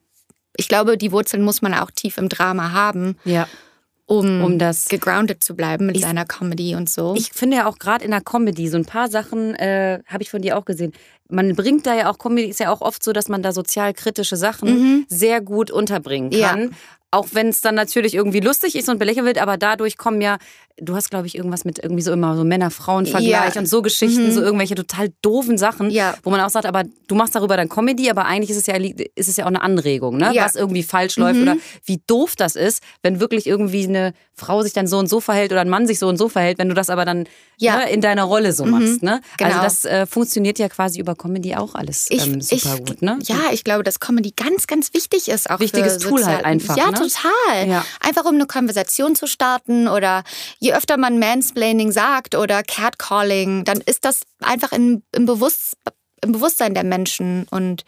ich 0.57 0.68
glaube, 0.68 0.98
die 0.98 1.12
Wurzeln 1.12 1.42
muss 1.44 1.62
man 1.62 1.72
auch 1.72 1.90
tief 1.92 2.18
im 2.18 2.28
Drama 2.28 2.72
haben, 2.72 3.16
Ja. 3.24 3.46
Um, 4.08 4.42
Um 4.42 4.58
das- 4.58 4.88
gegroundet 4.88 5.44
zu 5.44 5.54
bleiben 5.54 5.86
mit 5.86 6.00
seiner 6.00 6.24
Comedy 6.24 6.74
und 6.74 6.88
so. 6.88 7.14
Ich 7.16 7.30
finde 7.32 7.58
ja 7.58 7.66
auch 7.66 7.78
gerade 7.78 8.04
in 8.04 8.10
der 8.10 8.22
Comedy, 8.22 8.68
so 8.68 8.76
ein 8.78 8.86
paar 8.86 9.08
Sachen 9.08 9.54
äh, 9.54 10.00
habe 10.06 10.22
ich 10.22 10.30
von 10.30 10.40
dir 10.42 10.56
auch 10.58 10.64
gesehen. 10.64 10.92
Man 11.28 11.54
bringt 11.54 11.86
da 11.86 11.94
ja 11.94 12.10
auch, 12.10 12.18
Comedy 12.18 12.48
ist 12.48 12.58
ja 12.58 12.72
auch 12.72 12.80
oft 12.80 13.04
so, 13.04 13.12
dass 13.12 13.28
man 13.28 13.42
da 13.42 13.52
sozialkritische 13.52 14.36
Sachen 14.36 15.04
sehr 15.08 15.42
gut 15.42 15.70
unterbringen 15.70 16.32
Ja. 16.32 16.48
kann. 16.48 16.74
Auch 17.10 17.28
wenn 17.32 17.48
es 17.48 17.60
dann 17.60 17.74
natürlich 17.74 18.14
irgendwie 18.14 18.40
lustig 18.40 18.74
ist 18.76 18.88
und 18.88 18.98
belächelt 18.98 19.24
wird, 19.26 19.38
aber 19.38 19.56
dadurch 19.58 19.96
kommen 19.98 20.20
ja 20.22 20.38
du 20.80 20.94
hast, 20.94 21.10
glaube 21.10 21.26
ich, 21.26 21.34
irgendwas 21.36 21.64
mit 21.64 21.78
irgendwie 21.82 22.02
so 22.02 22.12
immer 22.12 22.36
so 22.36 22.44
Männer-Frauen-Vergleich 22.44 23.54
Ja. 23.54 23.60
und 23.60 23.66
so 23.66 23.82
Geschichten, 23.82 24.32
so 24.32 24.40
irgendwelche 24.42 24.74
total 24.74 25.10
doofen 25.22 25.58
Sachen, 25.58 25.90
Ja. 25.90 26.14
wo 26.22 26.30
man 26.30 26.40
auch 26.40 26.50
sagt, 26.50 26.66
aber 26.66 26.84
du 27.08 27.14
machst 27.14 27.34
darüber 27.34 27.56
dann 27.56 27.68
Comedy, 27.68 28.10
aber 28.10 28.26
eigentlich 28.26 28.50
ist 28.50 28.56
es 28.58 28.66
ja, 28.66 28.76
ist 28.76 29.28
es 29.28 29.36
ja 29.36 29.44
auch 29.44 29.48
eine 29.48 29.62
Anregung, 29.62 30.16
ne? 30.16 30.30
Ja. 30.34 30.44
was 30.44 30.56
irgendwie 30.56 30.82
falsch 30.82 31.16
läuft 31.16 31.40
oder 31.40 31.56
wie 31.84 32.00
doof 32.06 32.36
das 32.36 32.54
ist, 32.56 32.82
wenn 33.02 33.20
wirklich 33.20 33.46
irgendwie 33.46 33.84
eine 33.86 34.12
Frau 34.34 34.62
sich 34.62 34.72
dann 34.72 34.86
so 34.86 34.98
und 34.98 35.08
so 35.08 35.20
verhält 35.20 35.50
oder 35.52 35.62
ein 35.62 35.68
Mann 35.68 35.86
sich 35.86 35.98
so 35.98 36.06
und 36.08 36.16
so 36.16 36.28
verhält, 36.28 36.58
wenn 36.58 36.68
du 36.68 36.74
das 36.74 36.90
aber 36.90 37.04
dann 37.04 37.24
Ja. 37.58 37.78
ne, 37.78 37.90
in 37.90 38.00
deiner 38.00 38.22
Rolle 38.22 38.52
so 38.52 38.64
machst. 38.64 39.02
Ne? 39.02 39.20
Also 39.40 39.50
Genau. 39.52 39.62
das 39.62 39.84
äh, 39.84 40.06
funktioniert 40.06 40.60
ja 40.60 40.68
quasi 40.68 41.00
über 41.00 41.16
Comedy 41.16 41.56
auch 41.56 41.74
alles 41.74 42.06
Ich, 42.08 42.24
ähm, 42.24 42.40
super 42.40 42.74
ich, 42.78 42.86
gut. 42.86 43.02
Ne? 43.02 43.18
Ja, 43.24 43.36
ich 43.52 43.64
glaube, 43.64 43.82
dass 43.82 43.98
Comedy 43.98 44.32
ganz, 44.36 44.68
ganz 44.68 44.94
wichtig 44.94 45.28
ist. 45.28 45.50
Auch 45.50 45.58
Wichtiges 45.58 45.94
für 45.94 46.10
Tool 46.10 46.24
halt 46.24 46.44
einfach, 46.44 46.76
Ja, 46.76 46.92
ne? 46.92 46.98
total. 46.98 47.66
Ja. 47.68 47.84
Einfach 48.00 48.24
um 48.26 48.36
eine 48.36 48.46
Konversation 48.46 49.16
zu 49.16 49.26
starten 49.26 49.88
oder 49.88 50.22
je 50.68 50.74
öfter 50.74 50.96
man 50.98 51.18
Mansplaining 51.18 51.92
sagt 51.92 52.35
oder 52.35 52.62
Catcalling, 52.62 53.64
dann 53.64 53.81
ist 53.81 54.04
das 54.04 54.22
einfach 54.40 54.72
in, 54.72 55.02
im, 55.14 55.24
Bewusst, 55.24 55.76
im 56.22 56.33
Bewusstsein 56.33 56.74
der 56.74 56.85
Menschen. 56.85 57.46
Und 57.50 57.85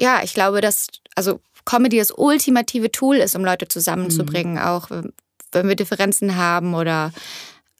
ja, 0.00 0.22
ich 0.22 0.34
glaube, 0.34 0.60
dass 0.60 0.88
also 1.14 1.40
Comedy 1.64 1.98
das 1.98 2.10
ultimative 2.10 2.90
Tool 2.90 3.16
ist, 3.16 3.34
um 3.34 3.44
Leute 3.44 3.68
zusammenzubringen, 3.68 4.54
Mhm. 4.54 4.60
auch 4.60 4.90
wenn 5.52 5.68
wir 5.68 5.76
Differenzen 5.76 6.36
haben 6.36 6.74
oder 6.74 7.12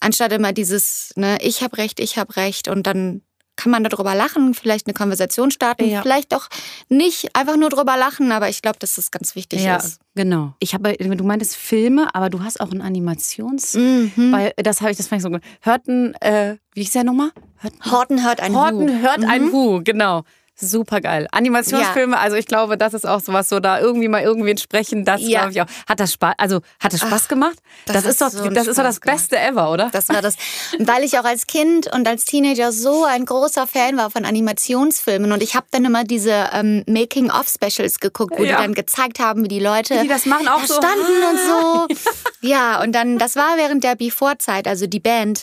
anstatt 0.01 0.33
immer 0.33 0.53
dieses, 0.53 1.13
ne, 1.17 1.39
ich 1.43 1.63
habe 1.63 1.77
recht, 1.77 2.01
ich 2.01 2.17
habe 2.19 2.37
recht 2.37 2.69
und 2.69 2.87
dann 2.87 3.23
kann 3.59 3.73
man 3.73 3.83
darüber 3.85 4.15
lachen, 4.15 4.55
vielleicht 4.55 4.87
eine 4.87 4.95
Konversation 4.95 5.51
starten, 5.51 5.85
Ja. 5.91 6.01
vielleicht 6.01 6.33
auch 6.35 6.47
nicht 6.89 7.35
einfach 7.37 7.57
nur 7.57 7.69
drüber 7.71 7.97
lachen, 7.97 8.31
aber 8.33 8.49
ich 8.49 8.63
glaube, 8.63 8.79
dass 8.79 8.95
das 8.95 9.11
ganz 9.11 9.35
wichtig 9.35 9.63
Ja, 9.63 9.77
ist. 9.77 9.99
genau. 10.15 10.55
Ich 10.61 10.75
habe, 10.75 10.95
du 10.97 11.25
meintest 11.25 11.57
Filme, 11.57 12.09
aber 12.15 12.31
du 12.31 12.43
hast 12.45 12.61
auch 12.61 12.71
einen 12.71 12.81
Animations. 12.81 13.75
Mhm. 13.75 14.31
Weil 14.33 14.53
das 14.57 14.81
habe 14.81 14.93
ich, 14.93 14.97
das 14.97 15.09
fand 15.09 15.19
ich 15.21 15.25
so 15.25 15.31
gut. 15.31 15.43
Hörten, 15.61 16.15
äh, 16.21 16.57
wie 16.73 16.83
hieß 16.83 16.93
der 16.93 17.05
nochmal? 17.05 17.31
Hörten, 17.59 17.91
Horten 17.91 18.25
hört 18.25 18.41
ein 18.41 18.55
Horten 18.55 18.89
Hu. 18.89 19.03
hört 19.03 19.25
ein 19.25 19.53
Hu, 19.53 19.81
genau. 19.83 20.23
Super 20.61 21.01
geil. 21.01 21.29
Animationsfilme, 21.31 22.19
also 22.19 22.37
ich 22.37 22.47
glaube, 22.47 22.77
das 22.77 22.93
ist 22.95 23.07
auch 23.07 23.21
sowas, 23.21 23.49
so 23.49 23.61
da 23.61 23.79
irgendwie 23.81 24.09
mal 24.09 24.23
irgendwen 24.23 24.59
sprechen, 24.59 25.05
das 25.05 25.21
Ja. 25.23 25.41
glaube 25.41 25.53
ich 25.53 25.63
auch. 25.63 25.67
Hat 25.89 26.01
das 26.01 26.13
Spaß, 26.15 26.35
also 26.39 26.61
hat 26.81 26.93
das 26.93 27.01
Spaß 27.01 27.29
gemacht? 27.29 27.57
das 27.87 27.97
Das, 28.03 28.05
ist 28.07 28.21
doch, 28.21 28.31
so 28.31 28.49
das 28.51 28.67
ist 28.67 28.77
doch 28.79 28.83
das 28.83 29.01
gemacht. 29.01 29.19
Beste 29.19 29.39
ever, 29.39 29.71
oder? 29.71 29.89
Das 29.93 30.09
war 30.09 30.21
das. 30.21 30.35
Weil 30.81 31.05
ich 31.05 31.19
auch 31.19 31.25
als 31.25 31.47
Kind 31.47 31.87
und 31.95 32.09
als 32.09 32.25
Teenager 32.25 32.73
so 32.73 33.05
ein 33.05 33.25
großer 33.25 33.67
Fan 33.67 33.97
war 33.97 34.11
von 34.11 34.25
Animationsfilmen 34.25 35.31
und 35.33 35.43
ich 35.43 35.55
habe 35.55 35.67
dann 35.71 35.85
immer 35.85 36.05
diese 36.05 36.51
ähm, 36.53 36.83
Making-of-Specials 36.89 38.01
geguckt, 38.01 38.35
wo 38.37 38.43
Ja. 38.45 38.57
die 38.57 38.63
dann 38.63 38.75
gezeigt 38.75 39.19
haben, 39.21 39.45
wie 39.45 39.49
die 39.49 39.61
Leute 39.61 40.01
die 40.03 40.09
das 40.09 40.27
machen, 40.27 40.49
auch 40.49 40.61
da 40.61 40.67
so. 40.67 40.75
standen 40.75 41.23
und 41.31 41.39
so. 41.39 41.87
Ja, 42.41 42.81
und 42.83 42.93
dann, 42.93 43.19
das 43.19 43.35
war 43.35 43.57
während 43.57 43.83
der 43.83 43.97
Before-Zeit, 43.97 44.69
also 44.69 44.87
die 44.87 45.01
Band. 45.01 45.43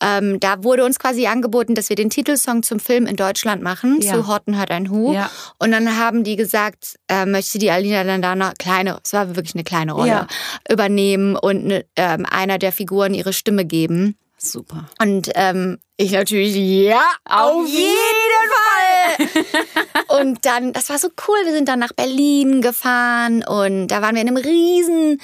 Ähm, 0.00 0.38
da 0.38 0.62
wurde 0.62 0.84
uns 0.84 0.98
quasi 1.00 1.26
angeboten, 1.26 1.74
dass 1.74 1.88
wir 1.88 1.96
den 1.96 2.08
Titelsong 2.08 2.62
zum 2.62 2.78
Film 2.78 3.06
in 3.06 3.16
Deutschland 3.16 3.62
machen, 3.62 4.00
Ja. 4.00 4.12
zu 4.14 4.28
Horten 4.28 4.55
hört 4.56 4.70
ein 4.70 4.90
Hu. 4.90 5.12
Ja. 5.12 5.30
Und 5.58 5.72
dann 5.72 5.96
haben 5.98 6.24
die 6.24 6.36
gesagt, 6.36 6.96
äh, 7.08 7.26
möchte 7.26 7.58
die 7.58 7.70
Alina 7.70 8.04
dann 8.04 8.22
da 8.22 8.32
eine 8.32 8.52
kleine, 8.58 8.98
es 9.04 9.12
war 9.12 9.36
wirklich 9.36 9.54
eine 9.54 9.64
kleine 9.64 9.92
Rolle, 9.92 10.08
Ja. 10.08 10.26
übernehmen 10.70 11.36
und 11.36 11.64
ne, 11.66 11.84
ähm, 11.96 12.26
einer 12.30 12.58
der 12.58 12.72
Figuren 12.72 13.14
ihre 13.14 13.32
Stimme 13.32 13.64
geben. 13.64 14.16
Super. 14.38 14.84
Und 15.00 15.30
ähm, 15.34 15.78
ich 15.96 16.12
natürlich, 16.12 16.54
ja, 16.56 17.00
auf 17.24 17.66
jeden 17.66 18.46
Fall. 18.52 20.20
und 20.20 20.44
dann, 20.44 20.72
das 20.74 20.90
war 20.90 20.98
so 20.98 21.08
cool, 21.26 21.36
wir 21.44 21.52
sind 21.52 21.68
dann 21.68 21.78
nach 21.78 21.92
Berlin 21.94 22.60
gefahren 22.60 23.42
und 23.44 23.88
da 23.88 24.02
waren 24.02 24.14
wir 24.14 24.22
in 24.22 24.28
einem 24.28 24.36
riesen 24.36 25.20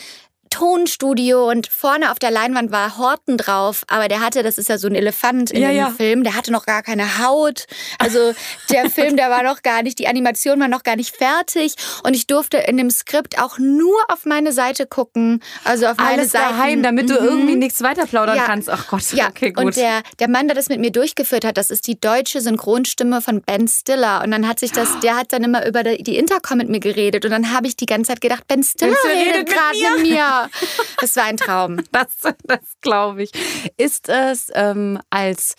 Tonstudio 0.52 1.48
und 1.50 1.66
vorne 1.66 2.10
auf 2.12 2.18
der 2.18 2.30
Leinwand 2.30 2.70
war 2.70 2.98
Horten 2.98 3.36
drauf, 3.36 3.82
aber 3.88 4.08
der 4.08 4.20
hatte, 4.20 4.42
das 4.42 4.58
ist 4.58 4.68
ja 4.68 4.78
so 4.78 4.86
ein 4.86 4.94
Elefant 4.94 5.50
in 5.50 5.62
Ja, 5.62 5.68
dem 5.68 5.76
ja. 5.76 5.90
Film, 5.90 6.22
der 6.24 6.36
hatte 6.36 6.52
noch 6.52 6.66
gar 6.66 6.82
keine 6.82 7.18
Haut. 7.24 7.66
Also 7.98 8.32
der 8.70 8.88
Film, 8.90 9.16
der 9.16 9.30
war 9.30 9.42
noch 9.42 9.62
gar 9.62 9.82
nicht, 9.82 9.98
die 9.98 10.06
Animation 10.06 10.60
war 10.60 10.68
noch 10.68 10.82
gar 10.82 10.96
nicht 10.96 11.16
fertig 11.16 11.74
und 12.04 12.14
ich 12.14 12.26
durfte 12.26 12.58
in 12.58 12.76
dem 12.76 12.90
Skript 12.90 13.40
auch 13.40 13.58
nur 13.58 13.96
auf 14.08 14.24
meine 14.24 14.52
Seite 14.52 14.86
gucken, 14.86 15.42
also 15.64 15.86
auf 15.86 15.96
meine 15.96 16.10
Alles 16.20 16.32
Seiten. 16.32 16.56
daheim, 16.56 16.82
damit 16.82 17.10
du 17.10 17.14
Mhm. 17.14 17.24
irgendwie 17.26 17.56
nichts 17.56 17.82
weiter 17.82 18.06
plaudern 18.06 18.36
Ja. 18.36 18.44
kannst. 18.44 18.68
Ach 18.70 18.86
Gott, 18.88 19.10
Ja, 19.12 19.28
okay, 19.30 19.50
gut. 19.52 19.64
und 19.64 19.76
der, 19.76 20.02
der 20.20 20.28
Mann, 20.28 20.46
der 20.48 20.54
das 20.54 20.68
mit 20.68 20.80
mir 20.80 20.90
durchgeführt 20.92 21.44
hat, 21.44 21.56
das 21.56 21.70
ist 21.70 21.86
die 21.86 21.98
deutsche 21.98 22.40
Synchronstimme 22.40 23.20
von 23.22 23.40
Ben 23.42 23.66
Stiller. 23.68 24.22
Und 24.22 24.30
dann 24.30 24.46
hat 24.46 24.60
sich 24.60 24.72
das, 24.72 24.98
der 25.00 25.16
hat 25.16 25.32
dann 25.32 25.42
immer 25.44 25.66
über 25.66 25.82
die 25.82 26.16
Intercom 26.16 26.58
mit 26.58 26.68
mir 26.68 26.80
geredet. 26.80 27.24
Und 27.24 27.30
dann 27.30 27.52
habe 27.52 27.66
ich 27.66 27.76
die 27.76 27.86
ganze 27.86 28.08
Zeit 28.12 28.20
gedacht, 28.20 28.46
Ben 28.48 28.62
Stiller 28.62 28.94
Stiller 28.96 29.14
redet 29.14 29.34
redet 29.36 29.48
gerade 29.48 29.78
mit 29.96 30.10
mir. 30.10 30.41
Das 31.00 31.16
war 31.16 31.24
ein 31.24 31.36
Traum. 31.36 31.78
Das, 31.92 32.08
das 32.44 32.60
glaube 32.80 33.24
ich. 33.24 33.30
Ist 33.76 34.08
es 34.08 34.50
ähm, 34.54 34.98
als 35.10 35.54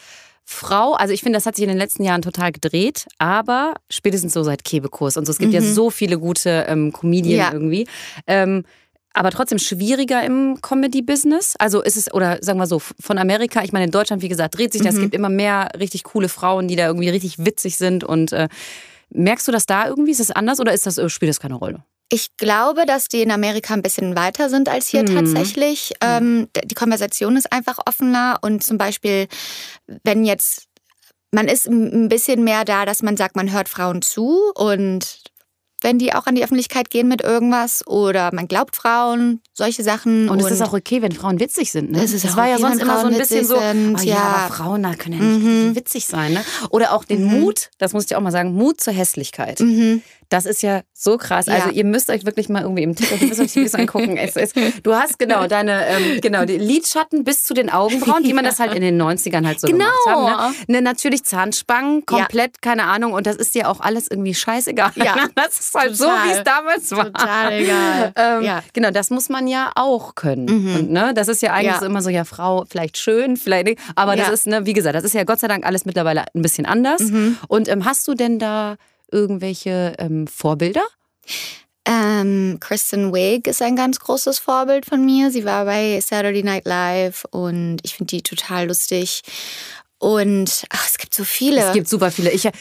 Frau, 0.46 0.94
also 0.94 1.14
ich 1.14 1.22
finde, 1.22 1.38
das 1.38 1.46
hat 1.46 1.56
sich 1.56 1.64
in 1.64 1.70
den 1.70 1.78
letzten 1.78 2.04
Jahren 2.04 2.22
total 2.22 2.52
gedreht, 2.52 3.06
aber 3.18 3.74
spätestens 3.90 4.34
so 4.34 4.44
seit 4.44 4.64
Kebekurs 4.64 5.16
und 5.18 5.26
so. 5.26 5.32
Es 5.32 5.38
gibt 5.38 5.54
ja 5.54 5.62
so 5.62 5.90
viele 5.90 6.20
gute 6.20 6.66
ähm, 6.68 6.92
Comedien 6.92 7.36
Mhm. 7.36 7.40
Ja. 7.40 7.52
irgendwie. 7.54 7.88
Ähm, 8.28 8.64
aber 9.16 9.30
trotzdem 9.32 9.60
schwieriger 9.60 10.24
im 10.24 10.60
Comedy-Business. 10.62 11.56
Also 11.60 11.82
ist 11.84 11.98
es, 11.98 12.12
oder 12.14 12.40
sagen 12.42 12.58
wir 12.60 12.66
so, 12.68 12.80
von 12.80 13.18
Amerika, 13.20 13.64
ich 13.64 13.72
meine, 13.72 13.86
in 13.86 13.92
Deutschland, 13.92 14.22
wie 14.22 14.28
gesagt, 14.30 14.58
dreht 14.58 14.74
sich 14.74 14.82
das. 14.82 14.94
Es 14.96 14.98
Mhm. 15.00 15.04
gibt 15.04 15.16
immer 15.16 15.30
mehr 15.30 15.70
richtig 15.80 16.04
coole 16.04 16.30
Frauen, 16.30 16.68
die 16.68 16.76
da 16.76 16.88
irgendwie 16.88 17.10
richtig 17.10 17.38
witzig 17.46 17.78
sind. 17.78 18.04
Und 18.04 18.32
äh, 18.34 18.48
merkst 19.12 19.48
du 19.48 19.52
das 19.52 19.66
da 19.66 19.88
irgendwie? 19.88 20.12
Ist 20.12 20.20
es 20.20 20.32
anders 20.32 20.60
oder 20.60 20.74
ist 20.74 20.86
das, 20.88 20.98
äh, 20.98 21.10
spielt 21.10 21.30
das 21.30 21.40
keine 21.40 21.56
Rolle? 21.56 21.84
Ich 22.14 22.38
glaube, 22.38 22.86
dass 22.86 23.08
die 23.08 23.24
in 23.24 23.32
Amerika 23.32 23.74
ein 23.74 23.82
bisschen 23.82 24.16
weiter 24.16 24.48
sind 24.48 24.70
als 24.70 24.88
hier 24.88 25.02
Mhm. 25.02 25.16
tatsächlich. 25.16 25.94
Ähm, 26.00 26.48
die 26.64 26.76
Konversation 26.76 27.36
ist 27.36 27.52
einfach 27.52 27.80
offener 27.88 28.38
und 28.44 28.64
zum 28.64 28.78
Beispiel, 28.78 29.28
wenn 30.04 30.24
jetzt, 30.24 30.68
man 31.32 31.48
ist 31.48 31.66
ein 31.66 32.10
bisschen 32.10 32.44
mehr 32.44 32.66
da, 32.66 32.86
dass 32.86 33.02
man 33.02 33.18
sagt, 33.18 33.36
man 33.36 33.52
hört 33.52 33.68
Frauen 33.68 34.04
zu 34.04 34.52
und 34.54 35.24
wenn 35.82 35.98
die 35.98 36.14
auch 36.14 36.28
an 36.28 36.36
die 36.36 36.44
Öffentlichkeit 36.44 36.92
gehen 36.92 37.08
mit 37.08 37.22
irgendwas 37.22 37.86
oder 37.88 38.30
man 38.32 38.48
glaubt 38.48 38.76
Frauen, 38.76 39.42
solche 39.54 39.84
Sachen. 39.84 40.30
Und, 40.30 40.40
es 40.42 40.52
ist 40.52 40.62
auch 40.62 40.74
okay, 40.74 41.02
wenn 41.02 41.12
Frauen 41.12 41.40
witzig 41.40 41.72
sind. 41.72 41.92
Ne? 41.92 42.04
Es 42.04 42.26
auch 42.26 42.36
war 42.38 42.48
ja 42.48 42.54
okay, 42.56 42.62
sonst 42.64 42.76
wenn 42.80 42.88
immer 42.88 43.00
so 43.02 43.08
ein 43.08 43.18
bisschen 43.18 43.46
so, 43.46 43.56
sind, 43.60 43.96
oh, 44.00 44.04
ja, 44.04 44.14
ja. 44.16 44.20
Mhm. 44.20 44.26
aber 44.26 44.54
Frauen 44.54 44.84
da 44.84 44.94
können 44.96 45.14
ja 45.18 45.24
nicht 45.24 45.46
richtig 45.46 45.76
witzig 45.76 46.06
sein. 46.08 46.34
Ne? 46.34 46.44
Oder 46.70 46.94
auch 46.94 47.04
den 47.06 47.24
Mut, 47.24 47.70
das 47.78 47.94
muss 47.94 48.06
ich 48.06 48.16
auch 48.16 48.22
mal 48.22 48.32
sagen, 48.32 48.54
Mut 48.54 48.82
zur 48.82 48.94
Hässlichkeit. 48.94 49.62
Das 50.30 50.46
ist 50.48 50.64
ja 50.64 50.82
so 50.94 51.18
krass. 51.20 51.48
Also 51.48 51.68
Ja. 51.68 51.74
ihr 51.74 51.84
müsst 51.86 52.10
euch 52.10 52.26
wirklich 52.26 52.50
mal 52.50 52.64
irgendwie 52.64 52.82
im 52.82 52.96
TikTok, 52.96 53.22
ihr 53.22 53.28
müsst 53.28 53.40
euch 53.40 53.52
die 53.52 53.60
Videos 53.60 53.76
angucken. 53.76 54.18
Es 54.18 54.36
ist, 54.36 54.56
du 54.82 54.96
hast 54.96 55.20
genau 55.20 55.46
deine, 55.46 55.86
ähm, 55.86 56.22
genau, 56.22 56.46
die 56.46 56.58
Lidschatten 56.58 57.24
bis 57.24 57.44
zu 57.44 57.54
den 57.54 57.70
Augenbrauen, 57.70 58.24
wie 58.24 58.34
man 58.34 58.44
das 58.46 58.60
halt 58.60 58.74
in 58.74 58.82
den 58.82 59.00
90ern 59.00 59.46
halt 59.46 59.60
so 59.60 59.68
Genau. 59.68 59.86
gemacht 60.06 60.40
haben. 60.40 60.56
Ne? 60.68 60.78
Ne, 60.78 60.82
natürlich 60.82 61.24
Zahnspangen, 61.24 62.06
komplett, 62.08 62.64
keine 62.64 62.86
Ahnung. 62.86 63.14
Und 63.14 63.28
das 63.28 63.36
ist 63.36 63.54
dir 63.54 63.70
auch 63.70 63.80
alles 63.80 64.08
irgendwie 64.10 64.34
scheißegal. 64.34 64.92
Ja. 64.96 65.16
Das 65.36 65.60
ist 65.60 65.74
halt 65.76 65.96
so, 65.96 66.06
Total. 66.06 66.28
wie 66.28 66.32
es 66.32 66.44
damals 66.44 66.92
war. 66.92 67.06
Total 67.06 67.54
egal. 67.54 68.14
Ähm, 68.16 68.42
Ja. 68.44 68.64
Genau, 68.74 68.90
das 68.92 69.10
muss 69.12 69.30
man 69.30 69.43
ja 69.48 69.72
auch 69.76 70.16
können. 70.16 70.48
Und, 70.76 70.92
ne, 70.92 71.14
das 71.14 71.28
ist 71.28 71.42
ja 71.42 71.54
eigentlich 71.54 71.74
Ja. 71.74 71.80
so 71.80 71.86
immer 71.86 72.02
so, 72.02 72.10
ja, 72.10 72.24
Frau, 72.24 72.66
vielleicht 72.70 72.98
schön, 72.98 73.38
vielleicht 73.38 73.66
nicht. 73.68 73.80
Aber 73.96 74.16
das 74.16 74.28
Ja. 74.28 74.34
ist, 74.34 74.48
ne, 74.48 74.66
wie 74.66 74.74
gesagt, 74.74 74.96
das 74.96 75.04
ist 75.04 75.14
ja 75.14 75.24
Gott 75.24 75.40
sei 75.40 75.48
Dank 75.48 75.66
alles 75.66 75.86
mittlerweile 75.86 76.26
ein 76.34 76.42
bisschen 76.42 76.66
anders. 76.66 77.02
Und 77.48 77.68
ähm, 77.70 77.86
hast 77.86 78.08
du 78.08 78.14
denn 78.14 78.40
da 78.40 78.76
irgendwelche 79.12 79.94
ähm, 80.00 80.28
Vorbilder? 80.28 80.82
Ähm, 81.86 82.58
Kristen 82.62 83.14
Wiig 83.14 83.46
ist 83.48 83.62
ein 83.62 83.76
ganz 83.76 84.00
großes 84.00 84.40
Vorbild 84.40 84.86
von 84.86 85.04
mir. 85.04 85.32
Sie 85.32 85.44
war 85.44 85.66
bei 85.66 86.00
Saturday 86.00 86.42
Night 86.42 86.66
Live 86.66 87.26
und 87.32 87.80
ich 87.84 87.96
finde 87.96 88.16
die 88.16 88.22
total 88.22 88.68
lustig. 88.68 89.22
Und 90.04 90.66
ach, 90.70 90.86
es 90.88 90.98
gibt 90.98 91.14
so 91.14 91.24
viele. 91.24 91.62
Es 91.62 91.72
gibt 91.74 91.88
super 91.88 92.12
viele. 92.12 92.30
Ich, 92.32 92.46
äh, 92.46 92.52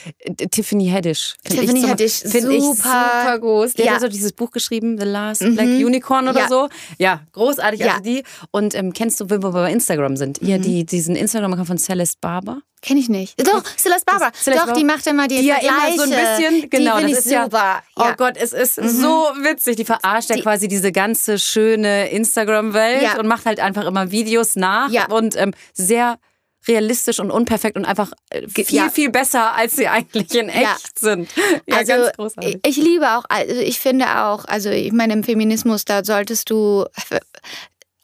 Tiffany 0.51 0.89
Haddish. 0.89 1.35
Tiffany 1.43 1.81
ich 1.81 1.89
Haddish, 1.91 2.21
find 2.21 2.49
ich 2.51 2.63
super. 2.63 3.37
groß. 3.41 3.75
Die 3.75 3.83
Ja. 3.83 3.89
hat 3.89 3.95
ja 3.95 4.01
so 4.01 4.09
dieses 4.09 4.33
Buch 4.33 4.53
geschrieben, 4.53 4.97
The 4.97 5.05
Last 5.07 5.41
Black 5.41 5.67
Unicorn 5.67 6.29
oder 6.29 6.41
Ja. 6.43 6.49
so. 6.49 6.69
Ja, 6.99 7.23
großartig. 7.33 7.81
Ja. 7.81 7.93
Also 7.93 8.03
die. 8.05 8.23
Und 8.53 8.77
ähm, 8.77 8.93
kennst 8.93 9.21
du, 9.21 9.29
wenn 9.29 9.43
wir 9.43 9.51
bei 9.51 9.73
Instagram 9.73 10.17
sind, 10.17 10.41
ihr 10.41 10.59
die, 10.59 10.87
diesen 10.87 11.17
Instagram-Account 11.17 11.67
von 11.67 11.79
Celeste 11.79 12.19
Barber? 12.21 12.61
Kenn 12.81 12.97
ich 12.97 13.09
nicht. 13.09 13.41
Doch, 13.47 13.63
Celeste 13.77 14.05
Barbara. 14.07 14.33
Celeste 14.35 14.67
Doch, 14.67 14.73
die 14.75 14.85
macht 14.85 15.07
immer 15.09 15.27
die 15.29 15.39
die 15.39 15.47
ja 15.47 15.57
immer 15.57 15.97
so 15.97 16.03
ein 16.03 16.11
bisschen, 16.11 16.71
genau, 16.71 16.97
die 16.99 17.03
finde 17.07 17.17
das 17.17 17.27
ist 17.27 17.31
super. 17.33 17.57
ja, 17.59 17.83
oh 17.97 18.03
Ja. 18.03 18.15
Gott, 18.17 18.37
es 18.37 18.53
ist 18.53 18.75
so 18.77 19.09
witzig. 19.43 19.77
Die 19.77 19.85
verarscht 19.85 20.31
ja 20.31 20.37
Die- 20.37 20.43
quasi 20.43 20.69
diese 20.69 20.93
ganze 20.93 21.39
schöne 21.41 22.11
Instagram-Welt 22.11 23.03
Ja. 23.03 23.19
und 23.19 23.27
macht 23.27 23.47
halt 23.47 23.59
einfach 23.61 23.85
immer 23.87 24.11
Videos 24.13 24.55
nach 24.57 24.91
Ja. 24.91 25.07
und 25.07 25.37
ähm, 25.37 25.53
sehr 25.75 26.19
realistisch 26.69 27.19
und 27.21 27.31
unperfekt 27.31 27.77
und 27.77 27.85
einfach 27.85 28.13
äh, 28.31 28.47
viel, 28.49 28.65
Ja. 28.77 28.89
viel 28.91 29.11
besser, 29.11 29.55
als 29.55 29.77
sie 29.77 29.89
eigentlich 29.89 30.33
in 30.35 30.49
echt 30.49 30.63
Ja. 30.63 30.77
sind. 30.99 31.29
Ja, 31.67 31.77
also 31.79 31.93
ganz 31.93 32.17
großartig. 32.17 32.61
ich 32.67 32.77
liebe 32.77 33.09
auch, 33.17 33.25
also 33.29 33.55
ich 33.55 33.79
finde 33.81 34.07
auch, 34.25 34.45
also 34.45 34.71
ich 34.71 34.93
meine 34.93 35.13
im 35.15 35.25
Feminismus, 35.25 35.85
da 35.85 36.05
solltest 36.05 36.51
du 36.51 36.87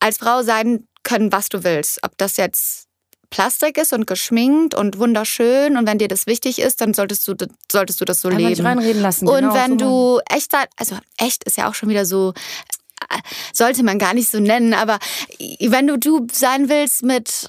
als 0.01 0.19
Frau 0.19 0.43
sein 0.43 0.87
können, 1.05 1.33
was 1.33 1.49
du 1.49 1.65
willst. 1.65 2.01
Ob 2.03 2.17
das 2.19 2.37
jetzt 2.37 2.87
Plastik 3.31 3.77
ist 3.77 3.93
und 3.93 4.07
geschminkt 4.07 4.75
und 4.75 4.99
wunderschön 4.99 5.77
und 5.77 5.87
wenn 5.87 5.99
dir 5.99 6.09
das 6.09 6.27
wichtig 6.27 6.59
ist, 6.59 6.81
dann 6.81 6.95
solltest 6.95 7.29
du, 7.29 7.35
solltest 7.71 8.01
du 8.01 8.05
das 8.07 8.21
so 8.23 8.29
Einfach 8.29 8.41
leben. 8.49 8.67
reinreden 8.67 9.03
lassen. 9.03 9.29
Und 9.29 9.41
genau, 9.41 9.55
wenn 9.55 9.79
so 9.79 10.19
du 10.27 10.35
echt, 10.35 10.51
sein- 10.53 10.67
also 10.77 10.97
echt 11.19 11.45
ist 11.45 11.57
ja 11.59 11.69
auch 11.69 11.75
schon 11.75 11.91
wieder 11.91 12.07
so 12.07 12.33
äh, 13.11 13.19
sollte 13.53 13.83
man 13.85 13.99
gar 13.99 14.15
nicht 14.15 14.31
so 14.31 14.41
nennen, 14.41 14.73
aber 14.75 14.99
wenn 15.61 15.87
du 15.87 15.99
du 15.99 16.27
sein 16.33 16.69
willst 16.71 17.03
mit 17.03 17.49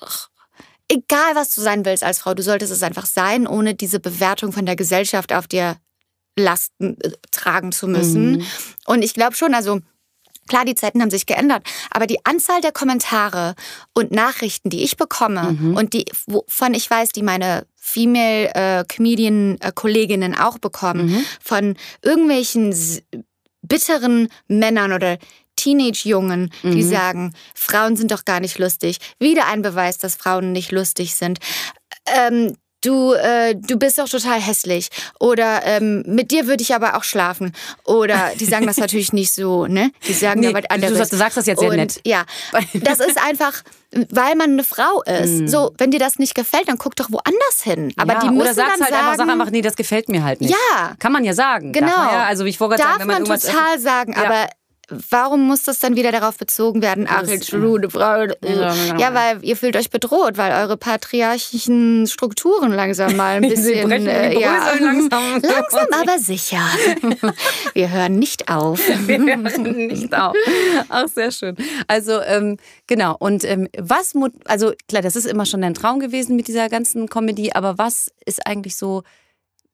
egal 0.90 1.36
was 1.36 1.54
du 1.56 1.62
sein 1.62 1.86
willst 1.86 2.04
als 2.04 2.20
Frau, 2.20 2.34
du 2.34 2.44
solltest 2.44 2.72
es 2.74 2.84
einfach 2.84 3.06
sein, 3.06 3.48
ohne 3.48 3.76
diese 3.76 4.00
Bewertung 4.00 4.52
von 4.52 4.66
der 4.66 4.76
Gesellschaft 4.76 5.32
auf 5.34 5.48
dir 5.48 5.78
Lasten 6.38 6.98
äh, 7.02 7.12
tragen 7.32 7.72
zu 7.72 7.88
müssen. 7.88 8.32
Mhm. 8.38 8.46
Und 8.86 9.04
ich 9.04 9.14
glaube 9.14 9.36
schon, 9.36 9.54
also 9.54 9.80
Klar, 10.48 10.66
die 10.66 10.74
Zeiten 10.74 11.00
haben 11.04 11.12
sich 11.12 11.28
geändert, 11.28 11.62
aber 11.92 12.08
die 12.08 12.26
Anzahl 12.26 12.60
der 12.60 12.72
Kommentare 12.72 13.54
und 13.94 14.12
Nachrichten, 14.12 14.72
die 14.72 14.82
ich 14.82 14.98
bekomme 14.98 15.52
Mhm. 15.52 15.76
und 15.78 15.94
die, 15.94 16.06
wovon 16.26 16.74
ich 16.74 16.90
weiß, 16.90 17.10
die 17.10 17.22
meine 17.22 17.68
Female 17.76 18.50
äh, 18.56 18.84
Comedian 18.86 19.58
äh, 19.62 19.72
Kolleginnen 19.72 20.34
auch 20.36 20.58
bekommen, 20.58 21.06
Mhm. 21.06 21.26
von 21.40 21.78
irgendwelchen 22.02 22.74
bitteren 23.62 24.30
Männern 24.48 24.92
oder 24.92 25.20
Teenage-Jungen, 25.60 26.51
die 26.64 26.84
Mhm. 26.84 26.89
sagen, 26.89 27.34
Frauen 27.55 27.95
sind 27.95 28.12
doch 28.12 28.26
gar 28.26 28.39
nicht 28.39 28.57
lustig. 28.60 28.97
Wieder 29.20 29.47
ein 29.47 29.62
Beweis, 29.62 29.97
dass 29.97 30.16
Frauen 30.16 30.51
nicht 30.51 30.72
lustig 30.72 31.16
sind. 31.16 31.39
Ähm, 32.16 32.55
du, 32.82 33.14
äh, 33.14 33.55
du 33.55 33.78
bist 33.78 33.99
doch 33.99 34.07
total 34.07 34.39
hässlich. 34.39 34.88
Oder 35.20 35.62
ähm, 35.66 36.03
mit 36.07 36.32
dir 36.32 36.47
würde 36.47 36.64
ich 36.64 36.74
aber 36.74 36.95
auch 36.95 37.03
schlafen. 37.03 37.53
Oder 37.86 38.32
die 38.39 38.45
sagen 38.45 38.66
das 38.66 38.78
natürlich 38.78 39.12
nicht 39.14 39.34
so, 39.34 39.68
ne? 39.68 39.91
Die 40.07 40.14
sagen 40.14 40.39
Nee, 40.39 40.47
aber 40.47 40.62
du 40.62 40.72
anderes. 40.72 40.97
sagst- 40.97 41.14
du 41.14 41.18
sagst 41.18 41.38
das 41.38 41.45
jetzt 41.45 41.60
sehr 41.60 41.70
Und, 41.72 41.76
nett. 41.76 41.99
Ja, 42.05 42.24
das 42.74 42.99
ist 43.01 43.18
einfach, 43.22 43.64
weil 43.91 44.36
man 44.36 44.51
eine 44.51 44.64
Frau 44.64 45.01
ist. 45.03 45.49
So, 45.49 45.74
wenn 45.78 45.91
dir 45.91 45.99
das 45.99 46.20
nicht 46.20 46.36
gefällt, 46.36 46.70
dann 46.70 46.78
guck 46.78 46.95
doch 46.95 47.12
woanders 47.12 47.62
hin. 47.64 47.93
Aber 47.97 48.14
ja, 48.14 48.20
die 48.22 48.28
müssen 48.30 48.41
oder 48.41 48.53
sagst 48.53 48.74
dann 48.76 48.82
halt 48.82 48.89
sagen, 48.93 49.07
einfach, 49.07 49.18
sag 49.26 49.30
einfach, 49.30 49.51
nee, 49.51 49.62
das 49.62 49.76
gefällt 49.76 50.07
mir 50.10 50.24
halt 50.24 50.39
nicht. 50.41 50.51
Ja. 50.51 50.93
Kann 50.99 51.12
man 51.12 51.24
ja 51.26 51.34
sagen. 51.34 51.74
Genau. 51.74 51.88
Darf 51.88 51.97
man 52.05 52.14
ja, 52.14 52.24
also 52.26 52.45
wie 52.45 52.49
ich 52.49 52.57
vorher 52.57 52.78
darf 52.78 52.88
sagen, 52.88 52.99
wenn 53.01 53.07
man, 53.07 53.24
man 53.24 53.32
irgendwas 53.32 53.51
total 53.51 53.80
sagen, 53.80 54.14
Ja. 54.14 54.24
aber 54.24 54.49
warum 55.10 55.48
muss 55.48 55.64
das 55.64 55.80
dann 55.80 55.96
wieder 55.96 56.12
darauf 56.12 56.38
bezogen 56.38 56.82
werden? 56.82 57.08
Ach. 57.10 57.24
Ja, 59.00 59.14
weil 59.14 59.44
ihr 59.44 59.56
fühlt 59.56 59.76
euch 59.76 59.90
bedroht, 59.90 60.38
weil 60.38 60.52
eure 60.52 60.78
patriarchischen 60.78 62.08
Strukturen 62.08 62.72
langsam 62.72 63.16
mal 63.16 63.38
ein 63.38 63.44
Sie 63.50 63.50
bisschen. 63.50 63.90
brechen 63.90 64.08
in 64.08 64.32
die 64.32 64.38
äh, 64.38 64.42
ja. 64.42 64.74
Langsam. 64.80 65.24
langsam, 65.42 65.88
aber 65.92 66.20
sicher. 66.20 66.62
Wir 67.74 67.92
hören 67.92 68.16
nicht 68.16 68.50
auf. 68.50 68.80
nicht 69.08 70.16
auf. 70.16 70.36
Ach, 70.90 71.08
sehr 71.08 71.32
schön. 71.32 71.56
Also, 71.88 72.22
ähm, 72.22 72.58
genau. 72.88 73.16
Und 73.20 73.44
ähm, 73.44 73.68
was, 73.78 74.14
also 74.46 74.74
klar, 74.88 75.02
das 75.02 75.16
ist 75.16 75.26
immer 75.26 75.46
schon 75.46 75.62
dein 75.62 75.74
Traum 75.74 76.00
gewesen 76.00 76.36
mit 76.36 76.48
dieser 76.48 76.70
ganzen 76.70 77.08
Comedy, 77.08 77.52
aber 77.54 77.78
was 77.78 78.12
ist 78.26 78.46
eigentlich 78.46 78.76
so, 78.76 79.04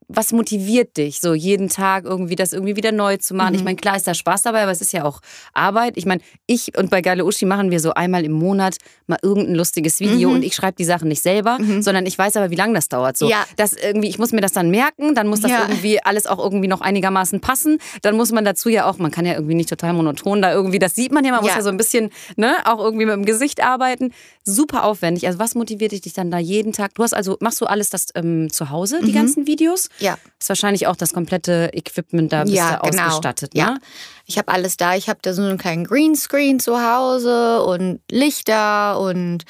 was 0.07 0.31
motiviert 0.33 0.97
dich, 0.97 1.19
so 1.19 1.33
jeden 1.33 1.69
Tag 1.69 2.05
irgendwie 2.05 2.35
das 2.35 2.53
irgendwie 2.53 2.75
wieder 2.75 2.91
neu 2.91 3.17
zu 3.17 3.33
machen? 3.33 3.53
Ich 3.55 3.61
Mhm. 3.61 3.65
meine, 3.65 3.75
klar 3.77 3.95
ist 3.95 4.07
da 4.07 4.13
Spaß 4.13 4.43
dabei, 4.43 4.63
aber 4.63 4.71
es 4.71 4.81
ist 4.81 4.93
ja 4.93 5.03
auch 5.03 5.19
Arbeit. 5.53 5.93
Ich 5.97 6.05
meine, 6.05 6.21
ich 6.47 6.77
und 6.77 6.89
bei 6.89 7.01
Geile 7.01 7.25
Uschi 7.25 7.45
machen 7.45 7.71
wir 7.71 7.79
so 7.79 7.93
einmal 7.93 8.23
im 8.25 8.31
Monat 8.33 8.77
mal 9.07 9.17
irgendein 9.21 9.55
lustiges 9.55 9.99
Video 9.99 10.29
und 10.31 10.43
ich 10.43 10.55
schreibe 10.55 10.75
die 10.77 10.83
Sachen 10.83 11.07
nicht 11.07 11.21
selber, 11.21 11.57
sondern 11.79 12.05
ich 12.05 12.17
weiß 12.17 12.37
aber, 12.37 12.49
wie 12.51 12.55
lange 12.55 12.73
das 12.73 12.89
dauert. 12.89 13.17
So, 13.17 13.25
Mhm. 13.25 13.31
Ja. 13.31 13.45
das 13.57 13.73
irgendwie, 13.73 14.07
ich 14.09 14.19
muss 14.19 14.31
mir 14.31 14.41
das 14.41 14.51
dann 14.53 14.69
merken, 14.69 15.15
dann 15.15 15.27
muss 15.27 15.41
das 15.41 15.51
Ja. 15.51 15.61
irgendwie 15.67 16.01
alles 16.03 16.27
auch 16.27 16.39
irgendwie 16.39 16.67
noch 16.67 16.81
einigermaßen 16.81 17.39
passen. 17.39 17.79
Dann 18.01 18.15
muss 18.15 18.31
man 18.31 18.45
dazu 18.45 18.69
ja 18.69 18.89
auch, 18.89 18.97
man 18.97 19.11
kann 19.11 19.25
ja 19.25 19.33
irgendwie 19.33 19.55
nicht 19.55 19.69
total 19.69 19.93
monoton 19.93 20.41
da 20.41 20.53
irgendwie, 20.53 20.79
das 20.79 20.95
sieht 20.95 21.11
man 21.11 21.25
ja, 21.25 21.31
man 21.31 21.41
muss 21.41 21.49
Ja. 21.51 21.57
ja 21.57 21.63
so 21.63 21.69
ein 21.69 21.77
bisschen, 21.77 22.09
ne, 22.35 22.55
auch 22.65 22.79
irgendwie 22.79 23.05
mit 23.05 23.13
dem 23.15 23.25
Gesicht 23.25 23.63
arbeiten. 23.63 24.11
Super 24.43 24.83
aufwendig. 24.83 25.25
Also 25.27 25.39
was 25.39 25.55
motiviert 25.55 25.91
dich 25.91 26.13
dann 26.13 26.29
da 26.31 26.37
jeden 26.37 26.71
Tag? 26.73 26.93
Du 26.95 27.03
hast 27.03 27.13
also, 27.13 27.37
machst 27.39 27.59
du 27.61 27.65
alles 27.65 27.89
das 27.89 28.07
ähm, 28.15 28.51
zu 28.51 28.69
Hause, 28.69 28.99
Mhm. 29.01 29.05
die 29.05 29.11
ganzen 29.13 29.47
Videos? 29.47 29.89
Ja. 29.99 30.17
Ist 30.39 30.49
wahrscheinlich 30.49 30.87
auch 30.87 30.95
das 30.95 31.13
komplette 31.13 31.69
Equipment 31.73 32.31
da 32.33 32.43
bist 32.43 32.55
ja, 32.55 32.77
du 32.83 32.89
genau. 32.89 33.03
ausgestattet, 33.07 33.51
Ja. 33.55 33.71
ne? 33.71 33.79
Ich 34.25 34.37
habe 34.37 34.51
alles 34.51 34.77
da. 34.77 34.95
Ich 34.95 35.07
habe 35.09 35.19
da 35.21 35.33
so 35.33 35.41
einen 35.43 35.57
kleinen 35.57 35.83
Greenscreen 35.85 36.59
zu 36.59 36.81
Hause 36.81 37.61
und 37.63 37.99
Lichter 38.09 38.99
und, 38.99 39.43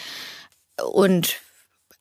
und 0.91 1.37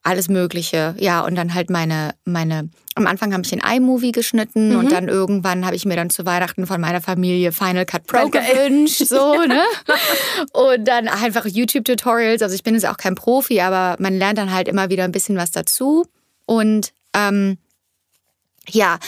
alles 0.02 0.28
Mögliche. 0.28 0.94
Ja, 0.98 1.22
und 1.24 1.34
dann 1.34 1.54
halt 1.54 1.70
meine, 1.70 2.14
meine, 2.26 2.68
am 2.94 3.06
Anfang 3.06 3.32
habe 3.32 3.42
ich 3.42 3.48
den 3.50 3.60
iMovie 3.60 4.12
geschnitten 4.12 4.70
Mhm. 4.74 4.78
und 4.78 4.92
dann 4.92 5.08
irgendwann 5.08 5.64
habe 5.64 5.76
ich 5.76 5.86
mir 5.86 5.96
dann 5.96 6.10
zu 6.10 6.26
Weihnachten 6.26 6.66
von 6.66 6.78
meiner 6.80 7.00
Familie 7.00 7.52
Final 7.52 7.86
Cut 7.86 8.06
Pro 8.06 8.28
Geil. 8.28 8.44
gewünscht, 8.68 8.98
so, 9.06 9.34
ne? 9.46 9.62
Und 10.52 10.86
dann 10.86 11.08
einfach 11.08 11.46
YouTube-Tutorials. 11.46 12.42
Also 12.42 12.54
ich 12.54 12.62
bin 12.62 12.74
jetzt 12.74 12.86
auch 12.86 12.98
kein 12.98 13.14
Profi, 13.14 13.60
aber 13.60 13.96
man 13.98 14.18
lernt 14.18 14.36
dann 14.36 14.52
halt 14.52 14.68
immer 14.68 14.90
wieder 14.90 15.04
ein 15.04 15.12
bisschen 15.12 15.38
was 15.38 15.52
dazu. 15.52 16.06
Und 16.44 16.92
ähm, 17.14 17.56
ja, 18.68 18.98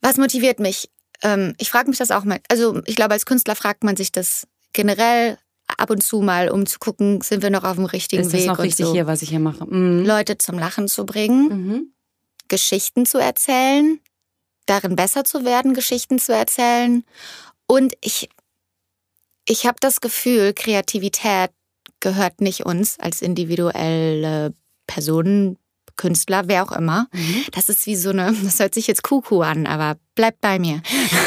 was 0.00 0.16
motiviert 0.16 0.60
mich? 0.60 0.88
Ähm, 1.22 1.54
ich 1.58 1.70
frage 1.70 1.88
mich 1.88 1.98
das 1.98 2.10
auch 2.10 2.24
mal. 2.24 2.40
Also 2.48 2.80
ich 2.86 2.96
glaube, 2.96 3.14
als 3.14 3.26
Künstler 3.26 3.56
fragt 3.56 3.82
man 3.84 3.96
sich 3.96 4.12
das 4.12 4.46
generell 4.72 5.38
ab 5.76 5.90
und 5.90 6.02
zu 6.02 6.20
mal, 6.20 6.50
um 6.50 6.66
zu 6.66 6.78
gucken, 6.78 7.20
sind 7.20 7.42
wir 7.42 7.50
noch 7.50 7.64
auf 7.64 7.76
dem 7.76 7.84
richtigen 7.84 8.22
Ist 8.22 8.32
das 8.32 8.40
Weg 8.42 8.46
noch 8.48 8.58
richtig 8.58 8.86
so. 8.86 8.92
hier, 8.92 9.06
was 9.06 9.22
ich 9.22 9.30
hier 9.30 9.40
mache? 9.40 9.64
Mhm. 9.66 10.04
Leute 10.06 10.38
zum 10.38 10.58
Lachen 10.58 10.88
zu 10.88 11.04
bringen, 11.04 11.48
Mhm. 11.48 11.92
Geschichten 12.48 13.04
zu 13.04 13.18
erzählen, 13.18 14.00
darin 14.66 14.96
besser 14.96 15.24
zu 15.24 15.44
werden, 15.44 15.74
Geschichten 15.74 16.18
zu 16.18 16.32
erzählen. 16.32 17.04
Und 17.66 17.92
ich, 18.00 18.30
ich 19.46 19.66
habe 19.66 19.76
das 19.80 20.00
Gefühl, 20.00 20.54
Kreativität 20.54 21.50
gehört 22.00 22.40
nicht 22.40 22.64
uns 22.64 22.98
als 22.98 23.20
individuelle 23.22 24.54
Personen, 24.86 25.58
Künstler, 25.98 26.44
wer 26.46 26.62
auch 26.62 26.72
immer. 26.72 27.08
Mhm. 27.12 27.44
Das 27.52 27.68
ist 27.68 27.84
wie 27.84 27.96
so 27.96 28.08
eine, 28.10 28.32
das 28.42 28.58
hört 28.58 28.72
sich 28.72 28.86
jetzt 28.86 29.02
Kuckuck 29.02 29.44
an, 29.44 29.66
aber 29.66 29.98
bleibt 30.14 30.40
bei 30.40 30.58
mir. 30.58 30.80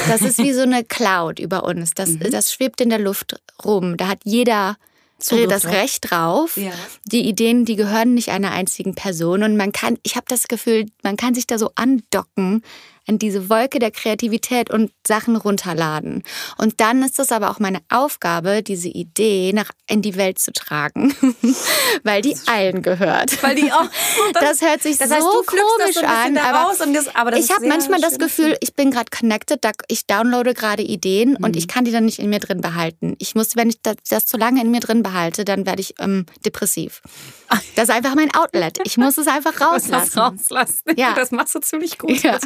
Das 0.08 0.22
ist 0.24 0.40
wie 0.40 0.54
so 0.54 0.62
eine 0.62 0.84
Cloud 0.84 1.38
über 1.38 1.64
uns. 1.66 1.92
Das, 1.94 2.10
Mhm. 2.10 2.32
das 2.32 2.52
schwebt 2.52 2.82
in 2.82 2.90
der 2.90 2.98
Luft 3.00 3.40
rum. 3.64 3.98
Da 3.98 4.08
hat 4.08 4.22
jeder 4.24 4.78
Zugriff 5.20 5.50
das. 5.50 5.66
Recht 5.66 6.10
drauf. 6.10 6.58
Ja. 6.58 6.72
Die 7.06 7.28
Ideen, 7.30 7.64
die 7.66 7.76
gehören 7.76 8.16
nicht 8.16 8.30
einer 8.30 8.52
einzigen 8.52 8.96
Person. 8.96 9.44
Und 9.44 9.56
man 9.56 9.72
kann, 9.72 10.00
ich 10.02 10.16
habe 10.16 10.26
das 10.28 10.48
Gefühl, 10.48 10.88
man 11.04 11.16
kann 11.16 11.36
sich 11.36 11.46
da 11.46 11.60
so 11.60 11.70
andocken 11.76 12.64
an 13.12 13.20
diese 13.20 13.50
Wolke 13.50 13.80
der 13.80 13.92
Kreativität 13.92 14.70
und 14.70 14.92
Sachen 15.06 15.36
runterladen. 15.36 16.24
Und 16.58 16.80
dann 16.80 17.04
ist 17.04 17.20
es 17.20 17.32
aber 17.32 17.50
auch 17.52 17.60
meine 17.60 17.80
Aufgabe, 17.90 18.64
diese 18.64 18.88
Idee 18.88 19.52
nach 19.54 19.72
in 19.88 20.02
die 20.02 20.16
Welt 20.16 20.40
zu 20.40 20.54
tragen, 20.54 21.14
weil 22.04 22.22
die 22.22 22.36
allen 22.48 22.82
gehört. 22.82 23.42
Weil 23.44 23.56
die 23.56 23.72
auch. 23.72 23.86
Das 24.34 24.62
hört 24.62 24.82
sich 24.82 24.98
Das 24.98 25.10
so 25.10 25.16
heißt, 25.16 25.26
das 25.26 25.46
komisch 25.46 25.96
so 25.96 26.06
an, 26.06 26.38
aber 26.38 26.72
und 26.84 26.94
das- 26.94 27.14
aber 27.16 27.32
das 27.32 27.46
ich 27.46 27.52
habe 27.52 27.68
manchmal 27.68 28.00
das. 28.00 28.18
Gefühl, 28.18 28.56
ich 28.62 28.76
bin 28.76 28.92
gerade 28.92 29.10
connected, 29.10 29.60
ich 29.88 30.06
downloade 30.06 30.54
gerade 30.54 30.84
Ideen 30.84 31.36
und 31.36 31.52
Mhm. 31.52 31.58
ich 31.58 31.68
kann 31.68 31.86
die 31.86 31.92
dann 31.92 32.06
nicht 32.06 32.20
in 32.20 32.30
mir 32.30 32.40
drin 32.40 32.62
behalten. 32.62 33.16
Ich 33.20 33.36
muss, 33.36 33.56
wenn 33.56 33.70
ich 33.70 33.82
das, 33.82 33.96
das 34.10 34.26
zu 34.26 34.38
lange 34.38 34.62
in 34.62 34.70
mir 34.72 34.80
drin 34.80 35.02
behalte, 35.04 35.44
dann 35.44 35.66
werde 35.66 35.82
ich 35.82 35.96
ähm, 36.00 36.26
depressiv. 36.46 37.02
Das 37.76 37.90
ist 37.90 37.96
einfach 37.96 38.16
mein 38.16 38.34
Outlet. 38.34 38.80
Ich 38.86 38.98
muss 38.98 39.18
es 39.18 39.28
einfach 39.28 39.60
Was 39.60 39.88
das 39.88 40.16
rauslassen. 40.16 40.20
rauslassen. 40.20 40.84
Ja. 40.96 41.14
Das 41.16 41.32
machst 41.32 41.54
du 41.56 41.60
ziemlich 41.60 41.98
gut. 41.98 42.22
Ja. 42.24 42.40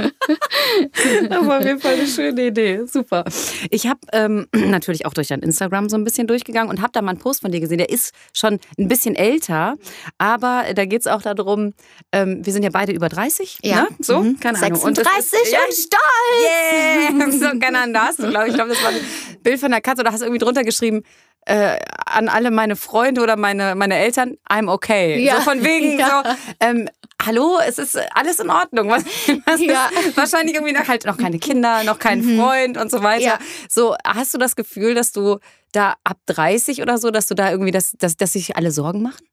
Das 0.00 1.46
war 1.46 1.58
auf 1.58 1.64
jeden 1.64 1.80
Fall 1.80 1.94
eine 1.94 2.06
schöne 2.06 2.46
Idee. 2.46 2.80
Super. 2.86 3.24
Ich 3.70 3.86
habe 3.86 4.00
ähm, 4.12 4.46
natürlich 4.54 5.06
auch 5.06 5.14
durch 5.14 5.28
dein 5.28 5.40
Instagram 5.40 5.88
so 5.88 5.96
ein 5.96 6.04
bisschen 6.04 6.26
durchgegangen 6.26 6.70
und 6.70 6.80
habe 6.80 6.92
da 6.92 7.02
mal 7.02 7.10
einen 7.12 7.20
Post 7.20 7.42
von 7.42 7.50
dir 7.52 7.60
gesehen. 7.60 7.78
Der 7.78 7.90
ist 7.90 8.12
schon 8.32 8.58
ein 8.78 8.88
bisschen 8.88 9.14
älter, 9.14 9.76
aber 10.18 10.64
da 10.74 10.84
geht 10.84 11.00
es 11.02 11.06
auch 11.06 11.22
darum, 11.22 11.74
ähm, 12.12 12.44
wir 12.44 12.52
sind 12.52 12.62
ja 12.62 12.70
beide 12.70 12.92
über 12.92 13.08
30. 13.08 13.58
Ja. 13.62 13.82
Ne? 13.82 13.88
So, 14.00 14.20
Mhm. 14.20 14.40
keine 14.40 14.58
Ahnung. 14.58 14.80
Und 14.82 14.96
36 14.96 15.40
ist, 15.42 15.52
ja, 15.52 15.58
und 15.60 15.74
stolz! 15.74 16.00
Yeah! 16.42 17.30
So, 17.50 17.58
keine 17.58 17.78
Ahnung, 17.78 17.94
da 17.94 18.06
hast 18.06 18.18
du, 18.18 18.28
glaube 18.28 18.48
ich, 18.48 18.54
glaube, 18.54 18.70
das 18.70 18.82
war 18.82 18.90
ein 18.90 18.96
Bild 19.42 19.60
von 19.60 19.70
der 19.70 19.80
Katze 19.80 20.02
oder 20.02 20.12
hast 20.12 20.20
du 20.20 20.24
irgendwie 20.26 20.44
drunter 20.44 20.62
geschrieben, 20.64 21.02
äh, 21.46 21.78
an 22.06 22.28
alle 22.28 22.50
meine 22.50 22.76
Freunde 22.76 23.22
oder 23.22 23.36
meine, 23.36 23.74
meine 23.74 23.96
Eltern, 23.96 24.36
I'm 24.50 24.70
okay. 24.70 25.22
Ja. 25.24 25.36
So 25.36 25.42
von 25.42 25.64
wegen 25.64 25.98
Ja. 25.98 26.22
so, 26.24 26.30
ähm, 26.60 26.88
hallo, 27.24 27.58
es 27.66 27.78
ist 27.78 27.98
alles 28.14 28.38
in 28.40 28.50
Ordnung. 28.50 28.88
Was, 28.88 29.04
was 29.46 29.60
Ja. 29.60 29.90
wahrscheinlich 30.14 30.54
irgendwie 30.56 30.72
noch, 30.74 30.88
halt 30.88 31.04
noch 31.06 31.16
keine 31.16 31.38
Kinder, 31.38 31.84
noch 31.84 31.98
kein 31.98 32.22
Freund 32.22 32.76
und 32.76 32.90
so 32.90 33.02
weiter. 33.02 33.24
Ja. 33.24 33.38
So, 33.68 33.96
hast 34.04 34.34
du 34.34 34.38
das 34.38 34.56
Gefühl, 34.56 34.94
dass 34.94 35.12
du 35.12 35.38
da 35.72 35.94
ab 36.04 36.18
30 36.26 36.82
oder 36.82 36.98
so, 36.98 37.10
dass 37.10 37.26
du 37.26 37.34
da 37.34 37.50
irgendwie, 37.50 37.70
das, 37.72 37.92
dass, 37.98 38.16
dass 38.16 38.32
sich 38.32 38.56
alle 38.56 38.70
Sorgen 38.72 39.02
machen? 39.02 39.24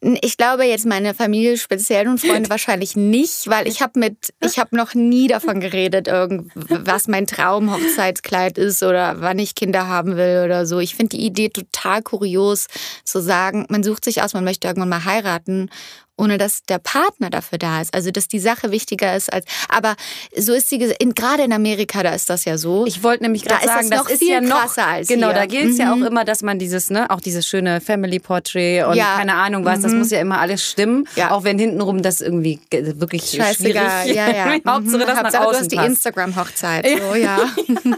Ich 0.00 0.36
glaube 0.36 0.64
jetzt 0.64 0.86
meine 0.86 1.12
Familie 1.12 1.56
speziell 1.58 2.06
und 2.08 2.18
Freunde 2.20 2.48
wahrscheinlich 2.50 2.94
nicht, 2.94 3.48
weil 3.48 3.66
ich 3.66 3.82
habe 3.82 3.98
mit, 3.98 4.32
ich 4.44 4.58
habe 4.58 4.76
noch 4.76 4.94
nie 4.94 5.26
davon 5.26 5.60
geredet, 5.60 6.06
irgend, 6.06 6.52
was 6.54 7.08
mein 7.08 7.26
Traumhochzeitskleid 7.26 8.58
ist 8.58 8.82
oder 8.82 9.20
wann 9.20 9.38
ich 9.38 9.54
Kinder 9.54 9.88
haben 9.88 10.16
will 10.16 10.42
oder 10.44 10.66
so. 10.66 10.78
Ich 10.78 10.94
finde 10.94 11.16
die 11.16 11.26
Idee 11.26 11.48
total 11.48 12.02
kurios 12.02 12.68
zu 13.04 13.20
sagen, 13.20 13.66
man 13.70 13.82
sucht 13.82 14.04
sich 14.04 14.22
aus, 14.22 14.34
man 14.34 14.44
möchte 14.44 14.68
irgendwann 14.68 14.88
mal 14.90 15.04
heiraten 15.04 15.68
ohne 16.18 16.36
dass 16.36 16.62
der 16.64 16.78
Partner 16.78 17.30
dafür 17.30 17.58
da 17.58 17.80
ist. 17.80 17.94
Also 17.94 18.10
dass 18.10 18.28
die 18.28 18.38
Sache 18.40 18.70
wichtiger 18.70 19.16
ist 19.16 19.32
als. 19.32 19.46
Aber 19.68 19.94
so 20.36 20.52
ist 20.52 20.68
sie 20.68 20.78
gerade 20.78 21.42
in 21.44 21.52
Amerika, 21.52 22.02
da 22.02 22.10
ist 22.14 22.28
das 22.28 22.44
ja 22.44 22.58
so. 22.58 22.86
Ich 22.86 23.02
wollte 23.02 23.22
nämlich 23.22 23.42
Da 23.44 23.54
gerade 23.56 23.66
das 23.66 23.74
sagen, 23.76 23.90
das 23.90 23.98
noch 24.04 24.10
ist 24.10 24.22
ja 24.22 24.40
noch 24.40 24.60
krasser 24.60 24.86
als 24.86 25.08
genau, 25.08 25.28
hier. 25.28 25.34
da 25.36 25.46
gilt 25.46 25.70
es 25.70 25.78
ja 25.78 25.92
auch 25.92 25.96
Mhm. 25.96 26.06
immer, 26.06 26.24
dass 26.24 26.42
man 26.42 26.58
dieses, 26.58 26.90
ne, 26.90 27.08
auch 27.10 27.20
dieses 27.20 27.46
schöne 27.46 27.80
Family 27.80 28.18
Portrait 28.18 28.84
und 28.86 28.94
Ja. 28.96 29.14
Mhm. 29.14 29.18
keine 29.18 29.34
Ahnung 29.34 29.64
was, 29.64 29.80
das 29.80 29.92
muss 29.92 30.10
ja 30.10 30.20
immer 30.20 30.38
alles 30.40 30.68
stimmen, 30.68 31.06
Ja. 31.16 31.30
auch 31.30 31.44
wenn 31.44 31.58
hintenrum 31.58 32.02
das 32.02 32.20
irgendwie 32.20 32.60
ge- 32.70 32.94
wirklich 33.00 33.22
Scheißegal, 33.30 34.02
schwierig. 34.02 34.16
ja, 34.16 34.28
ja. 34.30 34.44
Hauptsache, 34.66 34.80
Mhm. 34.80 35.00
dass 35.00 35.06
nach 35.08 35.16
Hauptsache, 35.24 35.42
du 35.44 35.48
außen 35.50 35.60
hast 35.60 35.72
die. 35.72 35.76
Instagram-Hochzeit. 35.76 36.86
So, 37.00 37.14
ja. 37.14 37.38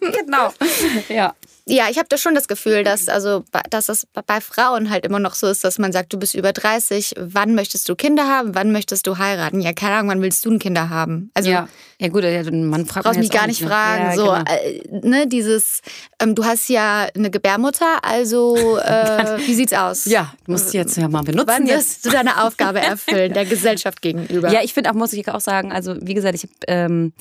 genau. 0.00 0.52
Ja. 1.08 1.34
Ja, 1.68 1.88
ich 1.90 1.98
habe 1.98 2.08
da 2.08 2.16
schon 2.16 2.34
das 2.34 2.48
Gefühl, 2.48 2.82
dass 2.82 3.08
also 3.08 3.44
dass 3.70 3.88
es 3.88 4.06
bei 4.26 4.40
Frauen 4.40 4.90
halt 4.90 5.04
immer 5.04 5.18
noch 5.18 5.34
so 5.34 5.46
ist, 5.46 5.64
dass 5.64 5.78
man 5.78 5.92
sagt, 5.92 6.12
du 6.12 6.18
bist 6.18 6.34
über 6.34 6.52
30, 6.52 7.14
wann 7.18 7.54
möchtest 7.54 7.88
du 7.88 7.94
Kinder 7.94 8.26
haben, 8.26 8.54
wann 8.54 8.72
möchtest 8.72 9.06
du 9.06 9.18
heiraten? 9.18 9.60
Ja, 9.60 9.72
keine 9.72 9.96
Ahnung, 9.96 10.10
wann 10.10 10.22
willst 10.22 10.44
du 10.44 10.50
ein 10.50 10.58
Kinder 10.58 10.88
haben? 10.88 11.30
Also 11.34 11.50
ja. 11.50 11.68
Ja 12.00 12.08
gut, 12.08 12.22
ja, 12.22 12.48
man 12.52 12.86
fragt 12.86 13.04
brauchst 13.04 13.18
mich 13.18 13.30
gar 13.30 13.48
nicht 13.48 13.60
ne? 13.60 13.66
fragen. 13.66 14.04
Ja, 14.04 14.14
so, 14.14 14.26
genau. 14.26 14.44
äh, 14.44 15.08
ne, 15.08 15.26
dieses, 15.26 15.80
ähm, 16.22 16.36
du 16.36 16.44
hast 16.44 16.68
ja 16.68 17.08
eine 17.12 17.28
Gebärmutter, 17.28 17.98
also 18.02 18.56
äh, 18.78 19.38
wie 19.44 19.54
sieht's 19.54 19.72
aus? 19.72 20.04
Ja, 20.04 20.32
du 20.44 20.52
musst 20.52 20.70
sie 20.70 20.78
jetzt 20.78 20.96
ja 20.96 21.08
mal 21.08 21.22
benutzen. 21.22 21.48
Wann 21.48 21.66
wirst 21.66 22.06
du 22.06 22.10
deine 22.10 22.44
Aufgabe 22.44 22.80
erfüllen, 22.80 23.32
der 23.32 23.46
Gesellschaft 23.46 24.00
gegenüber? 24.00 24.52
Ja, 24.52 24.62
ich 24.62 24.74
finde 24.74 24.90
auch, 24.90 24.94
muss 24.94 25.12
ich 25.12 25.28
auch 25.28 25.40
sagen, 25.40 25.72
also 25.72 25.96
wie 26.00 26.14
gesagt, 26.14 26.36
ich 26.36 26.44
habe, 26.44 26.52
ähm, 26.68 27.12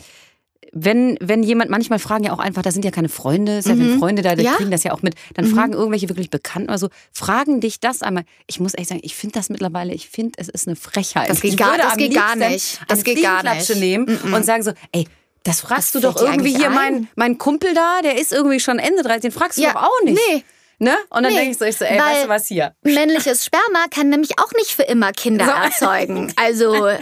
wenn, 0.74 1.18
wenn 1.22 1.44
jemand, 1.44 1.70
manchmal 1.70 2.00
fragen 2.00 2.24
ja 2.24 2.34
auch 2.34 2.40
einfach, 2.40 2.62
da 2.62 2.72
sind 2.72 2.84
ja 2.86 2.92
keine 2.92 3.10
Freunde, 3.10 3.58
ist 3.60 3.68
ja 3.68 3.78
wenn 3.78 4.00
Freunde 4.00 4.22
da, 4.22 4.36
die 4.36 4.42
Mhm. 4.42 4.46
Ja. 4.46 4.52
Mhm. 4.52 4.56
kriegen 4.58 4.72
das 4.72 4.84
ja 4.84 4.92
auch 4.94 5.02
mit, 5.02 5.16
dann 5.36 5.46
fragen 5.46 5.74
irgendwelche 5.74 6.10
wirklich 6.10 6.30
Bekannten 6.30 6.70
oder 6.70 6.78
so, 6.78 6.90
fragen 7.12 7.60
dich 7.62 7.80
das 7.80 8.02
einmal. 8.02 8.24
Ich 8.48 8.60
muss 8.60 8.74
echt 8.76 8.90
sagen, 8.90 9.02
ich 9.04 9.16
finde 9.16 9.34
das 9.34 9.50
mittlerweile, 9.50 9.94
ich 9.94 10.10
finde, 10.10 10.34
es 10.38 10.50
ist 10.50 10.68
eine 10.68 10.76
Frechheit. 10.76 11.30
Das 11.30 11.42
geht 11.42 11.58
gar- 11.58 11.78
das 11.78 11.98
geht 11.98 12.14
gar 12.14 12.36
nicht. 12.36 12.80
Das 12.88 13.04
geht 13.04 13.22
gar 13.22 13.44
nicht. 13.44 13.76
nehmen 13.76 14.06
und 14.34 14.46
sagen 14.46 14.64
so, 14.64 14.72
ey, 14.92 15.08
das 15.44 15.62
fragst 15.62 15.94
Was 15.96 16.02
du 16.02 16.08
doch 16.08 16.22
irgendwie 16.22 16.56
hier, 16.56 16.68
ein? 16.70 16.74
mein, 16.76 17.08
mein 17.16 17.38
Kumpel 17.38 17.74
da, 17.74 18.02
der 18.04 18.20
ist 18.20 18.34
irgendwie 18.34 18.60
schon 18.60 18.80
Ende 18.80 19.02
13, 19.04 19.22
den 19.22 19.32
fragst 19.32 19.58
du 19.58 19.62
Ja, 19.62 19.74
doch 19.74 19.84
auch 19.84 20.04
nicht. 20.04 20.20
nee. 20.34 20.44
Ne? 20.80 20.96
Und 21.10 21.24
dann 21.24 21.32
Nee, 21.34 21.40
denke 21.40 21.52
ich 21.54 21.58
so, 21.58 21.66
ich 21.66 21.76
so, 21.76 21.86
ey, 21.86 21.98
weißt 22.00 22.26
du 22.26 22.30
was 22.30 22.48
hier? 22.48 22.76
Männliches 22.84 23.44
Sperma 23.46 23.86
kann 23.90 24.10
nämlich 24.10 24.38
auch 24.40 24.52
nicht 24.58 24.72
für 24.72 24.84
immer 24.84 25.12
Kinder 25.12 25.46
So. 25.46 25.52
erzeugen. 25.88 26.32
Also, 26.36 26.86
äh, 26.86 26.98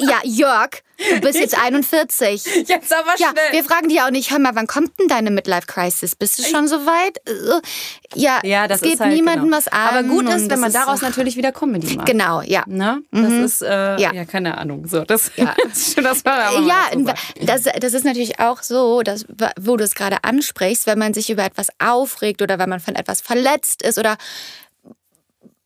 ja, 0.00 0.18
Jörg, 0.24 0.82
du 0.98 1.20
bist 1.20 1.38
jetzt 1.38 1.58
41. 1.58 2.44
Jetzt 2.66 2.92
aber 2.92 3.10
Ja, 3.18 3.30
schnell. 3.30 3.52
wir 3.52 3.64
fragen 3.64 3.88
dich 3.88 4.00
auch 4.02 4.10
nicht, 4.10 4.30
hör 4.30 4.38
mal, 4.38 4.54
wann 4.54 4.66
kommt 4.66 4.98
denn 4.98 5.08
deine 5.08 5.30
Midlife-Crisis? 5.30 6.16
Bist 6.16 6.38
du 6.38 6.42
schon 6.42 6.68
so 6.68 6.86
weit? 6.86 7.18
Äh, 7.28 7.60
Ja, 8.14 8.40
ja, 8.44 8.66
das 8.68 8.82
es 8.82 8.88
geht 8.88 9.00
halt, 9.00 9.12
niemandem 9.12 9.44
genau. 9.44 9.56
was 9.56 9.68
an. 9.68 9.80
Aber 9.88 10.02
gut 10.04 10.24
ist, 10.28 10.32
wenn 10.42 10.48
das 10.48 10.60
man 10.60 10.68
ist 10.68 10.74
daraus 10.76 11.02
natürlich 11.02 11.36
wieder 11.36 11.52
Comedy 11.52 11.96
macht. 11.96 12.06
Genau, 12.06 12.40
ja. 12.42 12.64
Ne? 12.66 13.02
Das 13.10 13.32
ist, 13.32 13.62
äh, 13.62 13.96
ja. 14.00 14.12
Ja. 14.12 14.24
keine 14.24 14.56
Ahnung. 14.58 14.86
So, 14.86 15.04
das, 15.04 15.30
Ja. 15.36 15.54
das 15.64 15.76
ist 15.78 15.94
schön, 15.94 16.04
dass 16.04 16.24
man 16.24 16.40
aber 16.40 16.60
Ja, 16.66 16.86
das, 17.42 17.62
das 17.80 17.94
ist 17.94 18.04
natürlich 18.04 18.40
auch 18.40 18.62
so, 18.62 19.02
dass, 19.02 19.26
wo 19.60 19.76
du 19.76 19.84
es 19.84 19.94
gerade 19.94 20.24
ansprichst, 20.24 20.86
wenn 20.86 20.98
man 20.98 21.14
sich 21.14 21.30
über 21.30 21.44
etwas 21.44 21.68
aufregt 21.78 22.42
oder 22.42 22.58
wenn 22.58 22.68
man 22.68 22.80
von 22.80 22.94
etwas 22.94 23.20
verletzt 23.20 23.82
ist 23.82 23.98
oder 23.98 24.16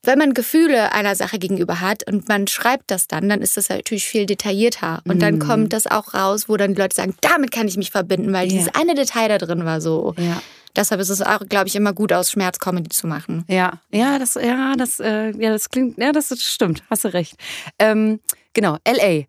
wenn 0.03 0.17
man 0.17 0.33
Gefühle 0.33 0.91
einer 0.93 1.15
Sache 1.15 1.37
gegenüber 1.39 1.79
hat 1.79 2.07
und 2.07 2.27
man 2.27 2.47
schreibt 2.47 2.89
das 2.89 3.07
dann, 3.07 3.29
dann 3.29 3.41
ist 3.41 3.57
das 3.57 3.69
natürlich 3.69 4.05
viel 4.05 4.25
detaillierter. 4.25 5.01
Und 5.05 5.15
Mhm. 5.17 5.19
dann 5.19 5.39
kommt 5.39 5.73
das 5.73 5.85
auch 5.87 6.13
raus, 6.13 6.49
wo 6.49 6.57
dann 6.57 6.73
die 6.73 6.81
Leute 6.81 6.95
sagen, 6.95 7.15
damit 7.21 7.51
kann 7.51 7.67
ich 7.67 7.77
mich 7.77 7.91
verbinden, 7.91 8.33
weil 8.33 8.47
Ja. 8.47 8.57
dieses 8.57 8.73
eine 8.75 8.95
Detail 8.95 9.27
da 9.29 9.37
drin 9.37 9.63
war 9.65 9.79
so. 9.81 10.15
Ja. 10.17 10.41
Deshalb 10.75 11.01
ist 11.01 11.09
es 11.09 11.21
auch, 11.21 11.41
glaube 11.49 11.67
ich, 11.67 11.75
immer 11.75 11.91
gut, 11.93 12.13
aus 12.13 12.31
Schmerz 12.31 12.57
Comedy 12.57 12.89
zu 12.89 13.05
machen. 13.05 13.43
Ja, 13.49 13.73
ja, 13.91 14.17
das, 14.17 14.35
ja, 14.35 14.73
das, 14.77 14.99
äh, 15.01 15.31
ja, 15.37 15.51
das 15.51 15.69
klingt, 15.69 15.97
ja, 15.97 16.11
das 16.13 16.33
stimmt, 16.41 16.81
hast 16.89 17.03
du 17.03 17.13
recht. 17.13 17.35
Ähm, 17.77 18.21
genau, 18.53 18.77
LA. 18.85 19.25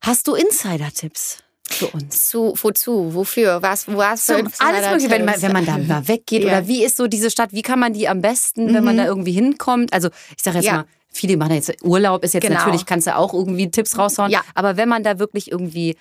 Hast 0.00 0.26
du 0.26 0.34
Insider-Tipps 0.34 1.38
für 1.74 1.86
uns? 1.88 2.28
Zu, 2.28 2.54
wozu? 2.62 3.14
Wofür? 3.14 3.60
Was? 3.62 3.86
Was? 3.88 4.26
So, 4.26 4.34
alles 4.34 4.88
mögliche, 4.88 5.10
wenn 5.10 5.24
man, 5.24 5.40
wenn 5.42 5.52
man 5.52 5.66
da 5.66 5.78
mal 5.78 6.08
weggeht 6.08 6.42
Ja. 6.44 6.48
oder 6.58 6.68
wie 6.68 6.84
ist 6.84 6.96
so 6.96 7.06
diese 7.06 7.30
Stadt, 7.30 7.52
wie 7.52 7.62
kann 7.62 7.78
man 7.78 7.92
die 7.92 8.08
am 8.08 8.20
besten, 8.22 8.72
wenn 8.74 8.84
man 8.84 8.96
da 8.96 9.04
irgendwie 9.06 9.32
hinkommt? 9.32 9.92
Also 9.92 10.08
ich 10.36 10.42
sage 10.42 10.56
jetzt 10.58 10.66
Ja. 10.66 10.72
mal, 10.78 10.84
viele 11.12 11.36
machen 11.36 11.54
jetzt 11.54 11.72
Urlaub, 11.84 12.24
ist 12.24 12.34
jetzt 12.34 12.42
Genau. 12.46 12.58
natürlich, 12.58 12.86
kannst 12.86 13.06
du 13.06 13.14
auch 13.16 13.32
irgendwie 13.34 13.70
Tipps 13.70 13.96
raushauen, 13.98 14.30
Ja. 14.30 14.42
aber 14.54 14.76
wenn 14.76 14.88
man 14.88 15.02
da 15.02 15.18
wirklich 15.18 15.50
irgendwie 15.52 15.96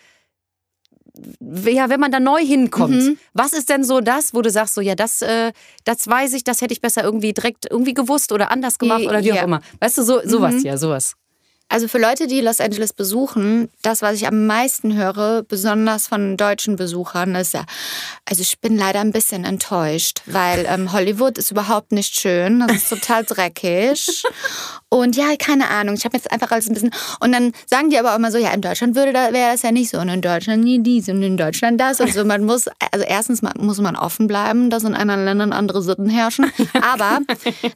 ja, 1.67 1.89
wenn 1.89 1.99
man 1.99 2.11
da 2.11 2.19
neu 2.19 2.39
hinkommt, 2.43 2.95
Mhm. 2.95 3.17
was 3.34 3.53
ist 3.53 3.69
denn 3.69 3.84
so 3.84 4.01
das, 4.01 4.34
wo 4.34 4.41
du 4.41 4.49
sagst, 4.49 4.74
so 4.74 4.82
ja, 4.82 4.95
das, 4.95 5.21
äh, 5.21 5.51
das 5.84 6.07
weiß 6.07 6.34
ich, 6.34 6.43
das 6.43 6.61
hätte 6.61 6.74
ich 6.74 6.82
besser 6.82 7.03
irgendwie 7.03 7.34
direkt 7.34 7.67
irgendwie 7.69 7.93
gewusst 7.93 8.32
oder 8.32 8.49
anders 8.49 8.80
gemacht 8.80 9.05
oder 9.05 9.24
wie. 9.24 9.32
Mhm. 9.32 9.38
auch 9.38 9.43
immer. 9.43 9.61
Weißt 9.80 9.99
du, 9.99 10.03
so 10.03 10.21
sowas 10.26 10.63
ja, 10.63 10.76
sowas. 10.76 11.13
Also 11.70 11.88
für 11.88 11.97
Leute, 11.97 12.28
die 12.28 12.41
Los 12.41 12.59
Angeles 12.59 12.93
besuchen, 12.93 13.68
das, 13.82 14.03
was 14.03 14.16
ich 14.16 14.28
am 14.28 14.45
meisten 14.45 14.95
höre, 14.95 15.41
besonders 15.41 16.05
von 16.05 16.38
deutschen 16.38 16.76
Besuchern, 16.76 17.34
ist 17.34 17.55
ja, 17.55 17.66
also 18.30 18.41
ich 18.41 18.59
bin 18.59 18.78
leider 18.78 18.99
ein 18.99 19.11
bisschen 19.11 19.43
enttäuscht, 19.43 20.22
weil 20.28 20.68
ähm, 20.70 20.93
Hollywood 20.93 21.39
ist 21.39 21.49
überhaupt 21.49 21.91
nicht 21.91 22.20
schön, 22.20 22.59
das 22.59 22.78
ist 22.78 22.89
total 22.89 23.24
dreckig. 23.28 24.24
Und 24.89 25.16
ja, 25.16 25.36
keine 25.39 25.70
Ahnung, 25.70 25.95
ich 25.95 26.05
habe 26.05 26.16
jetzt 26.16 26.32
einfach 26.32 26.51
alles 26.51 26.70
ein 26.70 26.76
bisschen. 26.76 26.91
Und 27.20 27.32
dann 27.32 27.51
sagen 27.66 27.89
die 27.89 27.97
aber 27.97 28.11
auch 28.11 28.18
immer 28.18 28.32
so, 28.32 28.38
ja, 28.38 28.51
in 28.51 28.61
Deutschland 28.61 28.95
würde 28.95 29.11
da, 29.11 29.34
wäre 29.34 29.53
das 29.53 29.64
ja 29.64 29.72
nicht 29.72 29.89
so 29.89 29.97
und 29.97 30.09
in 30.09 30.22
Deutschland 30.22 30.64
nie 30.64 30.84
dies 30.84 31.09
und 31.09 31.24
in 31.24 31.38
Deutschland 31.38 31.82
das 31.82 31.99
und 31.99 32.14
so. 32.14 32.24
Man 32.24 32.43
muss, 32.43 32.68
also 32.91 33.03
erstens 33.03 33.41
muss 33.57 33.80
man 33.80 33.95
offen 33.95 34.28
bleiben, 34.28 34.70
dass 34.70 34.84
in 34.84 34.93
anderen 34.93 35.26
Ländern 35.26 35.51
andere 35.51 35.82
Sitten 35.82 36.09
herrschen, 36.09 36.51
aber 36.82 37.22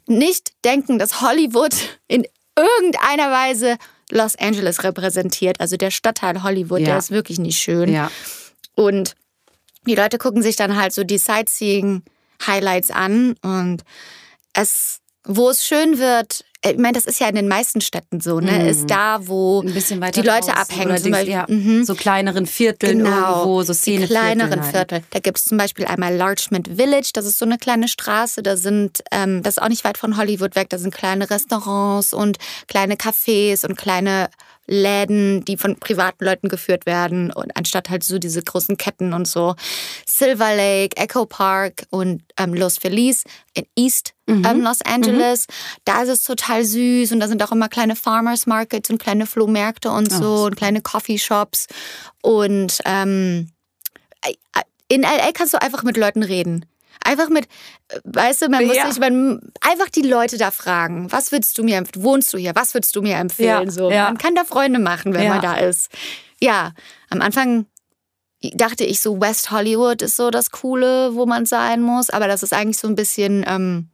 nicht 0.06 0.52
denken, 0.64 1.00
dass 1.00 1.20
Hollywood 1.20 1.74
in 2.06 2.24
irgendeiner 2.58 3.30
Weise 3.30 3.76
Los 4.10 4.36
Angeles 4.36 4.84
repräsentiert. 4.84 5.60
Also 5.60 5.76
der 5.76 5.90
Stadtteil 5.90 6.42
Hollywood, 6.42 6.80
Ja. 6.80 6.86
der 6.86 6.98
ist 6.98 7.10
wirklich 7.10 7.38
nicht 7.38 7.58
schön. 7.58 7.92
Ja. 7.92 8.10
Und 8.74 9.14
die 9.86 9.94
Leute 9.94 10.18
gucken 10.18 10.42
sich 10.42 10.56
dann 10.56 10.76
halt 10.76 10.92
so 10.92 11.04
die 11.04 11.18
Sightseeing-Highlights 11.18 12.90
an 12.90 13.34
und 13.42 13.82
es, 14.52 15.00
wo 15.24 15.50
es 15.50 15.64
schön 15.64 15.98
wird, 15.98 16.44
ich 16.64 16.76
meine, 16.76 16.92
das 16.94 17.04
ist 17.04 17.20
ja 17.20 17.28
in 17.28 17.36
den 17.36 17.46
meisten 17.46 17.80
Städten 17.80 18.20
so, 18.20 18.40
ne? 18.40 18.68
Ist 18.68 18.90
da, 18.90 19.20
wo 19.26 19.62
Mhm. 19.62 19.74
Bisschen 19.74 20.00
weiter 20.00 20.20
die 20.20 20.26
Leute 20.26 20.56
abhängen. 20.56 20.96
Dings, 21.02 21.10
Beispiel, 21.10 21.32
ja, 21.32 21.46
mhm. 21.48 21.84
so 21.84 21.94
kleineren 21.94 22.46
Vierteln 22.46 22.98
Genau, 22.98 23.36
irgendwo, 23.44 23.62
so 23.62 23.72
Szene 23.72 24.06
kleineren 24.06 24.62
Viertel. 24.62 25.02
Da 25.10 25.18
gibt 25.20 25.38
es 25.38 25.44
zum 25.44 25.56
Beispiel 25.56 25.84
einmal 25.86 26.14
Larchmont 26.14 26.68
Village, 26.76 27.10
das 27.14 27.26
ist 27.26 27.38
so 27.38 27.44
eine 27.44 27.58
kleine 27.58 27.86
Straße, 27.86 28.42
da 28.42 28.56
sind, 28.56 29.02
ähm, 29.12 29.42
das 29.42 29.56
ist 29.56 29.62
auch 29.62 29.68
nicht 29.68 29.84
weit 29.84 29.98
von 29.98 30.16
Hollywood 30.16 30.56
weg, 30.56 30.68
da 30.70 30.78
sind 30.78 30.92
kleine 30.92 31.30
Restaurants 31.30 32.12
und 32.12 32.38
kleine 32.66 32.94
Cafés 32.94 33.64
und 33.64 33.76
kleine 33.76 34.28
Läden, 34.68 35.44
die 35.44 35.56
von 35.56 35.76
privaten 35.76 36.24
Leuten 36.24 36.48
geführt 36.48 36.86
werden 36.86 37.32
und 37.32 37.56
anstatt 37.56 37.90
halt 37.90 38.04
so 38.04 38.18
diese 38.18 38.42
großen 38.42 38.76
Ketten 38.76 39.12
und 39.12 39.26
so. 39.26 39.54
Silver 40.06 40.54
Lake, 40.54 40.96
Echo 40.96 41.26
Park 41.26 41.86
und 41.90 42.22
ähm, 42.38 42.54
Los 42.54 42.78
Feliz 42.78 43.24
in 43.54 43.66
East 43.76 44.14
ähm, 44.26 44.60
Los 44.60 44.82
Angeles. 44.82 45.46
Da 45.84 46.02
ist 46.02 46.10
es 46.10 46.22
total 46.22 46.64
süß 46.64 47.12
und 47.12 47.20
da 47.20 47.28
sind 47.28 47.42
auch 47.42 47.52
immer 47.52 47.68
kleine 47.68 47.96
Farmers 47.96 48.46
Markets 48.46 48.90
und 48.90 48.98
kleine 48.98 49.26
Flohmärkte 49.26 49.90
und 49.90 50.12
so 50.12 50.44
und 50.44 50.56
kleine 50.56 50.82
Coffeeshops 50.82 51.66
und 52.22 52.78
ähm, 52.84 53.48
in 54.88 55.02
LA 55.02 55.32
kannst 55.32 55.54
du 55.54 55.60
einfach 55.60 55.82
mit 55.82 55.96
Leuten 55.96 56.22
reden. 56.22 56.64
Einfach 57.04 57.28
mit, 57.28 57.46
weißt 58.04 58.42
du, 58.42 58.48
man 58.48 58.66
muss 58.66 58.76
Ja. 58.76 58.86
nicht, 58.86 59.00
man, 59.00 59.40
einfach 59.60 59.88
die 59.88 60.02
Leute 60.02 60.36
da 60.38 60.50
fragen. 60.50 61.10
Was 61.10 61.32
würdest 61.32 61.56
du 61.58 61.62
mir 61.62 61.76
empfehlen? 61.76 62.04
Wohnst 62.04 62.32
du 62.32 62.38
hier? 62.38 62.54
Was 62.54 62.74
würdest 62.74 62.94
du 62.96 63.02
mir 63.02 63.16
empfehlen? 63.16 63.66
Ja, 63.66 63.70
so, 63.70 63.90
ja. 63.90 64.04
Man 64.04 64.18
kann 64.18 64.34
da 64.34 64.44
Freunde 64.44 64.78
machen, 64.78 65.14
wenn 65.14 65.28
man 65.28 65.40
da 65.40 65.54
ist. 65.54 65.90
Ja, 66.40 66.72
am 67.10 67.20
Anfang 67.20 67.66
dachte 68.54 68.84
ich 68.84 69.00
so, 69.00 69.20
West 69.20 69.50
Hollywood 69.50 70.02
ist 70.02 70.16
so 70.16 70.30
das 70.30 70.50
Coole, 70.50 71.14
wo 71.14 71.26
man 71.26 71.46
sein 71.46 71.80
muss. 71.82 72.10
Aber 72.10 72.28
das 72.28 72.42
ist 72.42 72.52
eigentlich 72.52 72.78
so 72.78 72.88
ein 72.88 72.94
bisschen, 72.94 73.44
ähm, 73.48 73.88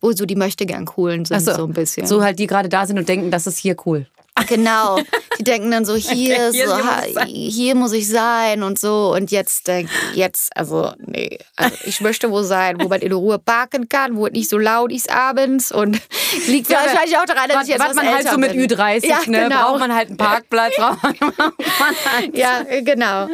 wo 0.00 0.12
so 0.12 0.26
die 0.26 0.36
Möchtegern 0.36 0.84
coolen 0.86 1.24
sind, 1.24 1.40
so. 1.40 1.54
so 1.54 1.64
ein 1.64 1.72
bisschen. 1.72 2.06
So 2.06 2.22
halt, 2.22 2.38
die 2.38 2.46
gerade 2.46 2.68
da 2.68 2.86
sind 2.86 2.98
und 2.98 3.08
denken, 3.08 3.30
das 3.30 3.46
ist 3.46 3.58
hier 3.58 3.76
cool. 3.86 4.06
Genau. 4.48 4.98
Die 5.38 5.44
denken 5.44 5.70
dann 5.70 5.84
so, 5.84 5.94
hier, 5.94 6.50
hier- 6.50 6.66
so, 6.66 7.20
hier 7.26 7.74
muss 7.74 7.92
ich 7.92 8.08
sein. 8.08 8.62
und 8.62 8.78
so. 8.78 9.12
Und 9.14 9.30
jetzt 9.30 9.66
denk 9.68 9.88
jetzt, 10.14 10.54
also, 10.56 10.92
nee. 10.98 11.38
Also 11.56 11.76
ich 11.84 12.00
möchte 12.00 12.30
wo 12.30 12.42
sein, 12.42 12.80
wo 12.80 12.88
man 12.88 13.00
in 13.00 13.12
Ruhe 13.12 13.38
parken 13.38 13.88
kann, 13.88 14.16
wo 14.16 14.26
es 14.26 14.32
nicht 14.32 14.48
so 14.50 14.58
laut 14.58 14.92
ist 14.92 15.10
abends. 15.10 15.72
Und 15.72 16.00
liegt 16.46 16.68
Ja, 16.70 16.78
wahrscheinlich 16.80 17.16
auch 17.16 17.24
daran, 17.24 17.48
dass 17.48 17.56
Was, 17.58 17.64
ich 17.64 17.70
jetzt 17.70 17.80
was 17.80 17.88
was 17.90 17.96
man 17.96 18.06
halt 18.14 18.28
so 18.28 18.38
mit 18.38 18.52
bin. 18.52 18.68
Ü30, 18.68 19.06
Ja, 19.06 19.18
ne? 19.26 19.42
genau. 19.48 19.62
Braucht 19.70 19.80
man 19.80 19.94
halt 19.94 20.08
einen 20.08 20.16
Parkplatz, 20.16 20.74
braucht 20.76 21.02
man, 21.02 21.14
halt. 21.20 22.36
Ja, 22.36 22.62
äh, 22.68 22.82
genau. 22.82 23.28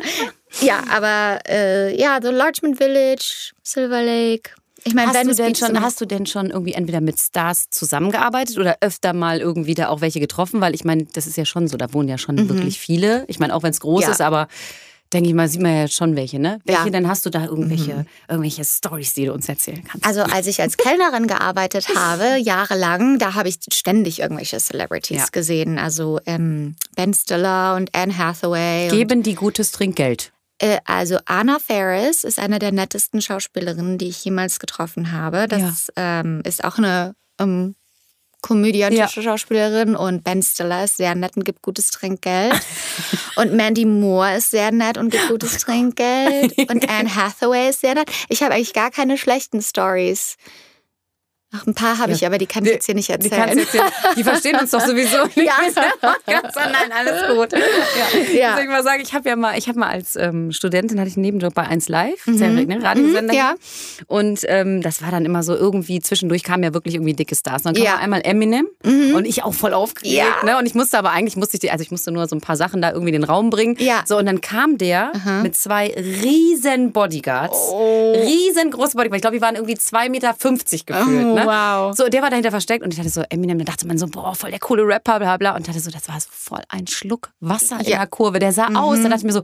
Ja, 0.60 0.82
aber 0.90 1.40
äh, 1.48 1.98
ja, 2.00 2.18
so 2.22 2.30
Larchmont 2.30 2.78
Village, 2.78 3.52
Silver 3.62 4.02
Lake. 4.02 4.50
Ich 4.86 4.94
meine, 4.94 5.12
Hast 5.12 5.26
du, 5.26 5.34
denn 5.34 5.54
schon, 5.54 5.80
hast 5.82 6.00
du 6.00 6.06
denn 6.06 6.26
schon 6.26 6.50
irgendwie 6.50 6.72
entweder 6.74 7.00
mit 7.00 7.18
Stars 7.20 7.66
zusammengearbeitet 7.70 8.56
oder 8.58 8.76
öfter 8.80 9.12
mal 9.12 9.40
irgendwie 9.40 9.74
da 9.74 9.88
auch 9.88 10.00
welche 10.00 10.20
getroffen? 10.20 10.60
Weil 10.60 10.74
ich 10.74 10.84
meine, 10.84 11.04
das 11.12 11.26
ist 11.26 11.36
ja 11.36 11.44
schon 11.44 11.66
so, 11.68 11.76
da 11.76 11.92
wohnen 11.92 12.08
ja 12.08 12.18
schon 12.18 12.48
wirklich 12.48 12.78
viele. 12.78 13.24
Ich 13.28 13.38
meine, 13.40 13.54
auch 13.54 13.62
wenn 13.64 13.70
es 13.72 13.80
groß 13.80 14.02
Mhm. 14.02 14.06
Ja. 14.06 14.10
ist, 14.12 14.20
aber 14.20 14.46
denke 15.12 15.28
ich 15.28 15.34
mal, 15.34 15.48
sieht 15.48 15.60
man 15.62 15.74
ja 15.74 15.88
schon 15.88 16.14
welche, 16.16 16.38
ne? 16.38 16.60
Welche 16.64 16.80
Ja. 16.82 16.86
Mhm. 16.86 16.92
denn 16.92 17.08
hast 17.08 17.24
du 17.26 17.30
da 17.30 17.44
irgendwelche, 17.46 18.06
irgendwelche 18.28 18.64
Stories, 18.64 19.14
die 19.14 19.24
du 19.26 19.32
uns 19.32 19.48
erzählen 19.48 19.82
kannst? 19.84 20.06
Also 20.06 20.22
als 20.22 20.46
ich 20.46 20.60
als 20.60 20.76
Kellnerin 20.76 21.26
gearbeitet 21.26 21.88
habe, 21.94 22.36
jahrelang, 22.40 23.18
da 23.18 23.34
habe 23.34 23.48
ich 23.48 23.56
ständig 23.72 24.20
irgendwelche 24.20 24.58
Celebrities 24.58 25.16
Ja. 25.18 25.26
gesehen. 25.32 25.78
Also 25.78 26.20
ähm, 26.26 26.76
Ben 26.96 27.12
Stiller 27.14 27.74
und 27.76 27.94
Anne 27.94 28.16
Hathaway. 28.18 28.88
Geben 28.88 29.22
die 29.22 29.34
gutes 29.34 29.72
Trinkgeld. 29.72 30.32
Äh, 30.58 30.78
also 30.84 31.18
Anna 31.26 31.58
Faris 31.58 32.24
ist 32.24 32.38
eine 32.38 32.58
der 32.58 32.72
nettesten 32.72 33.20
Schauspielerinnen, 33.20 33.98
die 33.98 34.08
ich 34.08 34.24
jemals 34.24 34.58
getroffen 34.58 35.12
habe. 35.12 35.48
Das 35.48 35.92
ähm, 35.96 36.40
ist 36.44 36.64
auch 36.64 36.78
eine 36.78 37.14
ähm, 37.38 37.74
komödiantische 38.42 39.22
Schauspielerin 39.22 39.96
und 39.96 40.22
Ben 40.22 40.42
Stiller 40.42 40.84
ist 40.84 40.98
sehr 40.98 41.14
nett 41.14 41.36
und 41.36 41.44
gibt 41.44 41.62
gutes 41.62 41.90
Trinkgeld. 41.90 42.54
und 43.36 43.54
Mandy 43.54 43.84
Moore 43.84 44.36
ist 44.36 44.50
sehr 44.50 44.70
nett 44.70 44.98
und 44.98 45.10
gibt 45.10 45.28
gutes 45.28 45.58
Trinkgeld. 45.58 46.56
Und 46.70 46.88
Anne 46.88 47.14
Hathaway 47.14 47.70
ist 47.70 47.80
sehr 47.80 47.94
nett. 47.94 48.10
Ich 48.28 48.42
habe 48.42 48.54
eigentlich 48.54 48.72
gar 48.72 48.90
keine 48.90 49.18
schlechten 49.18 49.60
Stories. 49.62 50.36
Ach, 51.56 51.66
ein 51.66 51.74
paar 51.74 51.98
habe 51.98 52.12
ich, 52.12 52.26
aber 52.26 52.38
die 52.38 52.46
kann 52.46 52.64
ich 52.64 52.70
jetzt 52.72 52.86
hier 52.86 52.94
nicht 52.94 53.08
Die, 53.08 53.12
erzählen. 53.12 53.58
hier, 53.72 53.82
die 54.16 54.24
verstehen 54.24 54.56
uns 54.60 54.70
doch 54.70 54.80
sowieso 54.80 55.24
nicht. 55.34 55.36
Ja. 55.36 55.54
Podcast. 56.00 56.56
Nein, 56.56 56.92
alles 56.96 57.34
gut. 57.36 57.52
Ja. 57.52 58.56
Ja. 58.56 58.58
Ich 58.60 58.68
mal 58.68 58.82
sagen, 58.82 59.02
ich 59.02 59.14
habe 59.14 59.28
ja 59.28 59.36
mal, 59.36 59.56
ich 59.58 59.68
habe 59.68 59.78
mal 59.78 59.88
als 59.88 60.16
ähm, 60.16 60.52
Studentin 60.52 60.98
hatte 60.98 61.08
ich 61.08 61.16
einen 61.16 61.22
Nebenjob 61.22 61.54
bei 61.54 61.62
1 61.64 61.88
Live, 61.88 62.22
sehr 62.26 62.48
ne, 62.50 62.82
Radiosender. 62.82 63.32
Mhm, 63.32 63.38
ja. 63.38 63.54
Und 64.06 64.40
ähm, 64.48 64.82
das 64.82 65.02
war 65.02 65.10
dann 65.10 65.24
immer 65.24 65.42
so 65.42 65.54
irgendwie 65.54 66.00
zwischendurch 66.00 66.42
kamen 66.42 66.62
ja 66.62 66.74
wirklich 66.74 66.94
irgendwie 66.94 67.14
dicke 67.14 67.34
Stars. 67.34 67.62
Dann 67.62 67.74
kam 67.74 67.84
Ja. 67.84 67.92
mal 67.96 68.00
einmal 68.02 68.20
Eminem 68.24 68.66
und 68.84 69.26
ich 69.26 69.42
auch 69.44 69.54
voll 69.54 69.72
aufgeregt. 69.74 70.14
Ja. 70.14 70.44
Ne? 70.44 70.58
Und 70.58 70.66
ich 70.66 70.74
musste 70.74 70.98
aber 70.98 71.10
eigentlich 71.12 71.36
musste 71.36 71.56
ich, 71.56 71.60
die- 71.60 71.70
also 71.70 71.82
ich 71.82 71.90
musste 71.90 72.10
nur 72.10 72.26
so 72.28 72.36
ein 72.36 72.40
paar 72.40 72.56
Sachen 72.56 72.82
da 72.82 72.90
irgendwie 72.90 73.14
in 73.14 73.20
den 73.20 73.24
Raum 73.24 73.50
bringen. 73.50 73.76
Ja. 73.78 74.02
So 74.06 74.16
und 74.18 74.26
dann 74.26 74.40
kam 74.40 74.78
der 74.78 75.12
mit 75.42 75.56
zwei 75.56 75.94
riesen 75.96 76.92
Bodyguards, 76.92 77.56
Oh. 77.70 78.12
riesengroße 78.14 78.96
Bodyguards. 78.96 79.16
Ich 79.18 79.22
glaube, 79.22 79.36
die 79.36 79.42
waren 79.42 79.54
irgendwie 79.54 79.74
2,50 79.76 80.08
Meter 80.10 80.34
gefühlt. 80.34 81.26
Oh, 81.26 81.34
ne? 81.34 81.45
Wow. 81.46 81.96
So, 81.96 82.08
der 82.08 82.22
war 82.22 82.30
dahinter 82.30 82.50
versteckt 82.50 82.84
und 82.84 82.92
ich 82.92 82.96
dachte 82.96 83.10
so, 83.10 83.22
Eminem, 83.30 83.58
da 83.58 83.64
dachte 83.64 83.86
man 83.86 83.98
so, 83.98 84.06
boah, 84.06 84.34
voll 84.34 84.50
der 84.50 84.60
coole 84.60 84.82
Rapper, 84.86 85.18
bla 85.18 85.36
bla. 85.36 85.56
Und 85.56 85.66
dachte 85.66 85.80
so, 85.80 85.90
das 85.90 86.08
war 86.08 86.20
so 86.20 86.28
voll 86.30 86.62
ein 86.68 86.86
Schluck 86.86 87.30
Wasser 87.40 87.76
in. 87.76 87.86
Mhm. 87.86 87.90
der 87.90 88.06
Kurve. 88.06 88.38
Der 88.38 88.52
sah 88.52 88.68
aus, 88.74 88.98
da 89.02 89.08
dachte 89.08 89.18
ich 89.18 89.24
mir 89.24 89.32
so, 89.32 89.42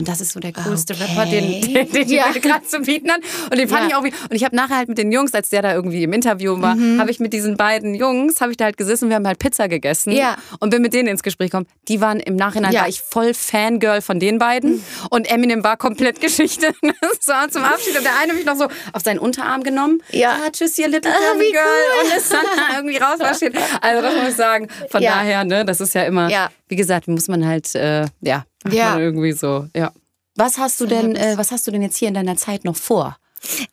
und 0.00 0.08
das 0.08 0.20
ist 0.20 0.32
so 0.32 0.40
der 0.40 0.52
coolste 0.52 0.94
Okay. 0.94 1.04
Rapper, 1.04 1.30
den, 1.30 1.60
den, 1.74 1.92
den 1.92 2.08
die. 2.08 2.16
Leute 2.16 2.40
gerade 2.40 2.64
zu 2.66 2.80
bieten 2.80 3.10
hat. 3.10 3.20
Und 3.50 3.56
den 3.58 3.68
fand 3.68 3.82
Ja. 3.82 3.88
ich 3.88 3.94
auch 3.94 4.02
wie. 4.04 4.12
Und 4.28 4.34
ich 4.34 4.44
habe 4.44 4.56
nachher 4.56 4.76
halt 4.78 4.88
mit 4.88 4.98
den 4.98 5.12
Jungs, 5.12 5.32
als 5.34 5.50
der 5.50 5.62
da 5.62 5.72
irgendwie 5.74 6.02
im 6.02 6.12
Interview 6.12 6.60
war, 6.60 6.74
Mhm. 6.74 6.98
habe 7.00 7.10
ich 7.10 7.20
mit 7.20 7.32
diesen 7.32 7.56
beiden 7.56 7.94
Jungs, 7.94 8.40
habe 8.40 8.50
ich 8.50 8.56
da 8.56 8.64
halt 8.64 8.76
gesessen, 8.76 9.08
wir 9.10 9.16
haben 9.16 9.26
halt 9.26 9.38
Pizza 9.38 9.68
gegessen 9.68 10.12
Ja. 10.12 10.36
und 10.58 10.70
bin 10.70 10.82
mit 10.82 10.92
denen 10.94 11.08
ins 11.08 11.22
Gespräch 11.22 11.50
gekommen. 11.50 11.66
Die 11.88 12.00
waren 12.00 12.18
im 12.20 12.34
Nachhinein, 12.36 12.72
war 12.74 12.88
ich 12.88 13.00
voll 13.00 13.34
Fangirl 13.34 14.00
von 14.00 14.18
den 14.18 14.38
beiden 14.38 14.82
und 15.10 15.30
Eminem 15.30 15.62
war 15.62 15.76
komplett 15.76 16.20
Geschichte. 16.20 16.68
Das 17.20 17.28
war 17.28 17.48
zum 17.50 17.62
Abschied 17.64 17.96
und 17.96 18.04
der 18.04 18.12
eine 18.22 18.32
mich 18.32 18.46
noch 18.46 18.56
so 18.56 18.64
auf 18.92 19.02
seinen 19.02 19.18
Unterarm 19.18 19.62
genommen. 19.62 20.02
Ja. 20.10 20.32
Ah, 20.46 20.50
tschüss, 20.50 20.78
ihr 20.78 20.88
Little 20.88 21.10
Ah, 21.12 21.34
Girl. 21.34 21.44
cool. 21.52 22.04
Und 22.10 22.16
ist 22.16 22.32
dann 22.32 22.40
da 22.56 22.76
irgendwie 22.76 22.96
rausmarschiert. 22.96 23.54
Also 23.82 24.02
das 24.02 24.14
muss 24.14 24.28
ich 24.30 24.34
sagen. 24.36 24.68
Von 24.90 25.02
daher, 25.02 25.44
ne, 25.44 25.64
das 25.64 25.80
ist 25.80 25.94
ja 25.94 26.02
immer, 26.04 26.28
Ja. 26.30 26.50
wie 26.68 26.76
gesagt, 26.76 27.08
muss 27.08 27.28
man 27.28 27.46
halt, 27.46 27.74
äh, 27.74 28.06
ja, 28.20 28.44
macht 28.64 28.74
Ja. 28.74 28.90
man 28.92 29.00
irgendwie 29.02 29.32
so, 29.32 29.66
ja. 29.74 29.92
Was 30.36 30.58
hast 30.58 30.80
du 30.80 30.86
denn, 30.86 31.16
äh, 31.16 31.34
was 31.36 31.50
hast 31.50 31.66
du 31.66 31.70
denn 31.70 31.82
jetzt 31.82 31.96
hier 31.96 32.08
in 32.08 32.14
deiner 32.14 32.36
Zeit 32.36 32.64
noch 32.64 32.76
vor? 32.76 33.16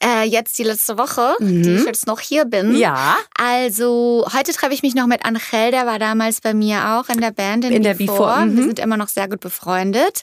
Äh, 0.02 0.24
jetzt 0.24 0.58
die 0.58 0.64
letzte 0.64 0.98
Woche, 0.98 1.36
die 1.42 1.76
ich 1.76 1.84
jetzt 1.86 2.08
noch 2.08 2.22
hier 2.22 2.46
bin. 2.46 2.70
Mhm. 2.70 2.76
Ja. 2.78 3.18
Also, 3.38 4.26
heute 4.34 4.54
treffe 4.54 4.74
ich 4.74 4.82
mich 4.82 4.96
noch 4.96 5.08
mit 5.08 5.26
Angel, 5.26 5.72
der 5.72 5.86
war 5.86 6.00
damals 6.00 6.40
bei 6.40 6.54
mir 6.54 6.78
auch 6.92 7.10
in 7.10 7.20
der 7.20 7.32
Band 7.32 7.66
in, 7.66 7.74
In 7.74 7.84
der 7.84 7.96
Before. 7.96 8.18
Before, 8.18 8.46
mhm. 8.46 8.56
Wir 8.58 8.64
sind 8.64 8.80
immer 8.80 8.96
noch 8.96 9.10
sehr 9.10 9.28
gut 9.28 9.42
befreundet 9.42 10.22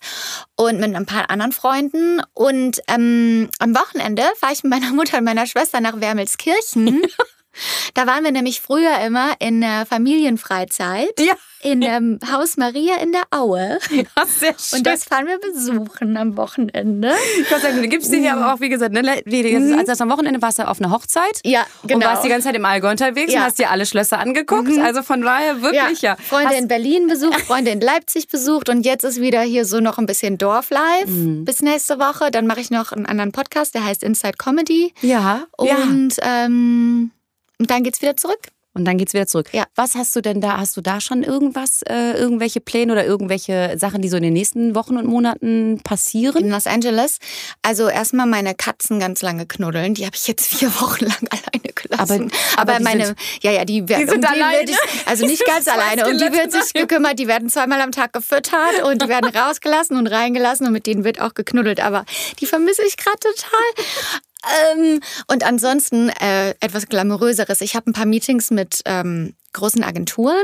und 0.56 0.80
mit 0.80 0.94
ein 0.94 1.04
paar 1.04 1.28
anderen 1.28 1.52
Freunden. 1.52 2.22
Und 2.32 2.80
ähm, 2.88 3.50
am 3.58 3.74
Wochenende 3.74 4.22
fahre 4.40 4.54
ich 4.54 4.62
mit 4.64 4.70
meiner 4.70 4.92
Mutter 4.92 5.18
und 5.18 5.24
meiner 5.24 5.46
Schwester 5.46 5.80
nach 5.82 6.00
Wermelskirchen. 6.00 7.02
Da 7.94 8.06
waren 8.06 8.24
wir 8.24 8.32
nämlich 8.32 8.60
früher 8.60 8.98
immer 9.06 9.32
in 9.38 9.60
der 9.60 9.86
Familienfreizeit 9.86 11.18
Ja. 11.20 11.34
in 11.62 11.80
dem 11.80 12.18
Haus 12.30 12.56
Maria 12.56 12.96
in 13.02 13.12
der 13.12 13.22
Aue. 13.30 13.78
Ja, 13.90 14.26
sehr 14.26 14.54
schön. 14.58 14.78
Und 14.78 14.86
das 14.86 15.04
fahren 15.04 15.26
wir 15.26 15.38
besuchen 15.38 16.16
am 16.16 16.36
Wochenende. 16.36 17.12
sagen, 17.60 17.80
du 17.82 17.88
gibst 17.88 18.12
dir 18.12 18.18
ja 18.20 18.34
aber 18.36 18.54
auch, 18.54 18.60
wie 18.60 18.68
gesagt, 18.68 18.92
ne, 18.92 19.22
jetzt, 19.26 19.72
als 19.78 19.86
das 19.86 20.00
am 20.00 20.10
Wochenende 20.10 20.42
warst 20.42 20.58
du 20.58 20.66
auf 20.68 20.80
einer 20.80 20.90
Hochzeit. 20.90 21.40
Ja, 21.44 21.64
Und 21.82 21.88
genau. 21.88 22.06
warst 22.06 22.24
die 22.24 22.28
ganze 22.28 22.48
Zeit 22.48 22.56
im 22.56 22.64
Allgäu 22.64 22.90
unterwegs 22.90 23.32
Ja. 23.32 23.40
und 23.40 23.46
hast 23.46 23.58
dir 23.58 23.70
alle 23.70 23.86
Schlösser 23.86 24.18
angeguckt. 24.18 24.70
Also 24.78 25.02
von 25.02 25.22
daher 25.22 25.62
wirklich, 25.62 26.02
ja. 26.02 26.16
Freunde 26.16 26.50
Hast- 26.50 26.58
in 26.60 26.68
Berlin 26.68 27.06
besucht, 27.06 27.40
Freunde 27.42 27.70
in 27.70 27.80
Leipzig 27.80 28.28
besucht 28.28 28.68
und 28.68 28.84
jetzt 28.84 29.04
ist 29.04 29.20
wieder 29.20 29.40
hier 29.42 29.64
so 29.64 29.80
noch 29.80 29.98
ein 29.98 30.06
bisschen 30.06 30.38
Dorflife 30.38 31.06
Mhm. 31.06 31.44
bis 31.44 31.60
nächste 31.62 31.98
Woche. 31.98 32.30
Dann 32.30 32.46
mache 32.46 32.60
ich 32.60 32.70
noch 32.70 32.92
einen 32.92 33.06
anderen 33.06 33.32
Podcast, 33.32 33.74
der 33.74 33.84
heißt 33.84 34.02
Inside 34.02 34.34
Comedy. 34.38 34.92
ja, 35.00 35.46
ja. 35.60 35.76
Und, 35.76 36.16
ähm, 36.22 37.10
und 37.64 37.70
dann 37.70 37.82
geht's 37.82 38.02
wieder 38.02 38.16
zurück. 38.16 38.40
Und 38.76 38.84
dann 38.86 38.98
geht's 38.98 39.12
wieder 39.14 39.28
zurück. 39.28 39.50
Ja. 39.52 39.66
Was 39.76 39.94
hast 39.94 40.16
du 40.16 40.20
denn 40.20 40.40
da? 40.40 40.56
Hast 40.58 40.76
du 40.76 40.80
da 40.80 41.00
schon 41.00 41.22
irgendwas, 41.22 41.82
äh, 41.82 42.10
irgendwelche 42.18 42.60
Pläne 42.60 42.90
oder 42.92 43.06
irgendwelche 43.06 43.76
Sachen, 43.78 44.02
die 44.02 44.08
so 44.08 44.16
in 44.16 44.24
den 44.24 44.32
nächsten 44.32 44.74
Wochen 44.74 44.96
und 44.96 45.06
Monaten 45.06 45.80
passieren? 45.84 46.42
In 46.46 46.50
Los 46.50 46.66
Angeles. 46.66 47.18
Also 47.62 47.88
erstmal 47.88 48.26
meine 48.26 48.52
Katzen 48.56 48.98
ganz 48.98 49.22
lange 49.22 49.46
knuddeln. 49.46 49.94
Die 49.94 50.04
habe 50.04 50.16
ich 50.16 50.26
jetzt 50.26 50.52
vier 50.52 50.68
Wochen 50.80 51.04
lang 51.04 51.16
alleine 51.30 51.72
gelassen. 51.72 52.32
Aber- 52.56 52.62
aber 52.72 52.78
die 52.78 52.82
meine, 52.82 53.06
sind- 53.06 53.18
ja, 53.42 53.52
ja, 53.52 53.64
die 53.64 53.88
werden, 53.88 54.08
sind 54.08 54.24
die 54.24 54.28
alleine? 54.28 54.68
ich, 54.68 54.76
also 55.06 55.24
nicht 55.24 55.46
ganz 55.46 55.68
alleine. 55.68 56.06
Um 56.08 56.18
die 56.18 56.32
wird 56.36 56.50
sich 56.50 56.72
gekümmert. 56.72 57.16
Die 57.20 57.28
werden 57.28 57.48
zweimal 57.50 57.80
am 57.80 57.92
Tag 57.92 58.12
gefüttert 58.12 58.82
und 58.90 59.00
die 59.02 59.08
werden 59.08 59.30
rausgelassen 59.36 59.96
und 59.96 60.08
reingelassen 60.08 60.66
und 60.66 60.72
mit 60.72 60.86
denen 60.88 61.04
wird 61.04 61.20
auch 61.20 61.34
geknuddelt. 61.34 61.78
Aber 61.78 62.04
die 62.40 62.46
vermisse 62.46 62.82
ich 62.84 62.96
gerade 62.96 63.18
total. 63.20 63.84
Ähm, 64.72 65.00
und 65.28 65.44
ansonsten 65.44 66.08
äh, 66.08 66.50
etwas 66.60 66.86
glamouröseres. 66.88 67.60
Ich 67.60 67.74
habe 67.74 67.90
ein 67.90 67.92
paar 67.92 68.06
Meetings 68.06 68.50
mit 68.50 68.80
ähm, 68.84 69.34
großen 69.54 69.84
Agenturen. 69.84 70.42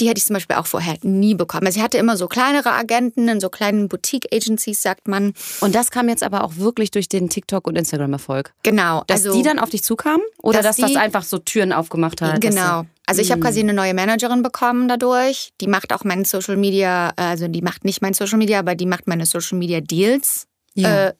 Die 0.00 0.08
hätte 0.08 0.18
ich 0.18 0.24
zum 0.24 0.34
Beispiel 0.34 0.56
auch 0.56 0.66
vorher 0.66 0.96
nie 1.02 1.34
bekommen. 1.34 1.66
Also 1.66 1.78
ich 1.78 1.84
hatte 1.84 1.96
immer 1.98 2.16
so 2.16 2.26
kleinere 2.26 2.72
Agenten 2.72 3.28
in 3.28 3.40
so 3.40 3.48
kleinen 3.48 3.88
Boutique-Agencies, 3.88 4.82
sagt 4.82 5.06
man. 5.06 5.32
Und 5.60 5.74
das 5.76 5.90
kam 5.92 6.08
jetzt 6.08 6.24
aber 6.24 6.42
auch 6.42 6.56
wirklich 6.56 6.90
durch 6.90 7.08
den 7.08 7.28
TikTok- 7.30 7.68
und 7.68 7.76
Instagram-Erfolg. 7.76 8.52
Genau. 8.64 9.04
Dass 9.06 9.24
also, 9.24 9.36
die 9.38 9.44
dann 9.44 9.60
auf 9.60 9.70
dich 9.70 9.84
zukamen? 9.84 10.22
Oder 10.42 10.58
dass, 10.58 10.76
dass 10.76 10.82
das 10.86 10.90
die- 10.90 10.96
einfach 10.96 11.22
so 11.22 11.38
Türen 11.38 11.72
aufgemacht 11.72 12.20
hat? 12.20 12.40
Genau. 12.40 12.84
Also 13.06 13.22
ich 13.22 13.30
habe 13.30 13.40
quasi 13.40 13.60
eine 13.60 13.74
neue 13.74 13.94
Managerin 13.94 14.42
bekommen 14.42 14.88
dadurch. 14.88 15.52
Die 15.60 15.66
macht 15.66 15.92
auch 15.92 16.02
meinen 16.04 16.24
Social 16.24 16.56
Media, 16.56 17.12
also 17.16 17.46
die 17.46 17.62
macht 17.62 17.84
nicht 17.84 18.02
mein 18.02 18.14
Social 18.14 18.38
Media, 18.38 18.58
aber 18.58 18.74
die 18.74 18.86
macht 18.86 19.06
meine 19.06 19.26
Social 19.26 19.58
Media 19.58 19.80
Deals. 19.80 20.46
Ja. 20.74 21.08
Äh, 21.08 21.12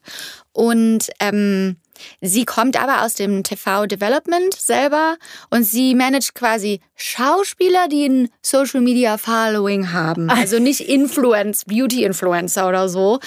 und 0.53 1.11
ähm, 1.21 1.77
sie 2.21 2.45
kommt 2.45 2.81
aber 2.81 3.03
aus 3.03 3.15
dem 3.15 3.43
TV 3.43 3.87
Development 3.87 4.55
selber 4.55 5.17
und 5.51 5.65
sie 5.65 5.95
managt 5.95 6.35
quasi 6.35 6.81
Schauspieler, 6.95 7.89
die 7.89 8.07
ein 8.07 8.29
Social 8.43 8.81
Media 8.81 9.19
Following 9.19 9.93
haben. 9.93 10.31
Also 10.31 10.59
nicht 10.59 10.81
Influence, 10.81 11.65
Beauty 11.65 12.05
Influencer 12.05 12.69
oder 12.69 12.89
so, 12.89 13.21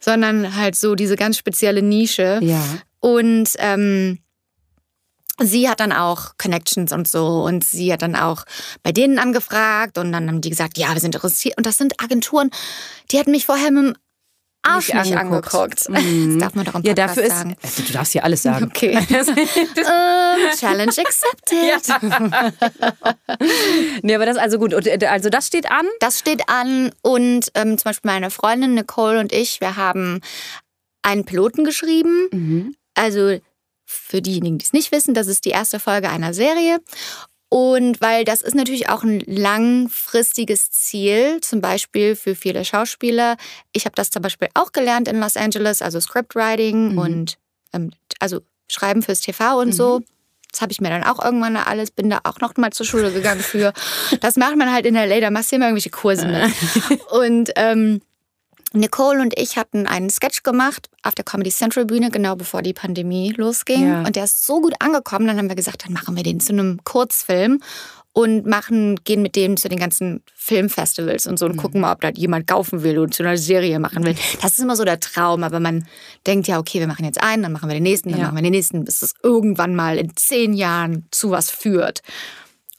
sondern 0.00 0.56
halt 0.56 0.76
so 0.76 0.94
diese 0.94 1.16
ganz 1.16 1.38
spezielle 1.38 1.82
Nische. 1.82 2.40
Ja. 2.42 2.62
Und 3.00 3.50
ähm, 3.58 4.18
sie 5.40 5.68
hat 5.68 5.80
dann 5.80 5.92
auch 5.92 6.32
Connections 6.36 6.92
und 6.92 7.08
so 7.08 7.44
und 7.44 7.64
sie 7.64 7.92
hat 7.92 8.02
dann 8.02 8.16
auch 8.16 8.44
bei 8.82 8.92
denen 8.92 9.18
angefragt 9.18 9.98
und 9.98 10.12
dann 10.12 10.28
haben 10.28 10.40
die 10.40 10.50
gesagt, 10.50 10.78
ja, 10.78 10.92
wir 10.92 11.00
sind 11.00 11.14
interessiert. 11.14 11.56
Und 11.56 11.66
das 11.66 11.76
sind 11.76 12.00
Agenturen, 12.02 12.50
die 13.10 13.18
hätten 13.18 13.30
mich 13.30 13.46
vorher 13.46 13.70
mit 13.70 13.96
Arsch 14.68 14.92
Nicht 14.92 15.16
angeguckt. 15.16 15.54
angeguckt. 15.54 15.88
Mhm. 15.90 16.38
Das 16.38 16.46
darf 16.48 16.54
man 16.54 16.64
doch 16.64 16.74
im 16.76 16.82
Ja, 16.82 16.92
Podcast 16.94 17.16
dafür 17.16 17.22
ist. 17.24 17.36
sagen. 17.38 17.56
Also, 17.62 17.82
du 17.82 17.92
darfst 17.92 18.12
hier 18.12 18.24
alles 18.24 18.42
sagen. 18.42 18.64
Okay. 18.66 18.90
ähm, 19.10 20.56
Challenge 20.58 20.92
accepted. 20.98 21.82
nee, 24.02 24.14
aber 24.14 24.26
das 24.26 24.36
ist 24.36 24.42
also 24.42 24.58
gut. 24.58 24.74
Und, 24.74 24.86
äh, 24.86 24.98
Also 25.06 25.30
das 25.30 25.46
steht 25.46 25.70
an. 25.70 25.86
Das 26.00 26.18
steht 26.18 26.48
an 26.48 26.92
und 27.02 27.50
ähm, 27.54 27.78
zum 27.78 27.84
Beispiel 27.84 28.10
meine 28.10 28.30
Freundin 28.30 28.74
Nicole 28.74 29.18
und 29.20 29.32
ich, 29.32 29.60
wir 29.60 29.76
haben 29.76 30.20
einen 31.02 31.24
Piloten 31.24 31.64
geschrieben. 31.64 32.74
Also 32.94 33.38
für 33.86 34.20
diejenigen, 34.20 34.58
die 34.58 34.64
es 34.64 34.72
nicht 34.74 34.92
wissen, 34.92 35.14
das 35.14 35.26
ist 35.28 35.44
die 35.46 35.50
erste 35.50 35.80
Folge 35.80 36.10
einer 36.10 36.34
Serie. 36.34 36.78
Und 37.50 38.00
weil 38.02 38.24
das 38.24 38.42
ist 38.42 38.54
natürlich 38.54 38.88
auch 38.90 39.02
ein 39.02 39.20
langfristiges 39.20 40.70
Ziel, 40.70 41.40
zum 41.40 41.60
Beispiel 41.62 42.14
für 42.14 42.34
viele 42.34 42.64
Schauspieler. 42.64 43.36
Ich 43.72 43.86
habe 43.86 43.94
das 43.94 44.10
zum 44.10 44.20
Beispiel 44.20 44.48
auch 44.54 44.72
gelernt 44.72 45.08
in 45.08 45.18
Los 45.18 45.36
Angeles, 45.36 45.80
also 45.80 45.98
Scriptwriting 45.98 46.98
und 46.98 47.38
ähm, 47.72 47.90
also 48.20 48.40
Schreiben 48.70 49.02
fürs 49.02 49.20
TV 49.20 49.58
und 49.58 49.72
so. 49.72 50.02
Das 50.52 50.62
habe 50.62 50.72
ich 50.72 50.80
mir 50.80 50.88
dann 50.88 51.04
auch 51.04 51.22
irgendwann 51.22 51.56
alles, 51.56 51.90
bin 51.90 52.10
da 52.10 52.20
auch 52.24 52.40
noch 52.40 52.56
mal 52.56 52.70
zur 52.72 52.86
Schule 52.86 53.12
gegangen 53.12 53.40
für. 53.40 53.72
Das 54.20 54.36
macht 54.36 54.56
man 54.56 54.72
halt 54.72 54.86
in 54.86 54.94
LA, 54.94 55.20
da 55.20 55.30
machst 55.30 55.52
du 55.52 55.56
immer 55.56 55.66
irgendwelche 55.66 55.90
Kurse 55.90 56.26
mit. 56.26 57.00
Und 57.10 57.50
ähm, 57.56 58.00
Nicole 58.72 59.20
und 59.20 59.32
ich 59.38 59.56
hatten 59.56 59.86
einen 59.86 60.10
Sketch 60.10 60.42
gemacht 60.42 60.88
auf 61.02 61.14
der 61.14 61.24
Comedy 61.24 61.50
Central 61.50 61.86
Bühne, 61.86 62.10
genau 62.10 62.36
bevor 62.36 62.62
die 62.62 62.74
Pandemie 62.74 63.32
losging. 63.36 63.86
Ja. 63.88 64.02
Und 64.02 64.16
der 64.16 64.24
ist 64.24 64.46
so 64.46 64.60
gut 64.60 64.74
angekommen, 64.80 65.26
dann 65.26 65.38
haben 65.38 65.48
wir 65.48 65.56
gesagt, 65.56 65.84
dann 65.86 65.92
machen 65.92 66.16
wir 66.16 66.22
den 66.22 66.40
zu 66.40 66.52
einem 66.52 66.80
Kurzfilm. 66.84 67.60
und 68.14 68.46
machen, 68.46 68.96
gehen 69.04 69.22
mit 69.22 69.36
denen 69.36 69.56
zu 69.56 69.68
den 69.68 69.78
ganzen 69.78 70.22
Filmfestivals 70.34 71.26
und 71.28 71.38
so 71.38 71.46
und 71.46 71.56
gucken 71.56 71.80
mal, 71.82 71.92
ob 71.92 72.00
da 72.00 72.08
jemand 72.10 72.48
kaufen 72.48 72.82
will 72.82 72.98
und 72.98 73.14
zu 73.14 73.22
einer 73.22 73.36
Serie 73.38 73.78
machen 73.78 74.04
will. 74.04 74.16
Das 74.42 74.52
ist 74.52 74.58
immer 74.58 74.74
so 74.74 74.84
der 74.84 74.98
Traum, 74.98 75.44
aber 75.44 75.60
man 75.60 75.86
denkt 76.26 76.48
ja, 76.48 76.58
okay, 76.58 76.80
wir 76.80 76.88
machen 76.88 77.04
jetzt 77.04 77.22
einen, 77.22 77.44
dann 77.44 77.52
machen 77.52 77.68
wir 77.68 77.74
den 77.74 77.84
nächsten, 77.84 78.10
dann 78.10 78.18
Ja. 78.18 78.24
machen 78.26 78.36
wir 78.38 78.42
den 78.42 78.52
nächsten, 78.52 78.84
bis 78.84 79.02
es 79.02 79.14
irgendwann 79.22 79.76
mal 79.76 79.98
in 79.98 80.16
zehn 80.16 80.52
Jahren 80.52 81.06
zu 81.12 81.30
was 81.30 81.48
führt. 81.50 82.00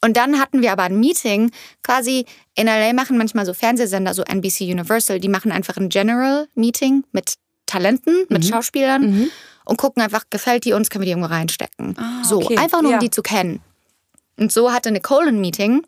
Und 0.01 0.15
dann 0.15 0.39
hatten 0.39 0.61
wir 0.61 0.71
aber 0.71 0.83
ein 0.83 0.99
Meeting, 0.99 1.51
quasi 1.83 2.25
in 2.55 2.67
LA 2.67 2.93
machen 2.93 3.17
manchmal 3.17 3.45
so 3.45 3.53
Fernsehsender, 3.53 4.13
so 4.13 4.23
NBC 4.23 4.61
Universal, 4.71 5.19
die 5.19 5.27
machen 5.29 5.51
einfach 5.51 5.75
ein 5.77 5.89
General 5.89 6.47
Meeting 6.55 7.03
mit 7.11 7.33
Talenten, 7.65 8.25
mit 8.29 8.43
Mhm. 8.43 8.47
Schauspielern 8.47 9.29
und 9.65 9.77
gucken 9.77 10.01
einfach, 10.01 10.23
gefällt 10.29 10.63
die 10.65 10.73
uns, 10.73 10.89
können 10.89 11.01
wir 11.01 11.05
die 11.05 11.11
irgendwo 11.11 11.27
reinstecken. 11.29 11.95
Ah, 11.97 12.23
so, 12.23 12.37
okay. 12.41 12.57
einfach 12.57 12.81
nur, 12.81 12.91
Ja. 12.91 12.97
um 12.97 13.01
die 13.03 13.09
zu 13.11 13.21
kennen. 13.21 13.61
Und 14.37 14.51
so 14.53 14.71
hatte 14.71 14.89
Nicole 14.91 15.27
ein 15.27 15.41
Meeting 15.41 15.85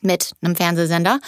mit 0.00 0.32
einem 0.40 0.56
Fernsehsender 0.56 1.20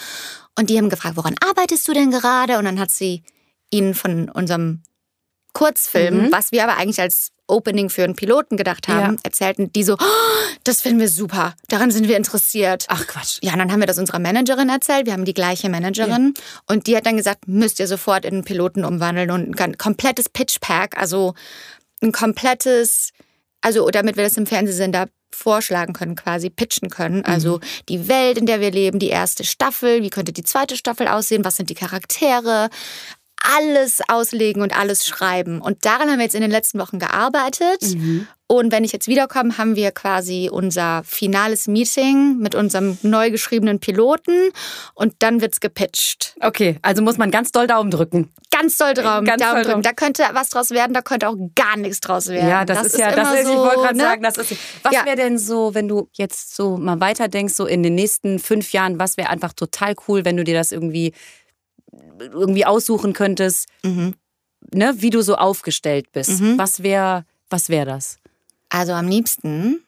und 0.59 0.71
die 0.71 0.79
haben 0.79 0.89
gefragt, 0.89 1.17
woran 1.17 1.35
arbeitest 1.47 1.87
du 1.87 1.93
denn 1.93 2.11
gerade? 2.11 2.57
Und 2.59 2.65
dann 2.65 2.81
hat 2.81 2.91
sie 2.91 3.23
ihnen 3.71 3.95
von 3.95 4.31
unserem 4.31 4.83
Kurzfilm, 5.53 6.27
Mhm. 6.27 6.33
was 6.33 6.53
wir 6.53 6.65
aber 6.65 6.77
eigentlich 6.79 7.01
als 7.01 7.31
Opening 7.49 7.91
für 7.91 8.05
einen 8.05 8.15
Piloten 8.15 8.57
gedacht 8.57 8.87
haben, 8.89 9.15
Ja. 9.15 9.21
erzählten 9.25 9.73
die 9.73 9.83
so, 9.83 9.95
"Oh, 9.95 10.05
das 10.65 10.83
finden 10.83 11.01
wir 11.01 11.09
super, 11.09 11.55
daran 11.69 11.91
sind 11.91 12.07
wir 12.09 12.17
interessiert. 12.17 12.85
Ach 12.89 13.07
Quatsch. 13.07 13.39
Ja, 13.43 13.53
und 13.55 13.59
dann 13.59 13.73
haben 13.73 13.81
wir 13.81 13.87
das 13.87 13.99
unserer 13.99 14.19
Managerin 14.19 14.69
erzählt. 14.69 15.07
Wir 15.07 15.13
haben 15.15 15.25
die 15.25 15.35
gleiche 15.35 15.69
Managerin. 15.69 16.35
Und 16.67 16.87
die 16.87 16.97
hat 16.97 17.07
dann 17.07 17.17
gesagt, 17.17 17.49
müsst 17.49 17.81
ihr 17.81 17.87
sofort 17.89 18.25
in 18.25 18.35
einen 18.35 18.45
Piloten 18.45 18.85
umwandeln 18.85 19.31
und 19.31 19.61
ein 19.61 19.79
komplettes 19.79 20.29
Pitch-Pack, 20.29 20.97
also 20.97 21.35
ein 22.03 22.13
komplettes, 22.13 23.11
also 23.61 23.89
damit 23.91 24.17
wir 24.17 24.25
das 24.25 24.37
im 24.37 24.47
Fernsehsender 24.47 25.09
vorschlagen 25.31 25.93
können, 25.93 26.17
quasi 26.17 26.51
pitchen 26.51 26.91
können. 26.91 27.25
Also 27.25 27.61
die 27.89 28.09
Welt, 28.09 28.39
in 28.39 28.47
der 28.47 28.61
wir 28.61 28.71
leben, 28.71 28.99
die 28.99 29.09
erste 29.09 29.45
Staffel, 29.45 30.03
wie 30.03 30.11
könnte 30.11 30.33
die 30.33 30.43
zweite 30.43 30.77
Staffel 30.77 31.07
aussehen, 31.07 31.45
was 31.45 31.57
sind 31.57 31.71
die 31.71 31.75
Charaktere, 31.75 32.71
alles 33.43 34.01
auslegen 34.09 34.63
und 34.63 34.77
alles 34.79 35.07
schreiben. 35.07 35.61
Und 35.61 35.85
daran 35.85 36.11
haben 36.11 36.19
wir 36.19 36.25
jetzt 36.25 36.35
in 36.35 36.43
den 36.43 36.51
letzten 36.51 36.79
Wochen 36.79 36.99
gearbeitet. 36.99 37.83
Und 38.51 38.73
wenn 38.73 38.83
ich 38.83 38.93
jetzt 38.93 39.09
wiederkomme, 39.09 39.59
haben 39.59 39.77
wir 39.77 39.91
quasi 39.91 40.49
unser 40.51 41.03
finales 41.05 41.69
Meeting 41.69 42.39
mit 42.39 42.55
unserem 42.55 42.97
neu 43.03 43.31
geschriebenen 43.31 43.79
Piloten 43.79 44.51
und 44.95 45.15
dann 45.19 45.43
wird's 45.43 45.61
gepitcht. 45.61 46.35
Okay, 46.41 46.79
also 46.81 47.03
muss 47.03 47.19
man 47.19 47.31
ganz 47.31 47.53
doll 47.53 47.67
Daumen 47.67 47.91
drücken. 47.91 48.33
Ganz 48.51 48.79
doll 48.79 48.95
Traum, 48.95 49.27
Ganz 49.27 49.43
Daumen 49.43 49.57
doll 49.57 49.65
drücken. 49.65 49.83
Da 49.83 49.93
könnte 49.93 50.25
was 50.33 50.49
draus 50.49 50.71
werden, 50.71 50.95
da 50.95 51.03
könnte 51.03 51.29
auch 51.29 51.37
gar 51.55 51.77
nichts 51.77 52.01
draus 52.01 52.29
werden. 52.29 52.49
Ja, 52.49 52.65
das, 52.65 52.87
ist 52.87 52.99
ja, 52.99 53.15
das 53.15 53.35
ist, 53.35 53.41
ich 53.41 53.47
so, 53.49 53.57
wollte 53.59 53.77
gerade 53.77 53.97
ne? 53.99 54.03
sagen, 54.03 54.23
das 54.23 54.39
ist. 54.39 54.57
Was 54.83 54.95
Ja. 54.95 55.05
wäre 55.05 55.17
denn 55.17 55.39
so, 55.39 55.75
wenn 55.75 55.87
du 55.87 56.09
jetzt 56.15 56.57
so 56.57 56.79
mal 56.79 56.99
weiterdenkst, 57.01 57.55
so 57.55 57.67
in 57.67 57.83
den 57.83 57.95
nächsten 57.95 58.39
fünf 58.39 58.73
Jahren, 58.73 58.99
was 58.99 59.19
wäre 59.19 59.29
einfach 59.29 59.53
total 59.53 59.95
cool, 60.09 60.25
wenn 60.25 60.39
du 60.39 60.45
dir 60.45 60.55
das 60.55 60.73
irgendwie 60.73 61.13
irgendwie 62.21 62.65
aussuchen 62.67 63.13
könntest, 63.13 63.67
Mhm. 63.83 64.15
ne, 64.73 64.95
wie 64.99 65.11
du 65.11 65.23
so 65.23 65.37
aufgestellt 65.37 66.13
bist. 66.13 66.41
Was 66.59 66.83
wäre, 66.83 67.25
was 67.51 67.69
wäre 67.69 67.87
das? 67.87 68.19
Also 68.69 68.93
am 68.93 69.09
liebsten, 69.09 69.83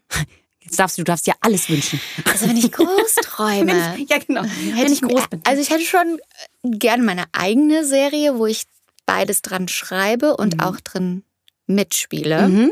Jetzt 0.63 0.79
darfst 0.79 0.99
du, 0.99 1.03
du 1.03 1.05
darfst 1.07 1.27
dir 1.27 1.35
alles 1.41 1.69
wünschen. 1.69 2.01
also 2.25 2.47
wenn 2.49 2.57
ich 2.57 2.71
groß 2.71 3.15
träume, 3.23 3.73
ja, 4.09 4.19
genau. 4.19 4.43
hätte 4.45 4.83
Wenn 4.85 4.93
ich 4.93 5.03
groß 5.03 5.29
bin. 5.29 5.41
Also 5.45 5.61
ich 5.61 5.71
hätte 5.71 5.85
schon 5.85 6.21
gerne 6.63 7.03
meine 7.03 7.25
eigene 7.33 7.85
Serie, 7.85 8.39
wo 8.39 8.47
ich 8.47 8.65
beides 9.07 9.43
dran 9.43 9.67
schreibe 9.69 10.37
und 10.37 10.55
Mhm. 10.55 10.61
auch 10.61 10.79
drin 10.81 11.25
mitspiele. 11.67 12.71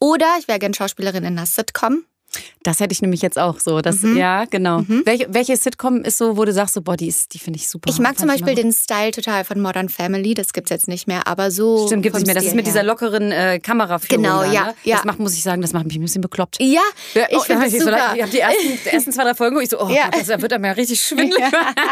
Oder 0.00 0.26
ich 0.40 0.48
wäre 0.48 0.58
gerne 0.58 0.74
Schauspielerin 0.74 1.24
in 1.24 1.38
einer 1.38 1.46
Sitcom. 1.46 2.04
Das 2.62 2.80
hätte 2.80 2.92
ich 2.92 3.00
nämlich 3.02 3.22
jetzt 3.22 3.38
auch 3.38 3.60
so. 3.60 3.80
Das, 3.80 4.00
Mhm. 4.02 4.16
Ja, 4.16 4.44
genau. 4.44 4.82
Welche, 5.04 5.26
welche 5.32 5.56
Sitcom 5.56 6.02
ist 6.02 6.18
so, 6.18 6.36
wo 6.36 6.44
du 6.44 6.52
sagst, 6.52 6.74
so, 6.74 6.82
boah, 6.82 6.96
die, 6.96 7.06
ist- 7.08 7.32
die 7.34 7.38
finde 7.38 7.58
ich 7.58 7.68
super. 7.68 7.88
Ich 7.90 7.98
mag 7.98 8.18
zum 8.18 8.28
Beispiel 8.28 8.54
den 8.54 8.72
Style 8.72 9.10
total 9.12 9.44
von 9.44 9.60
Modern 9.60 9.88
Family. 9.88 10.34
Das 10.34 10.52
gibt's 10.52 10.70
jetzt 10.70 10.88
nicht 10.88 11.06
mehr, 11.06 11.26
aber 11.28 11.50
so. 11.50 11.86
Stimmt, 11.86 12.02
gibt 12.02 12.14
es 12.16 12.20
nicht 12.22 12.26
mehr. 12.26 12.34
Das 12.34 12.44
ist 12.44 12.48
Stil 12.50 12.56
mit 12.56 12.66
dieser 12.66 12.80
her. 12.80 12.84
lockeren 12.86 13.30
äh, 13.32 13.60
Kameraführung. 13.60 14.22
Genau, 14.24 14.42
da, 14.42 14.52
ja, 14.52 14.64
Ne? 14.66 14.74
ja. 14.84 14.96
Das 14.96 15.04
macht, 15.04 15.18
muss 15.18 15.34
ich 15.34 15.42
sagen, 15.42 15.62
das 15.62 15.72
macht 15.72 15.86
mich 15.86 15.96
ein 15.96 16.02
bisschen 16.02 16.20
bekloppt. 16.22 16.56
Ja, 16.60 16.80
Ja, 17.14 17.26
ich 17.30 17.36
oh, 17.36 17.40
finde 17.40 17.70
so, 17.70 17.78
super. 17.78 18.12
ich 18.14 18.22
habe 18.22 18.30
die 18.32 18.40
ersten, 18.40 18.78
die 18.84 18.88
ersten 18.88 19.12
zwei, 19.12 19.22
drei 19.24 19.34
Folgen, 19.34 19.56
wo 19.56 19.60
ich 19.60 19.68
so, 19.70 19.80
oh 19.80 19.88
Ja. 19.88 20.08
Gott, 20.10 20.28
das 20.28 20.42
wird 20.42 20.52
einem 20.52 20.64
ja 20.66 20.72
richtig 20.72 21.00
schwindelig. 21.04 21.44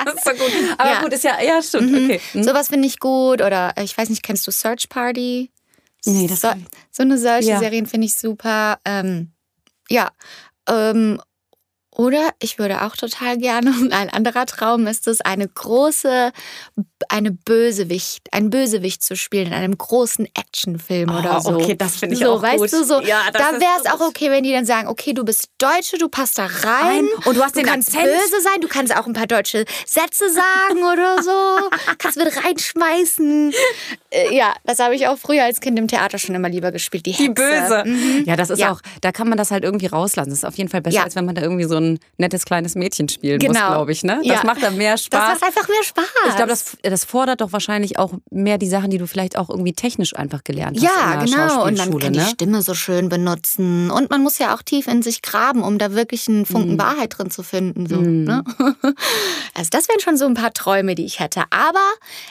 das 0.04 0.14
ist 0.14 0.24
so 0.24 0.30
gut. 0.32 0.52
Aber 0.78 0.90
Ja. 0.90 1.02
gut, 1.02 1.12
ist 1.12 1.24
ja, 1.24 1.40
ja, 1.40 1.62
stimmt, 1.62 1.94
okay. 1.94 2.20
Hm. 2.32 2.42
Sowas 2.42 2.68
finde 2.68 2.86
ich 2.88 2.98
gut. 2.98 3.40
Oder 3.42 3.72
äh, 3.76 3.84
ich 3.84 3.96
weiß 3.96 4.08
nicht, 4.10 4.22
kennst 4.22 4.46
du 4.46 4.50
Search 4.50 4.88
Party? 4.88 5.50
Nee, 6.06 6.26
das 6.26 6.42
so, 6.42 6.48
so 6.90 7.02
eine 7.02 7.16
solche 7.16 7.48
Ja. 7.50 7.58
Serien 7.58 7.86
finde 7.86 8.06
ich 8.06 8.14
super. 8.14 8.78
Ähm, 8.84 9.30
ja. 9.90 10.10
Ähm, 10.68 11.20
oder 11.96 12.30
ich 12.40 12.58
würde 12.58 12.82
auch 12.82 12.96
total 12.96 13.38
gerne, 13.38 13.72
ein 13.92 14.10
anderer 14.10 14.46
Traum 14.46 14.86
ist 14.86 15.06
es, 15.08 15.20
eine 15.20 15.46
große, 15.48 16.32
eine 17.08 17.30
Bösewicht, 17.30 18.28
ein 18.32 18.50
Bösewicht 18.50 19.02
zu 19.02 19.16
spielen 19.16 19.46
in 19.48 19.52
einem 19.52 19.76
großen 19.78 20.26
Actionfilm 20.26 21.10
Oh, 21.14 21.18
oder 21.18 21.40
so. 21.40 21.50
okay, 21.56 21.74
das 21.76 21.96
finde 21.96 22.14
ich 22.14 22.20
so, 22.20 22.32
auch 22.32 22.42
weißt 22.42 22.58
gut. 22.58 22.72
du, 22.72 22.84
so, 22.84 23.00
Ja, 23.02 23.20
da 23.32 23.52
wäre 23.60 23.78
es 23.82 23.90
auch 23.90 24.00
okay, 24.00 24.30
wenn 24.30 24.42
die 24.42 24.52
dann 24.52 24.64
sagen, 24.66 24.88
okay, 24.88 25.12
du 25.12 25.24
bist 25.24 25.48
Deutsche, 25.58 25.96
du 25.98 26.08
passt 26.08 26.38
da 26.38 26.46
rein. 26.46 26.54
Rein. 26.64 27.06
Und 27.26 27.36
du 27.36 27.42
hast 27.42 27.54
du 27.54 27.60
den 27.60 27.66
kannst 27.68 27.88
Akzent. 27.94 28.04
böse 28.10 28.40
sein, 28.42 28.60
du 28.60 28.68
kannst 28.68 28.96
auch 28.96 29.06
ein 29.06 29.12
paar 29.12 29.26
deutsche 29.26 29.64
Sätze 29.86 30.24
sagen 30.30 30.82
oder 30.92 31.22
so. 31.22 31.68
kannst 31.98 32.18
mit 32.18 32.26
reinschmeißen. 32.44 33.52
Äh, 34.10 34.34
ja, 34.34 34.54
das 34.64 34.78
habe 34.80 34.94
ich 34.94 35.06
auch 35.06 35.18
früher 35.18 35.44
als 35.44 35.60
Kind 35.60 35.78
im 35.78 35.88
Theater 35.88 36.18
schon 36.18 36.34
immer 36.34 36.48
lieber 36.48 36.72
gespielt. 36.72 37.06
Die, 37.06 37.12
Die 37.12 37.28
Hexe. 37.28 37.84
Böse. 37.84 38.24
Ja, 38.26 38.36
das 38.36 38.50
ist 38.50 38.58
Ja. 38.58 38.72
auch, 38.72 38.80
da 39.00 39.12
kann 39.12 39.28
man 39.28 39.38
das 39.38 39.50
halt 39.50 39.62
irgendwie 39.64 39.86
rauslassen. 39.86 40.30
Das 40.30 40.38
ist 40.38 40.44
auf 40.44 40.56
jeden 40.56 40.70
Fall 40.70 40.80
besser, 40.82 40.96
Ja. 40.96 41.04
als 41.04 41.14
wenn 41.16 41.24
man 41.24 41.34
da 41.34 41.42
irgendwie 41.42 41.64
so 41.64 41.76
ein 41.76 41.83
nettes 42.18 42.44
kleines 42.44 42.74
Mädchen 42.74 43.08
spielen 43.08 43.38
muss, 43.42 43.54
Genau. 43.54 43.68
glaube 43.72 43.92
ich. 43.92 44.02
Ne? 44.04 44.18
Das 44.24 44.26
Ja. 44.26 44.44
macht 44.44 44.62
dann 44.62 44.76
mehr 44.76 44.92
Das 44.92 45.04
Spaß. 45.04 45.40
macht 45.40 45.42
einfach 45.44 45.68
mehr 45.68 45.82
Spaß. 45.82 46.04
ich 46.28 46.36
glaube, 46.36 46.50
das, 46.50 46.76
das 46.82 47.04
fordert 47.04 47.40
doch 47.40 47.52
wahrscheinlich 47.52 47.98
auch 47.98 48.12
mehr 48.30 48.58
die 48.58 48.68
Sachen, 48.68 48.90
die 48.90 48.98
du 48.98 49.06
vielleicht 49.06 49.36
auch 49.36 49.50
irgendwie 49.50 49.72
technisch 49.72 50.14
einfach 50.16 50.44
gelernt 50.44 50.76
hast. 50.76 50.82
Ja, 50.84 51.16
genau. 51.24 51.64
Und 51.64 51.78
man 51.78 51.98
kann 51.98 52.12
die 52.12 52.18
ne? 52.18 52.26
Stimme 52.26 52.62
so 52.62 52.74
schön 52.74 53.08
benutzen. 53.08 53.90
Und 53.90 54.10
man 54.10 54.22
muss 54.22 54.38
ja 54.38 54.54
auch 54.54 54.62
tief 54.62 54.86
in 54.86 55.02
sich 55.02 55.22
graben, 55.22 55.62
um 55.62 55.78
da 55.78 55.92
wirklich 55.94 56.28
einen. 56.28 56.44
Funken 56.46 56.78
Wahrheit 56.78 57.18
drin 57.18 57.30
zu 57.30 57.42
finden. 57.42 57.86
So, 57.86 57.96
ne? 57.96 58.44
Also 59.54 59.68
das 59.70 59.88
wären 59.88 60.00
schon 60.00 60.16
so 60.16 60.26
ein 60.26 60.34
paar 60.34 60.52
Träume, 60.52 60.94
die 60.94 61.04
ich 61.04 61.20
hätte. 61.20 61.42
Aber 61.50 61.80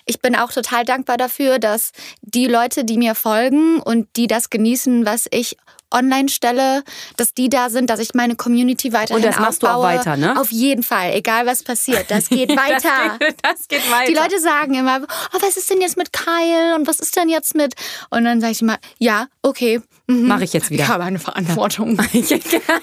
ich 0.06 0.20
bin 0.22 0.36
auch 0.36 0.52
total 0.52 0.86
dankbar 0.86 1.18
dafür, 1.18 1.60
dass 1.60 1.92
die 2.22 2.46
Leute, 2.48 2.84
die 2.86 2.98
mir 2.98 3.16
folgen 3.16 3.80
und 3.80 4.08
die 4.16 4.28
das 4.28 4.50
genießen, 4.50 5.06
was 5.06 5.28
ich 5.32 5.58
online 5.94 6.30
stelle, 6.30 6.84
dass 7.18 7.34
die 7.34 7.50
da 7.50 7.70
sind, 7.70 7.90
dass 7.90 8.00
ich 8.00 8.14
meine 8.14 8.36
Community 8.36 8.92
weiterhin 8.94 9.18
Und 9.18 9.26
das 9.26 9.40
machst 9.40 9.64
du 9.64 9.68
auch 9.68 9.76
aufbaue. 9.76 10.00
weiter, 10.00 10.18
ne? 10.18 10.40
Auf 10.40 10.52
jeden 10.52 10.84
Fall, 10.84 11.14
egal 11.14 11.46
was 11.46 11.64
passiert. 11.64 12.10
Das 12.10 12.30
geht 12.30 12.50
weiter. 12.58 13.18
Das 13.20 13.20
geht, 13.20 13.38
das 13.42 13.68
geht 13.68 13.92
weiter. 13.92 14.12
Die 14.12 14.18
Leute 14.18 14.40
sagen 14.40 14.74
immer, 14.74 15.02
oh, 15.34 15.38
was 15.42 15.58
ist 15.58 15.70
denn 15.70 15.82
jetzt 15.82 15.98
mit 15.98 16.12
Kyle 16.12 16.76
und 16.76 16.88
was 16.88 17.00
ist 17.00 17.16
denn 17.16 17.30
jetzt 17.30 17.56
mit? 17.56 17.76
Und 18.10 18.26
dann 18.26 18.42
sage 18.42 18.52
ich 18.52 18.62
immer, 18.62 18.78
ja, 18.98 19.28
okay. 19.42 19.82
mhm. 20.08 20.28
Mache 20.28 20.44
ich 20.44 20.54
jetzt 20.54 20.70
wieder. 20.70 20.84
Ich 20.84 20.90
habe 20.90 21.04
eine 21.04 21.20
Verantwortung. 21.20 21.98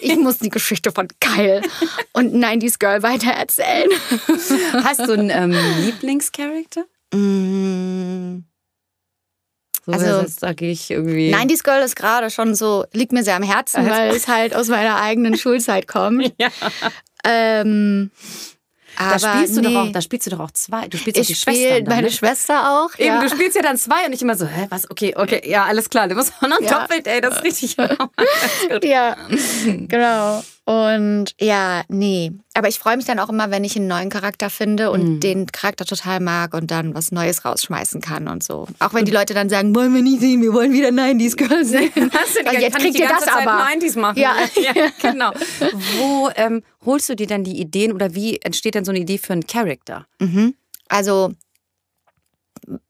Ich 0.01 0.17
muss 0.17 0.39
die 0.39 0.51
Geschichte 0.51 0.93
von 0.93 1.09
Kyle 1.21 1.63
und 2.13 2.35
90s 2.35 2.79
Girl 2.79 3.03
weitererzählen. 3.03 3.89
Hast 4.85 5.01
du 5.01 5.13
einen 5.13 5.31
ähm, 5.31 5.57
Lieblingscharakter? 5.85 6.85
Mm. 7.13 8.45
So, 9.93 9.99
Also- 10.07 10.19
also, 10.21 10.37
da 10.41 10.53
gehe 10.53 10.71
ich 10.73 10.91
irgendwie. 10.91 11.35
90s 11.35 11.63
Girl 11.63 11.83
ist 11.83 11.97
gerade 11.97 12.31
schon 12.31 12.55
so, 12.55 12.85
liegt 12.93 13.13
mir 13.13 13.23
sehr 13.25 13.37
am 13.37 13.43
Herzen, 13.43 13.89
weil 13.89 14.11
es 14.15 14.29
halt 14.29 14.55
aus 14.55 14.69
meiner 14.69 15.01
eigenen 15.01 15.37
Schulzeit 15.37 15.87
kommt. 15.89 16.33
Ja. 16.39 16.49
Ähm, 17.25 18.11
Da 18.99 19.05
aber 19.11 19.19
spielst 19.19 19.57
du 19.57 19.61
nee. 19.61 19.73
doch 19.75 19.89
auch, 19.89 19.93
da 19.93 20.01
spielst 20.03 20.27
du 20.27 20.31
doch 20.31 20.41
auch 20.41 20.51
zwei. 20.51 20.89
Du 20.89 20.97
spielst 20.99 21.19
doch 21.21 21.25
die 21.27 21.33
Ich 21.33 21.39
spiele 21.41 21.57
Schwestern. 21.57 21.85
dann, 21.85 21.95
meine 21.97 22.07
ne? 22.09 22.13
Schwester 22.13 22.71
auch. 22.85 22.99
Eben, 22.99 23.15
ja. 23.15 23.21
du 23.23 23.29
spielst 23.31 23.57
ja 23.57 23.63
dann 23.63 23.77
zwei 23.77 24.05
und 24.07 24.13
ich 24.13 24.23
immer 24.23 24.37
so, 24.37 24.47
hä, 24.47 24.67
was? 24.71 24.91
Okay, 24.91 25.15
okay, 25.17 25.43
ja, 25.49 25.65
alles 25.65 25.89
klar. 25.91 26.09
Du 26.09 26.15
musst 26.15 26.33
auch 26.41 26.49
noch 26.49 26.61
Ja. 26.61 26.81
doppelt, 26.81 27.07
ey, 27.07 27.21
das 27.21 27.37
ist 27.37 27.45
richtig. 27.45 27.77
Ja, 28.83 29.17
genau. 29.67 30.43
Und 30.65 31.35
ja, 31.41 31.83
nee. 31.89 32.33
Aber 32.55 32.67
ich 32.67 32.81
freue 32.81 32.97
mich 32.97 33.07
dann 33.07 33.21
auch 33.21 33.29
immer, 33.29 33.51
wenn 33.53 33.63
ich 33.63 33.77
einen 33.77 33.87
neuen 33.87 34.11
Charakter 34.11 34.51
finde 34.51 34.91
und 34.91 35.03
Mhm. 35.05 35.21
den 35.21 35.47
Charakter 35.47 35.85
total 35.85 36.19
mag 36.19 36.53
und 36.53 36.71
dann 36.73 36.95
was 36.95 37.13
Neues 37.13 37.45
rausschmeißen 37.45 38.01
kann 38.01 38.27
und 38.27 38.43
so. 38.43 38.67
Auch 38.81 38.93
wenn 38.93 39.05
die 39.05 39.13
Leute 39.13 39.35
dann 39.35 39.49
sagen, 39.49 39.73
wollen 39.75 39.95
wir 39.95 40.03
nicht 40.03 40.19
sehen, 40.21 40.43
wir 40.43 40.53
wollen 40.53 40.73
wieder 40.73 40.89
90s 40.91 41.37
Girl 41.37 41.65
sehen. 41.65 41.93
Hast 42.13 42.37
du 42.37 42.43
die, 42.43 42.49
Und 42.57 42.61
jetzt 42.61 42.77
kriegt 42.77 42.99
ihr 42.99 43.09
das 43.09 43.25
Zeit 43.25 43.47
aber. 43.47 43.65
90s 43.67 43.97
machen. 43.99 44.19
Ja. 44.19 44.35
ja 44.57 44.73
genau. 45.01 45.31
Wo 45.99 46.29
ähm, 46.35 46.63
holst 46.85 47.09
du 47.09 47.15
dir 47.15 47.29
dann 47.29 47.45
die 47.45 47.61
Ideen 47.61 47.93
oder 47.93 48.15
wie 48.15 48.39
entsteht 48.43 48.75
denn 48.75 48.85
so 48.85 48.91
eine 48.91 48.99
Idee 49.01 49.19
für 49.19 49.33
einen 49.33 49.47
Charakter? 49.47 50.07
Also 50.89 51.33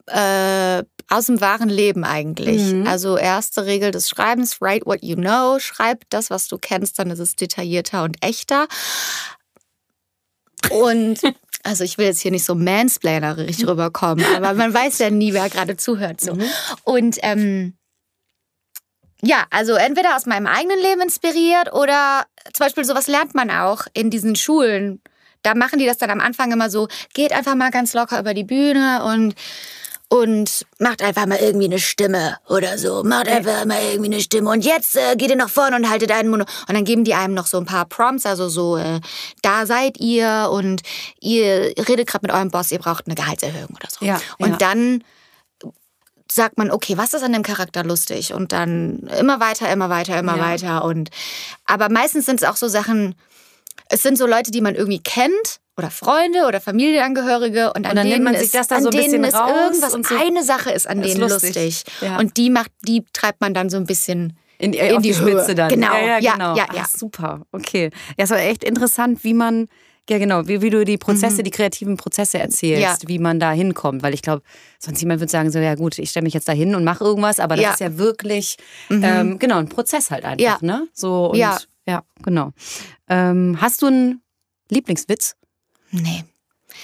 äh, 0.07 0.83
aus 1.09 1.27
dem 1.27 1.41
wahren 1.41 1.69
Leben 1.69 2.05
eigentlich. 2.05 2.73
Mhm. 2.73 2.87
Also 2.87 3.17
erste 3.17 3.67
Regel 3.67 3.91
des 3.91 4.09
Schreibens, 4.09 4.61
write 4.61 4.87
what 4.87 5.03
you 5.03 5.17
know, 5.17 5.59
schreib 5.59 6.05
das, 6.09 6.31
was 6.31 6.49
du 6.49 6.57
kennst, 6.57 6.99
dann 6.99 7.11
ist 7.11 7.19
es 7.19 7.37
detaillierter 7.37 8.05
und 8.05 8.17
echter. 8.25 8.67
Und 10.69 11.21
also 11.63 11.85
ich 11.85 11.99
will 11.99 12.07
jetzt 12.07 12.21
hier 12.21 12.31
nicht 12.31 12.45
so 12.45 12.55
mansplainerisch 12.55 13.67
rüberkommen, 13.67 14.25
aber 14.37 14.55
man 14.55 14.73
weiß 14.73 14.99
ja 14.99 15.11
nie, 15.11 15.33
wer 15.33 15.49
gerade 15.51 15.77
zuhört. 15.77 16.21
So. 16.21 16.37
Und 16.85 17.19
ähm, 17.23 17.75
ja, 19.23 19.45
also 19.51 19.75
entweder 19.75 20.17
aus 20.17 20.27
meinem 20.27 20.47
eigenen 20.47 20.79
Leben 20.81 21.03
inspiriert 21.03 21.73
oder 21.73 22.25
zum 22.53 22.67
Beispiel 22.67 22.85
sowas 22.85 23.07
lernt 23.07 23.35
man 23.35 23.51
auch 23.51 23.87
in 23.93 24.11
diesen 24.11 24.37
Schulen. 24.37 25.03
Da 25.43 25.55
machen 25.55 25.79
die 25.79 25.87
das 25.87 25.99
dann 25.99 26.11
am 26.11 26.21
Anfang 26.21 26.53
immer 26.53 26.71
so, 26.71 26.89
geht 27.15 27.33
einfach 27.33 27.55
mal 27.55 27.71
ganz 27.71 27.93
locker 27.95 28.19
über 28.19 28.35
die 28.35 28.45
Bühne 28.45 29.03
und 29.05 29.35
und 30.13 30.67
macht 30.81 31.03
einfach 31.03 31.25
mal 31.27 31.39
irgendwie 31.39 31.67
eine 31.67 31.79
Stimme 31.79 32.37
oder 32.49 32.77
so. 32.79 33.05
Macht 33.05 33.29
einfach 33.29 33.65
mal 33.65 33.81
irgendwie 33.81 34.13
eine 34.13 34.21
Stimme. 34.21 34.51
Und 34.51 34.65
jetzt 34.65 34.97
äh, 34.97 35.15
geht 35.15 35.31
ihr 35.31 35.37
nach 35.37 35.49
vorne 35.49 35.77
und 35.77 35.89
haltet 35.89 36.11
einen 36.11 36.29
Mund. 36.29 36.43
Und 36.69 36.75
dann 36.75 36.85
geben 36.85 37.05
die 37.05 37.15
einem 37.15 37.33
noch 37.33 37.47
so 37.47 37.59
ein 37.59 37.65
paar 37.65 37.85
Prompts, 37.87 38.27
also 38.27 38.49
so, 38.49 38.77
äh, 38.77 39.01
da 39.43 39.67
seid 39.67 40.01
ihr 40.01 40.51
und 40.53 40.83
ihr 41.21 41.73
redet 41.89 42.09
gerade 42.09 42.27
mit 42.27 42.35
eurem 42.35 42.51
Boss, 42.51 42.73
ihr 42.73 42.81
braucht 42.81 43.07
eine 43.07 43.15
Gehaltserhöhung 43.15 43.71
oder 43.71 43.89
so. 43.89 44.05
Ja, 44.05 44.21
und 44.39 44.51
ja. 44.51 44.57
dann 44.57 45.05
sagt 46.31 46.59
man, 46.59 46.73
okay, 46.73 46.97
was 46.97 47.15
ist 47.15 47.23
an 47.23 47.33
dem 47.33 47.45
Charakter 47.45 47.85
lustig? 47.85 48.35
Und 48.35 48.51
dann 48.53 49.09
immer 49.19 49.39
weiter, 49.39 49.71
immer 49.73 49.91
weiter, 49.91 50.19
immer 50.19 50.37
Ja. 50.37 50.43
weiter. 50.43 50.85
Und 50.85 51.11
aber 51.67 51.89
meistens 51.89 52.27
sind 52.27 52.43
es 52.43 52.49
auch 52.49 52.57
so 52.57 52.67
Sachen, 52.67 53.15
es 53.91 54.03
sind 54.03 54.17
so 54.17 54.27
Leute, 54.27 54.51
die 54.51 54.61
man 54.61 54.75
irgendwie 54.75 55.01
kennt 55.03 55.59
oder 55.77 55.91
Freunde 55.91 56.47
oder 56.47 56.61
Familienangehörige 56.61 57.73
und 57.73 57.85
an 57.87 57.91
Und 57.91 57.97
dann 57.97 57.97
denen 58.07 58.11
nimmt 58.11 58.25
man 58.25 58.35
sich 58.35 58.45
ist, 58.47 58.55
das 58.55 58.69
da 58.69 58.77
an 58.77 58.83
so 58.83 58.89
ein 58.89 58.93
denen 58.93 59.23
bisschen 59.23 59.25
ist 59.25 59.35
irgendwas, 59.35 59.95
und 59.95 60.07
so. 60.07 60.15
eine 60.17 60.43
Sache 60.45 60.71
ist 60.71 60.87
an 60.89 61.03
ist 61.03 61.15
denen 61.17 61.29
lustig. 61.29 61.55
lustig. 61.57 61.85
Ja. 62.01 62.19
Und 62.19 62.37
die 62.37 62.51
macht, 62.51 62.71
die 62.87 63.05
treibt 63.13 63.41
man 63.41 63.55
dann 63.55 63.71
so 63.71 63.77
ein 63.77 63.87
bisschen 63.87 64.37
In, 64.59 64.73
in 64.75 64.97
auf 64.97 65.03
die, 65.03 65.11
die 65.13 65.19
Höhe. 65.19 65.33
Spitze 65.33 65.55
dann. 65.55 65.69
Genau. 65.71 65.93
Ja, 65.95 66.19
ja, 66.19 66.33
genau. 66.33 66.57
ja, 66.57 66.67
Ach, 66.79 66.89
super. 66.89 67.43
Okay. 67.53 67.91
Ja, 68.19 68.25
es 68.25 68.31
war 68.31 68.39
echt 68.39 68.63
interessant, 68.65 69.25
wie 69.25 69.33
man, 69.35 69.69
ja 70.09 70.19
genau, 70.19 70.47
wie, 70.49 70.61
wie 70.61 70.71
du 70.71 70.85
die 70.85 70.99
Prozesse, 70.99 71.43
die 71.43 71.51
kreativen 71.51 71.97
Prozesse 71.97 72.39
erzählst, 72.39 72.77
Mhm. 72.79 72.83
Ja. 72.83 72.97
wie 73.09 73.19
man 73.19 73.41
da 73.41 73.53
hinkommt. 73.53 74.03
Weil 74.03 74.13
ich 74.13 74.23
glaube, 74.23 74.43
sonst 74.79 75.01
jemand 75.01 75.21
würde 75.21 75.31
sagen, 75.31 75.51
so, 75.51 75.59
ja 75.61 75.75
gut, 75.77 75.99
ich 75.99 76.11
stelle 76.11 76.25
mich 76.25 76.35
jetzt 76.35 76.49
da 76.49 76.53
hin 76.53 76.75
und 76.75 76.85
mache 76.85 77.05
irgendwas, 77.05 77.41
aber 77.41 77.57
das 77.57 77.65
Ja. 77.65 77.71
ist 77.73 77.81
ja 77.81 77.97
wirklich, 77.99 78.57
ähm, 78.91 79.39
genau, 79.39 79.57
ein 79.59 79.69
Prozess 79.69 80.11
halt 80.11 80.25
einfach, 80.25 80.41
Ja. 80.45 80.59
ne? 80.61 80.87
So 80.93 81.31
und, 81.31 81.39
Ja. 81.39 81.59
Ja, 81.87 82.03
genau. 82.23 82.53
Ähm, 83.09 83.59
hast 83.61 83.83
du 83.83 83.87
einen 83.87 84.23
Lieblingswitz? 84.71 85.37
Nee. 85.91 86.25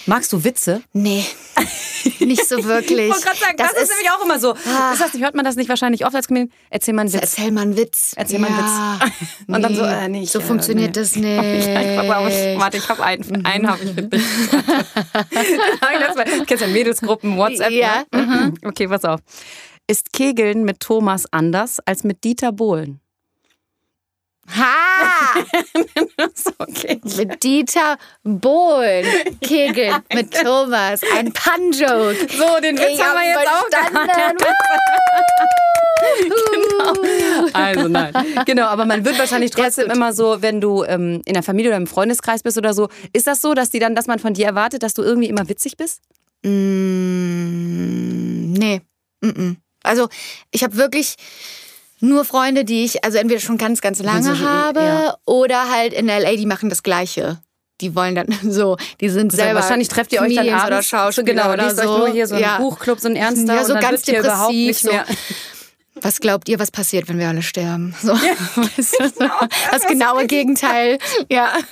Magst 0.07 0.33
du 0.33 0.45
Witze? 0.45 0.83
Nee. 0.93 1.25
Nicht 2.21 2.49
so 2.49 2.63
wirklich. 2.65 2.99
Ich 2.99 3.11
wollte 3.11 3.25
gerade 3.25 3.39
sagen, 3.39 3.57
das, 3.57 3.73
ist, 3.73 3.91
nämlich 3.91 4.11
auch 4.11 4.25
immer 4.25 4.39
so. 4.39 4.53
Ah. 4.53 4.93
Das 4.93 5.01
heißt, 5.01 5.19
hört 5.19 5.35
man 5.35 5.45
das 5.45 5.57
nicht 5.57 5.69
wahrscheinlich 5.69 6.07
oft 6.07 6.15
als 6.15 6.29
Comedian? 6.29 6.53
Erzähl 6.71 6.95
mal 6.95 7.03
einen 7.03 7.13
Witz. 7.13 7.23
Erzähl 7.23 7.51
mal 7.51 7.63
einen 7.63 7.77
Witz. 7.77 8.13
Erzähl 8.17 8.39
mal 8.39 8.47
einen 8.49 8.59
ja. 8.59 9.01
Und 9.55 9.63
dann 9.63 9.75
so, 9.75 9.83
Nee, 9.83 10.05
äh, 10.05 10.09
nee, 10.09 10.23
ich, 10.23 10.31
so 10.31 10.39
äh, 10.39 10.43
funktioniert 10.43 10.95
nee. 10.95 11.01
das 11.01 11.17
nicht. 11.17 11.27
Ja, 11.27 11.81
ich 11.81 12.01
glaub, 12.01 12.29
ich, 12.29 12.59
warte, 12.61 12.77
ich 12.77 12.89
habe 12.89 13.03
einen, 13.05 13.45
einen 13.45 13.69
habe 13.69 13.85
ich 13.85 13.93
für 13.93 14.03
dich. 14.03 14.23
du 16.39 16.45
kennst 16.45 16.63
ja 16.63 16.69
Mädelsgruppen, 16.69 17.37
WhatsApp. 17.37 17.73
Ja, 17.73 18.05
Ne? 18.13 18.53
Okay, 18.65 18.87
pass 18.89 19.05
auf. 19.05 19.21
Ist 19.89 20.13
Kegeln 20.13 20.65
mit 20.65 20.81
Thomas 20.81 21.25
anders 21.33 21.81
als 21.85 22.05
mit 22.05 22.23
Dieter 22.25 22.53
Bohlen? 22.53 23.01
Ha! 24.55 25.35
Okay. 26.59 27.01
mit 27.17 27.43
Dieter 27.43 27.97
Bohlen 28.23 29.05
kegeln 29.41 29.97
mit 30.13 30.33
Thomas. 30.33 31.01
Ein 31.15 31.33
Pun-Joke. 31.33 32.17
So, 32.31 32.61
den 32.61 32.79
Witz 32.79 32.91
Ich 32.95 33.03
haben 33.03 33.19
wir 33.19 33.29
jetzt 33.29 33.49
auch 33.49 33.69
genau. 36.53 36.93
Also 37.53 37.89
nein. 37.89 38.13
Genau, 38.47 38.67
aber 38.67 38.85
man 38.85 39.05
wird 39.05 39.19
wahrscheinlich 39.19 39.51
trotzdem 39.51 39.91
immer 39.91 40.13
so, 40.13 40.43
wenn 40.43 40.61
du 40.61 40.85
ähm, 40.85 41.23
in 41.25 41.35
der 41.35 41.43
Familie 41.43 41.71
oder 41.71 41.79
im 41.79 41.87
Freundeskreis 41.87 42.43
bist 42.43 42.59
oder 42.59 42.75
so, 42.75 42.89
ist 43.13 43.27
das 43.27 43.41
so, 43.41 43.55
dass 43.55 43.71
die 43.71 43.79
dann, 43.79 43.95
dass 43.95 44.07
man 44.07 44.19
von 44.19 44.35
dir 44.35 44.47
erwartet, 44.47 44.83
dass 44.83 44.95
du 44.95 45.03
irgendwie 45.03 45.29
immer 45.29 45.49
witzig 45.49 45.77
bist? 45.77 46.03
Mm, 46.43 48.53
nee. 48.53 48.81
Mm-mm. 49.23 49.57
Also 49.83 50.09
ich 50.51 50.65
habe 50.65 50.77
wirklich 50.77 51.17
nur 52.01 52.25
Freunde, 52.25 52.65
die 52.65 52.85
ich 52.85 53.05
also 53.05 53.19
entweder 53.19 53.41
schon 53.41 53.59
ganz, 53.59 53.81
ganz 53.81 54.03
lange 54.03 54.29
Also 54.29 54.45
habe 54.45 54.81
ja. 54.81 55.17
oder 55.25 55.71
halt 55.71 55.93
in 55.93 56.07
LA, 56.07 56.37
die 56.37 56.47
machen 56.47 56.69
das 56.69 56.83
Gleiche. 56.83 57.39
Die 57.81 57.95
wollen 57.95 58.15
dann 58.15 58.27
so, 58.43 58.77
die 59.01 59.09
sind 59.09 59.33
Selber. 59.33 59.45
selber 59.45 59.61
Wahrscheinlich 59.61 59.89
trefft 59.89 60.13
ihr 60.13 60.21
euch 60.23 60.35
dann 60.35 60.49
abends. 60.49 60.67
oder 60.67 60.83
Schauspieler 60.83 61.27
so, 61.27 61.43
genau, 61.43 61.53
oder 61.53 61.75
so. 61.75 61.83
euch 61.83 61.99
nur 61.99 62.09
hier 62.09 62.27
so 62.27 62.35
einen 62.35 62.45
ja. 62.45 62.59
Buchclub, 62.59 63.01
so 63.01 63.09
ein 63.09 63.17
ernster 63.17 63.55
Ja, 63.55 63.65
so 63.65 63.75
und 63.75 63.83
dann 63.83 63.91
ganz 63.91 64.07
wird 64.07 64.17
hier 64.17 64.21
überhaupt 64.21 64.53
depressiv, 64.53 64.93
nicht 64.93 65.09
so. 65.09 65.15
Was 66.03 66.21
glaubt 66.21 66.49
ihr, 66.49 66.59
was 66.59 66.71
passiert, 66.71 67.09
wenn 67.09 67.19
wir 67.19 67.29
alle 67.29 67.43
sterben? 67.43 67.95
So. 68.03 68.13
Weißt 68.13 69.01
du, 69.01 69.09
so. 69.09 69.31
Das 69.71 69.87
genaue 69.87 70.27
Gegenteil. 70.27 70.99
Ja. 71.31 71.53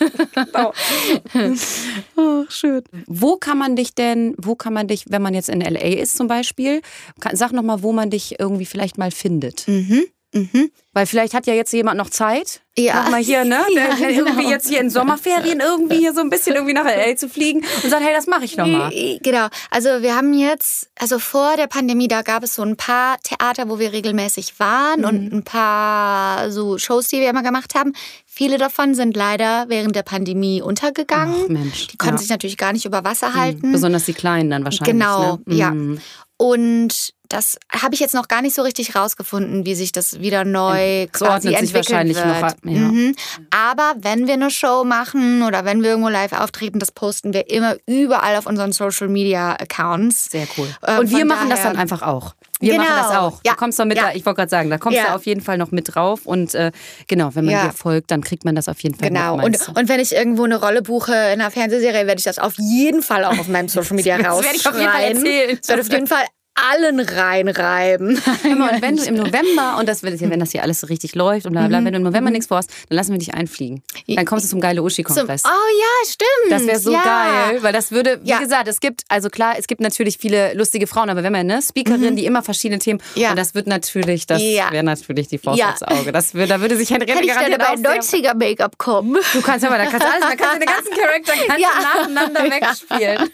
Oh, 2.17 2.45
schön. 2.49 2.83
Wo 3.07 3.37
kann 3.37 3.59
man 3.59 3.77
dich 3.77 3.95
denn, 3.95 4.35
wo 4.39 4.55
kann 4.55 4.73
man 4.73 4.87
dich, 4.87 5.05
wenn 5.09 5.23
man 5.23 5.35
jetzt 5.35 5.49
in 5.49 5.61
LA 5.61 5.81
ist 5.81 6.17
zum 6.17 6.29
Beispiel, 6.29 6.81
kann, 7.21 7.37
sag 7.37 7.53
noch 7.53 7.63
mal, 7.63 7.83
wo 7.83 7.93
man 7.93 8.11
dich 8.11 8.39
irgendwie 8.39 8.67
vielleicht 8.67 8.99
mal 8.99 9.11
findet. 9.11 9.67
Mhm. 9.67 10.05
Mhm. 10.35 10.71
Weil 10.93 11.07
vielleicht 11.07 11.35
hat 11.35 11.47
ja 11.47 11.55
jetzt 11.55 11.73
jemand 11.73 11.97
noch 11.99 12.11
Zeit. 12.11 12.61
Ja. 12.79 13.05
Noch 13.05 13.11
mal 13.11 13.21
hier, 13.23 13.45
ne? 13.45 13.61
Ja, 13.75 13.87
Der- 13.89 13.97
der 13.97 14.11
Irgendwie 14.11 14.37
genau. 14.43 14.51
jetzt 14.51 14.69
hier 14.69 14.81
in 14.81 14.91
Sommerferien 14.91 15.61
irgendwie 15.61 15.99
hier 15.99 16.13
so 16.13 16.21
ein 16.21 16.31
bisschen 16.31 16.55
irgendwie 16.55 16.73
nach 16.75 16.85
LA 16.85 17.17
zu 17.17 17.29
fliegen 17.29 17.65
und 17.83 17.91
sagen, 17.91 18.05
hey, 18.05 18.15
das 18.15 18.27
mache 18.27 18.45
ich 18.45 18.57
noch 18.57 18.67
mal. 18.67 18.91
Genau. 19.23 19.47
Also 19.71 19.89
wir 20.03 20.15
haben 20.17 20.33
jetzt, 20.35 20.89
also 20.99 21.19
vor 21.19 21.57
der 21.57 21.67
Pandemie, 21.67 22.07
da 22.09 22.23
gab 22.23 22.43
es 22.45 22.55
so 22.55 22.63
ein 22.63 22.77
paar 22.77 23.17
Theater, 23.23 23.69
wo 23.69 23.79
wir 23.79 23.93
regelmäßig 23.93 24.59
waren 24.61 25.05
und 25.05 25.31
Mhm. 25.33 25.39
ein 25.39 25.43
paar 25.45 26.51
so 26.51 26.79
Shows, 26.79 27.09
die 27.09 27.21
wir 27.21 27.31
immer 27.31 27.43
gemacht 27.43 27.75
haben. 27.75 27.93
Viele 28.27 28.59
davon 28.59 28.95
sind 28.95 29.17
leider 29.17 29.67
während 29.69 29.95
der 29.97 30.03
Pandemie 30.03 30.61
untergegangen. 30.63 31.43
Ach, 31.45 31.49
Mensch. 31.49 31.87
Die 31.89 31.97
konnten 31.97 32.17
ja. 32.17 32.21
sich 32.21 32.31
natürlich 32.31 32.57
gar 32.57 32.73
nicht 32.73 32.85
über 32.85 33.05
Wasser 33.05 33.35
halten. 33.35 33.73
Besonders 33.73 34.05
die 34.05 34.15
Kleinen 34.15 34.51
dann 34.51 34.65
wahrscheinlich. 34.65 34.93
Genau, 34.93 35.39
ne? 35.45 35.55
ja. 35.55 35.71
Mhm. 35.71 36.01
Und 36.37 37.15
das 37.35 37.59
habe 37.73 37.95
ich 37.95 38.01
jetzt 38.01 38.15
noch 38.15 38.29
gar 38.29 38.41
nicht 38.43 38.55
so 38.55 38.63
richtig 38.63 38.95
rausgefunden, 38.97 39.67
wie 39.67 39.75
sich 39.75 39.93
das 39.93 40.21
wieder 40.21 40.45
neu 40.45 41.03
Es 41.05 41.13
quasi 41.13 41.31
ordnet 41.31 41.43
sich 41.43 41.75
entwickelt 41.75 41.91
wahrscheinlich 41.91 42.17
wird. 42.17 42.65
noch 42.65 42.73
ja. 42.73 42.79
Mhm. 42.79 43.15
Aber 43.51 43.95
wenn 43.99 44.27
wir 44.27 44.35
eine 44.35 44.51
Show 44.51 44.85
machen 44.85 45.43
oder 45.43 45.65
wenn 45.65 45.83
wir 45.83 45.91
irgendwo 45.91 46.09
live 46.09 46.33
auftreten, 46.33 46.79
das 46.79 46.93
posten 46.93 47.33
wir 47.33 47.51
immer 47.51 47.77
überall 47.87 48.37
auf 48.37 48.47
unseren 48.47 48.73
Social 48.73 49.09
Media 49.09 49.53
Accounts. 49.55 50.31
Sehr 50.31 50.47
cool. 50.57 50.69
Ähm, 50.87 51.01
und 51.01 51.11
wir 51.11 51.25
machen 51.25 51.51
das 51.51 51.63
dann 51.63 51.77
einfach 51.77 52.03
auch. 52.03 52.35
Wir 52.61 52.75
Genau. 52.75 52.85
machen 52.85 52.97
das 52.97 53.17
auch. 53.19 53.41
Ja. 53.45 53.53
Du 53.53 53.59
kommst 53.59 53.79
doch 53.79 53.85
mit 53.85 53.97
Ja. 53.99 54.05
da, 54.05 54.13
ich 54.15 54.25
wollte 54.25 54.37
gerade 54.39 54.51
sagen, 54.51 54.71
da 54.71 54.79
kommst 54.79 54.97
Ja. 54.99 55.07
du 55.09 55.15
auf 55.17 55.27
jeden 55.27 55.41
Fall 55.41 55.59
noch 55.59 55.71
mit 55.73 55.95
drauf. 55.95 56.25
Und 56.25 56.55
äh, 56.55 56.71
genau, 57.09 57.35
wenn 57.35 57.45
man 57.45 57.53
Ja. 57.55 57.67
dir 57.67 57.73
folgt, 57.73 58.11
dann 58.11 58.23
kriegt 58.23 58.45
man 58.45 58.55
das 58.55 58.69
auf 58.69 58.81
jeden 58.81 58.95
Fall 58.95 59.09
Genau. 59.09 59.37
mit. 59.37 59.45
Und, 59.45 59.51
meinst 59.53 59.69
du? 59.69 59.73
und 59.79 59.89
wenn 59.89 60.01
ich 60.01 60.13
irgendwo 60.15 60.45
eine 60.45 60.57
Rolle 60.61 60.81
buche 60.83 61.13
in 61.13 61.41
einer 61.41 61.51
Fernsehserie, 61.51 62.07
werde 62.07 62.19
ich 62.19 62.25
das 62.25 62.39
auf 62.39 62.55
jeden 62.59 63.03
Fall 63.03 63.25
auch 63.25 63.39
auf 63.39 63.49
meinem 63.49 63.69
Social 63.69 63.97
Media 63.97 64.17
Das 64.19 64.27
rausschreiben. 64.29 64.45
werde 64.45 64.57
ich 64.57 64.69
auf 64.69 64.79
jeden 64.79 64.91
Fall 64.93 65.03
erzählen. 65.03 65.59
Das 65.59 65.69
werde 65.69 65.83
auf 65.83 65.89
jeden 65.91 66.07
Fall 66.07 66.25
allen 66.55 67.01
reinreiben. 67.01 68.21
Mal, 68.57 68.75
und 68.75 68.83
wenn 68.83 68.97
du 68.97 69.05
im 69.05 69.15
November, 69.17 69.77
und 69.79 69.89
das 69.89 70.03
wenn 70.03 70.41
das 70.41 70.53
hier 70.53 70.63
alles 70.63 70.81
so 70.81 70.87
richtig 70.87 71.15
läuft 71.15 71.47
und 71.47 71.53
bla 71.53 71.67
bla, 71.67 71.79
wenn 71.85 71.93
du 71.93 71.99
im 71.99 72.03
November 72.05 72.31
nichts 72.31 72.47
vorhast, 72.47 72.71
dann 72.89 72.97
lassen 72.97 73.13
wir 73.13 73.19
dich 73.19 73.35
einfliegen. 73.35 73.83
Dann 74.09 74.25
kommst 74.25 74.45
du 74.47 74.51
zum 74.51 74.61
geile 74.61 74.83
Uschi-Kongress. 74.83 75.43
oh 75.45 75.49
ja, 75.49 76.11
stimmt. 76.11 76.53
Das 76.53 76.67
wäre 76.67 76.79
so 76.79 76.93
ja. 76.93 77.03
geil, 77.03 77.63
weil 77.63 77.73
das 77.73 77.91
würde, 77.91 78.21
wie 78.23 78.29
Ja. 78.29 78.39
gesagt, 78.39 78.69
es 78.69 78.81
gibt, 78.81 79.03
also 79.09 79.29
klar, 79.31 79.55
es 79.59 79.67
gibt 79.67 79.81
natürlich 79.81 80.19
viele 80.19 80.55
lustige 80.55 80.87
Frauen, 80.87 81.11
aber 81.11 81.23
wenn 81.23 81.33
man 81.33 81.41
eine 81.51 81.61
Speakerin, 81.63 82.17
die 82.17 82.25
immer 82.27 82.43
verschiedene 82.43 82.79
Themen, 82.79 83.01
Mhm. 83.15 83.21
Ja. 83.21 83.31
und 83.31 83.37
das 83.39 83.55
wird 83.55 83.67
natürlich, 83.67 84.27
das 84.27 84.41
wäre 84.41 84.83
natürlich 84.85 85.29
die 85.29 85.39
Faust 85.39 85.63
aufs 85.65 85.83
Auge. 85.83 86.13
Das 86.13 86.35
würde, 86.35 86.49
da 86.49 86.61
würde 86.61 86.77
sich 86.77 86.91
Henriette 86.91 87.15
Kann 87.15 87.23
ich 87.23 87.29
dann 87.31 87.37
garantiert 87.51 87.61
aber 87.61 87.71
auch 87.73 87.77
in 87.99 88.03
sehr 88.03 88.33
90er-Make-up 88.33 88.79
kommen? 88.79 89.17
Du 89.33 89.43
kannst, 89.43 89.65
hör 89.65 89.71
mal, 89.71 89.79
da 89.79 89.87
kannst 89.91 90.07
du 90.07 90.11
alles, 90.13 90.21
da 90.21 90.37
kannst 90.37 90.55
du 90.55 90.59
den 90.61 90.69
ganzen 90.69 90.93
Charakter 90.93 91.33
kannst 91.47 92.15
nacheinander 92.15 92.45
wegspielen. 92.89 93.31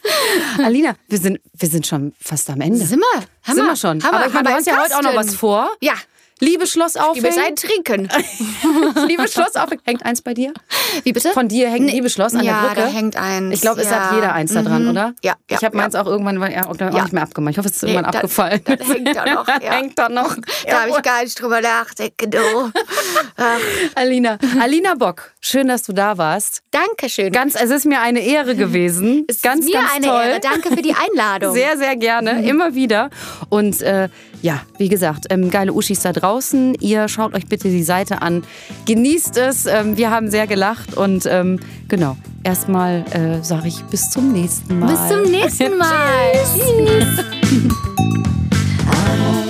Alina, 0.64 0.94
wir 1.08 1.18
sind, 1.18 1.40
wir 1.52 1.68
sind 1.68 1.86
schon 1.86 2.12
fast 2.20 2.48
am 2.50 2.60
Ende. 2.60 2.78
Sind 2.84 3.00
wir? 3.00 3.09
Haben 3.16 3.54
Sind 3.56 3.66
wir. 3.66 3.76
schon. 3.76 4.02
Haben 4.02 4.14
Aber 4.14 4.26
ich 4.26 4.32
meine, 4.32 4.44
du 4.44 4.50
Haben 4.50 4.56
hast 4.58 4.66
wir 4.66 4.72
ja 4.74 4.82
heute 4.82 4.96
auch 4.98 5.02
noch 5.02 5.14
was 5.14 5.34
vor. 5.34 5.68
Ja. 5.80 5.94
Liebe 6.40 6.66
Schloss 6.66 6.94
Gib 7.14 7.22
mir 7.22 7.28
ein 7.28 7.34
aufhängen. 7.54 7.56
Trinken. 7.56 8.08
Liebe 9.06 9.28
Schloss 9.28 9.56
aufhängen. 9.56 9.82
Hängt 9.84 10.04
eins 10.04 10.22
bei 10.22 10.34
dir? 10.34 10.52
Wie 11.04 11.12
bitte? 11.12 11.30
Von 11.30 11.48
dir 11.48 11.70
hängt 11.70 11.90
Liebe 11.90 12.08
Schloss 12.10 12.34
an 12.34 12.42
ja, 12.44 12.60
der 12.62 12.68
Brücke? 12.68 12.80
da 12.80 12.86
hängt 12.88 13.16
eins. 13.16 13.54
Ich 13.54 13.60
glaube, 13.60 13.82
es 13.82 13.90
ja. 13.90 14.08
hat 14.08 14.14
jeder 14.14 14.32
eins 14.32 14.52
da 14.54 14.62
dran, 14.62 14.84
Mhm. 14.84 14.90
oder? 14.90 15.14
Ja, 15.22 15.34
ja, 15.50 15.58
Ich 15.58 15.64
habe 15.64 15.76
meins 15.76 15.94
ja. 15.94 16.02
auch 16.02 16.06
irgendwann 16.06 16.40
ja, 16.50 16.66
auch 16.66 16.76
Ja. 16.78 16.90
nicht 17.02 17.12
mehr 17.12 17.22
abgemacht. 17.22 17.52
Ich 17.52 17.58
hoffe, 17.58 17.68
es 17.68 17.76
ist 17.76 17.82
Nee, 17.82 17.90
irgendwann 17.92 18.12
das- 18.12 18.22
abgefallen. 18.22 18.60
das 18.64 18.88
hängt 18.88 19.16
da 19.16 19.34
noch, 19.34 19.48
ja. 19.62 19.70
hängt 19.72 19.98
da 19.98 20.08
noch. 20.08 20.36
Da 20.66 20.80
habe 20.80 20.90
ich 20.90 21.02
gar 21.02 21.22
nicht 21.22 21.40
drüber 21.40 21.60
nachdenken, 21.60 22.30
du. 22.30 22.72
Ach, 23.36 23.58
Alina, 23.94 24.38
Alina 24.60 24.94
Bock, 24.94 25.32
schön, 25.40 25.68
dass 25.68 25.82
du 25.82 25.92
da 25.92 26.16
warst. 26.18 26.62
Dankeschön. 26.70 27.32
Ganz, 27.32 27.54
es 27.54 27.70
ist 27.70 27.84
mir 27.86 28.00
eine 28.00 28.20
Ehre 28.20 28.56
gewesen. 28.56 29.24
Es 29.28 29.36
ist 29.36 29.42
ganz, 29.42 29.64
mir 29.66 29.72
ganz 29.74 29.92
eine 29.94 30.06
toll. 30.06 30.22
Ehre. 30.24 30.40
Danke 30.40 30.70
für 30.70 30.82
die 30.82 30.94
Einladung. 30.94 31.52
Sehr, 31.54 31.76
sehr 31.76 31.96
gerne, 31.96 32.42
immer 32.48 32.74
wieder. 32.74 33.10
Und 33.50 33.80
äh, 33.82 34.08
ja, 34.42 34.62
wie 34.78 34.88
gesagt, 34.88 35.26
ähm, 35.30 35.50
geile 35.50 35.72
Uschis 35.72 36.00
da 36.00 36.12
draußen. 36.12 36.74
Ihr 36.80 37.08
schaut 37.08 37.34
euch 37.34 37.46
bitte 37.46 37.68
die 37.68 37.82
Seite 37.82 38.22
an. 38.22 38.42
Genießt 38.86 39.36
es. 39.36 39.66
Ähm, 39.66 39.96
wir 39.96 40.10
haben 40.10 40.30
sehr 40.30 40.46
gelacht. 40.46 40.94
Und 40.96 41.26
ähm, 41.26 41.60
genau, 41.88 42.16
erstmal 42.42 43.04
äh, 43.12 43.42
sage 43.42 43.68
ich 43.68 43.82
bis 43.84 44.10
zum 44.10 44.32
nächsten 44.32 44.78
Mal. 44.78 44.88
Bis 44.88 45.08
zum 45.08 45.30
nächsten 45.30 45.78
Mal. 45.78 46.32
Tschüss. 46.54 47.24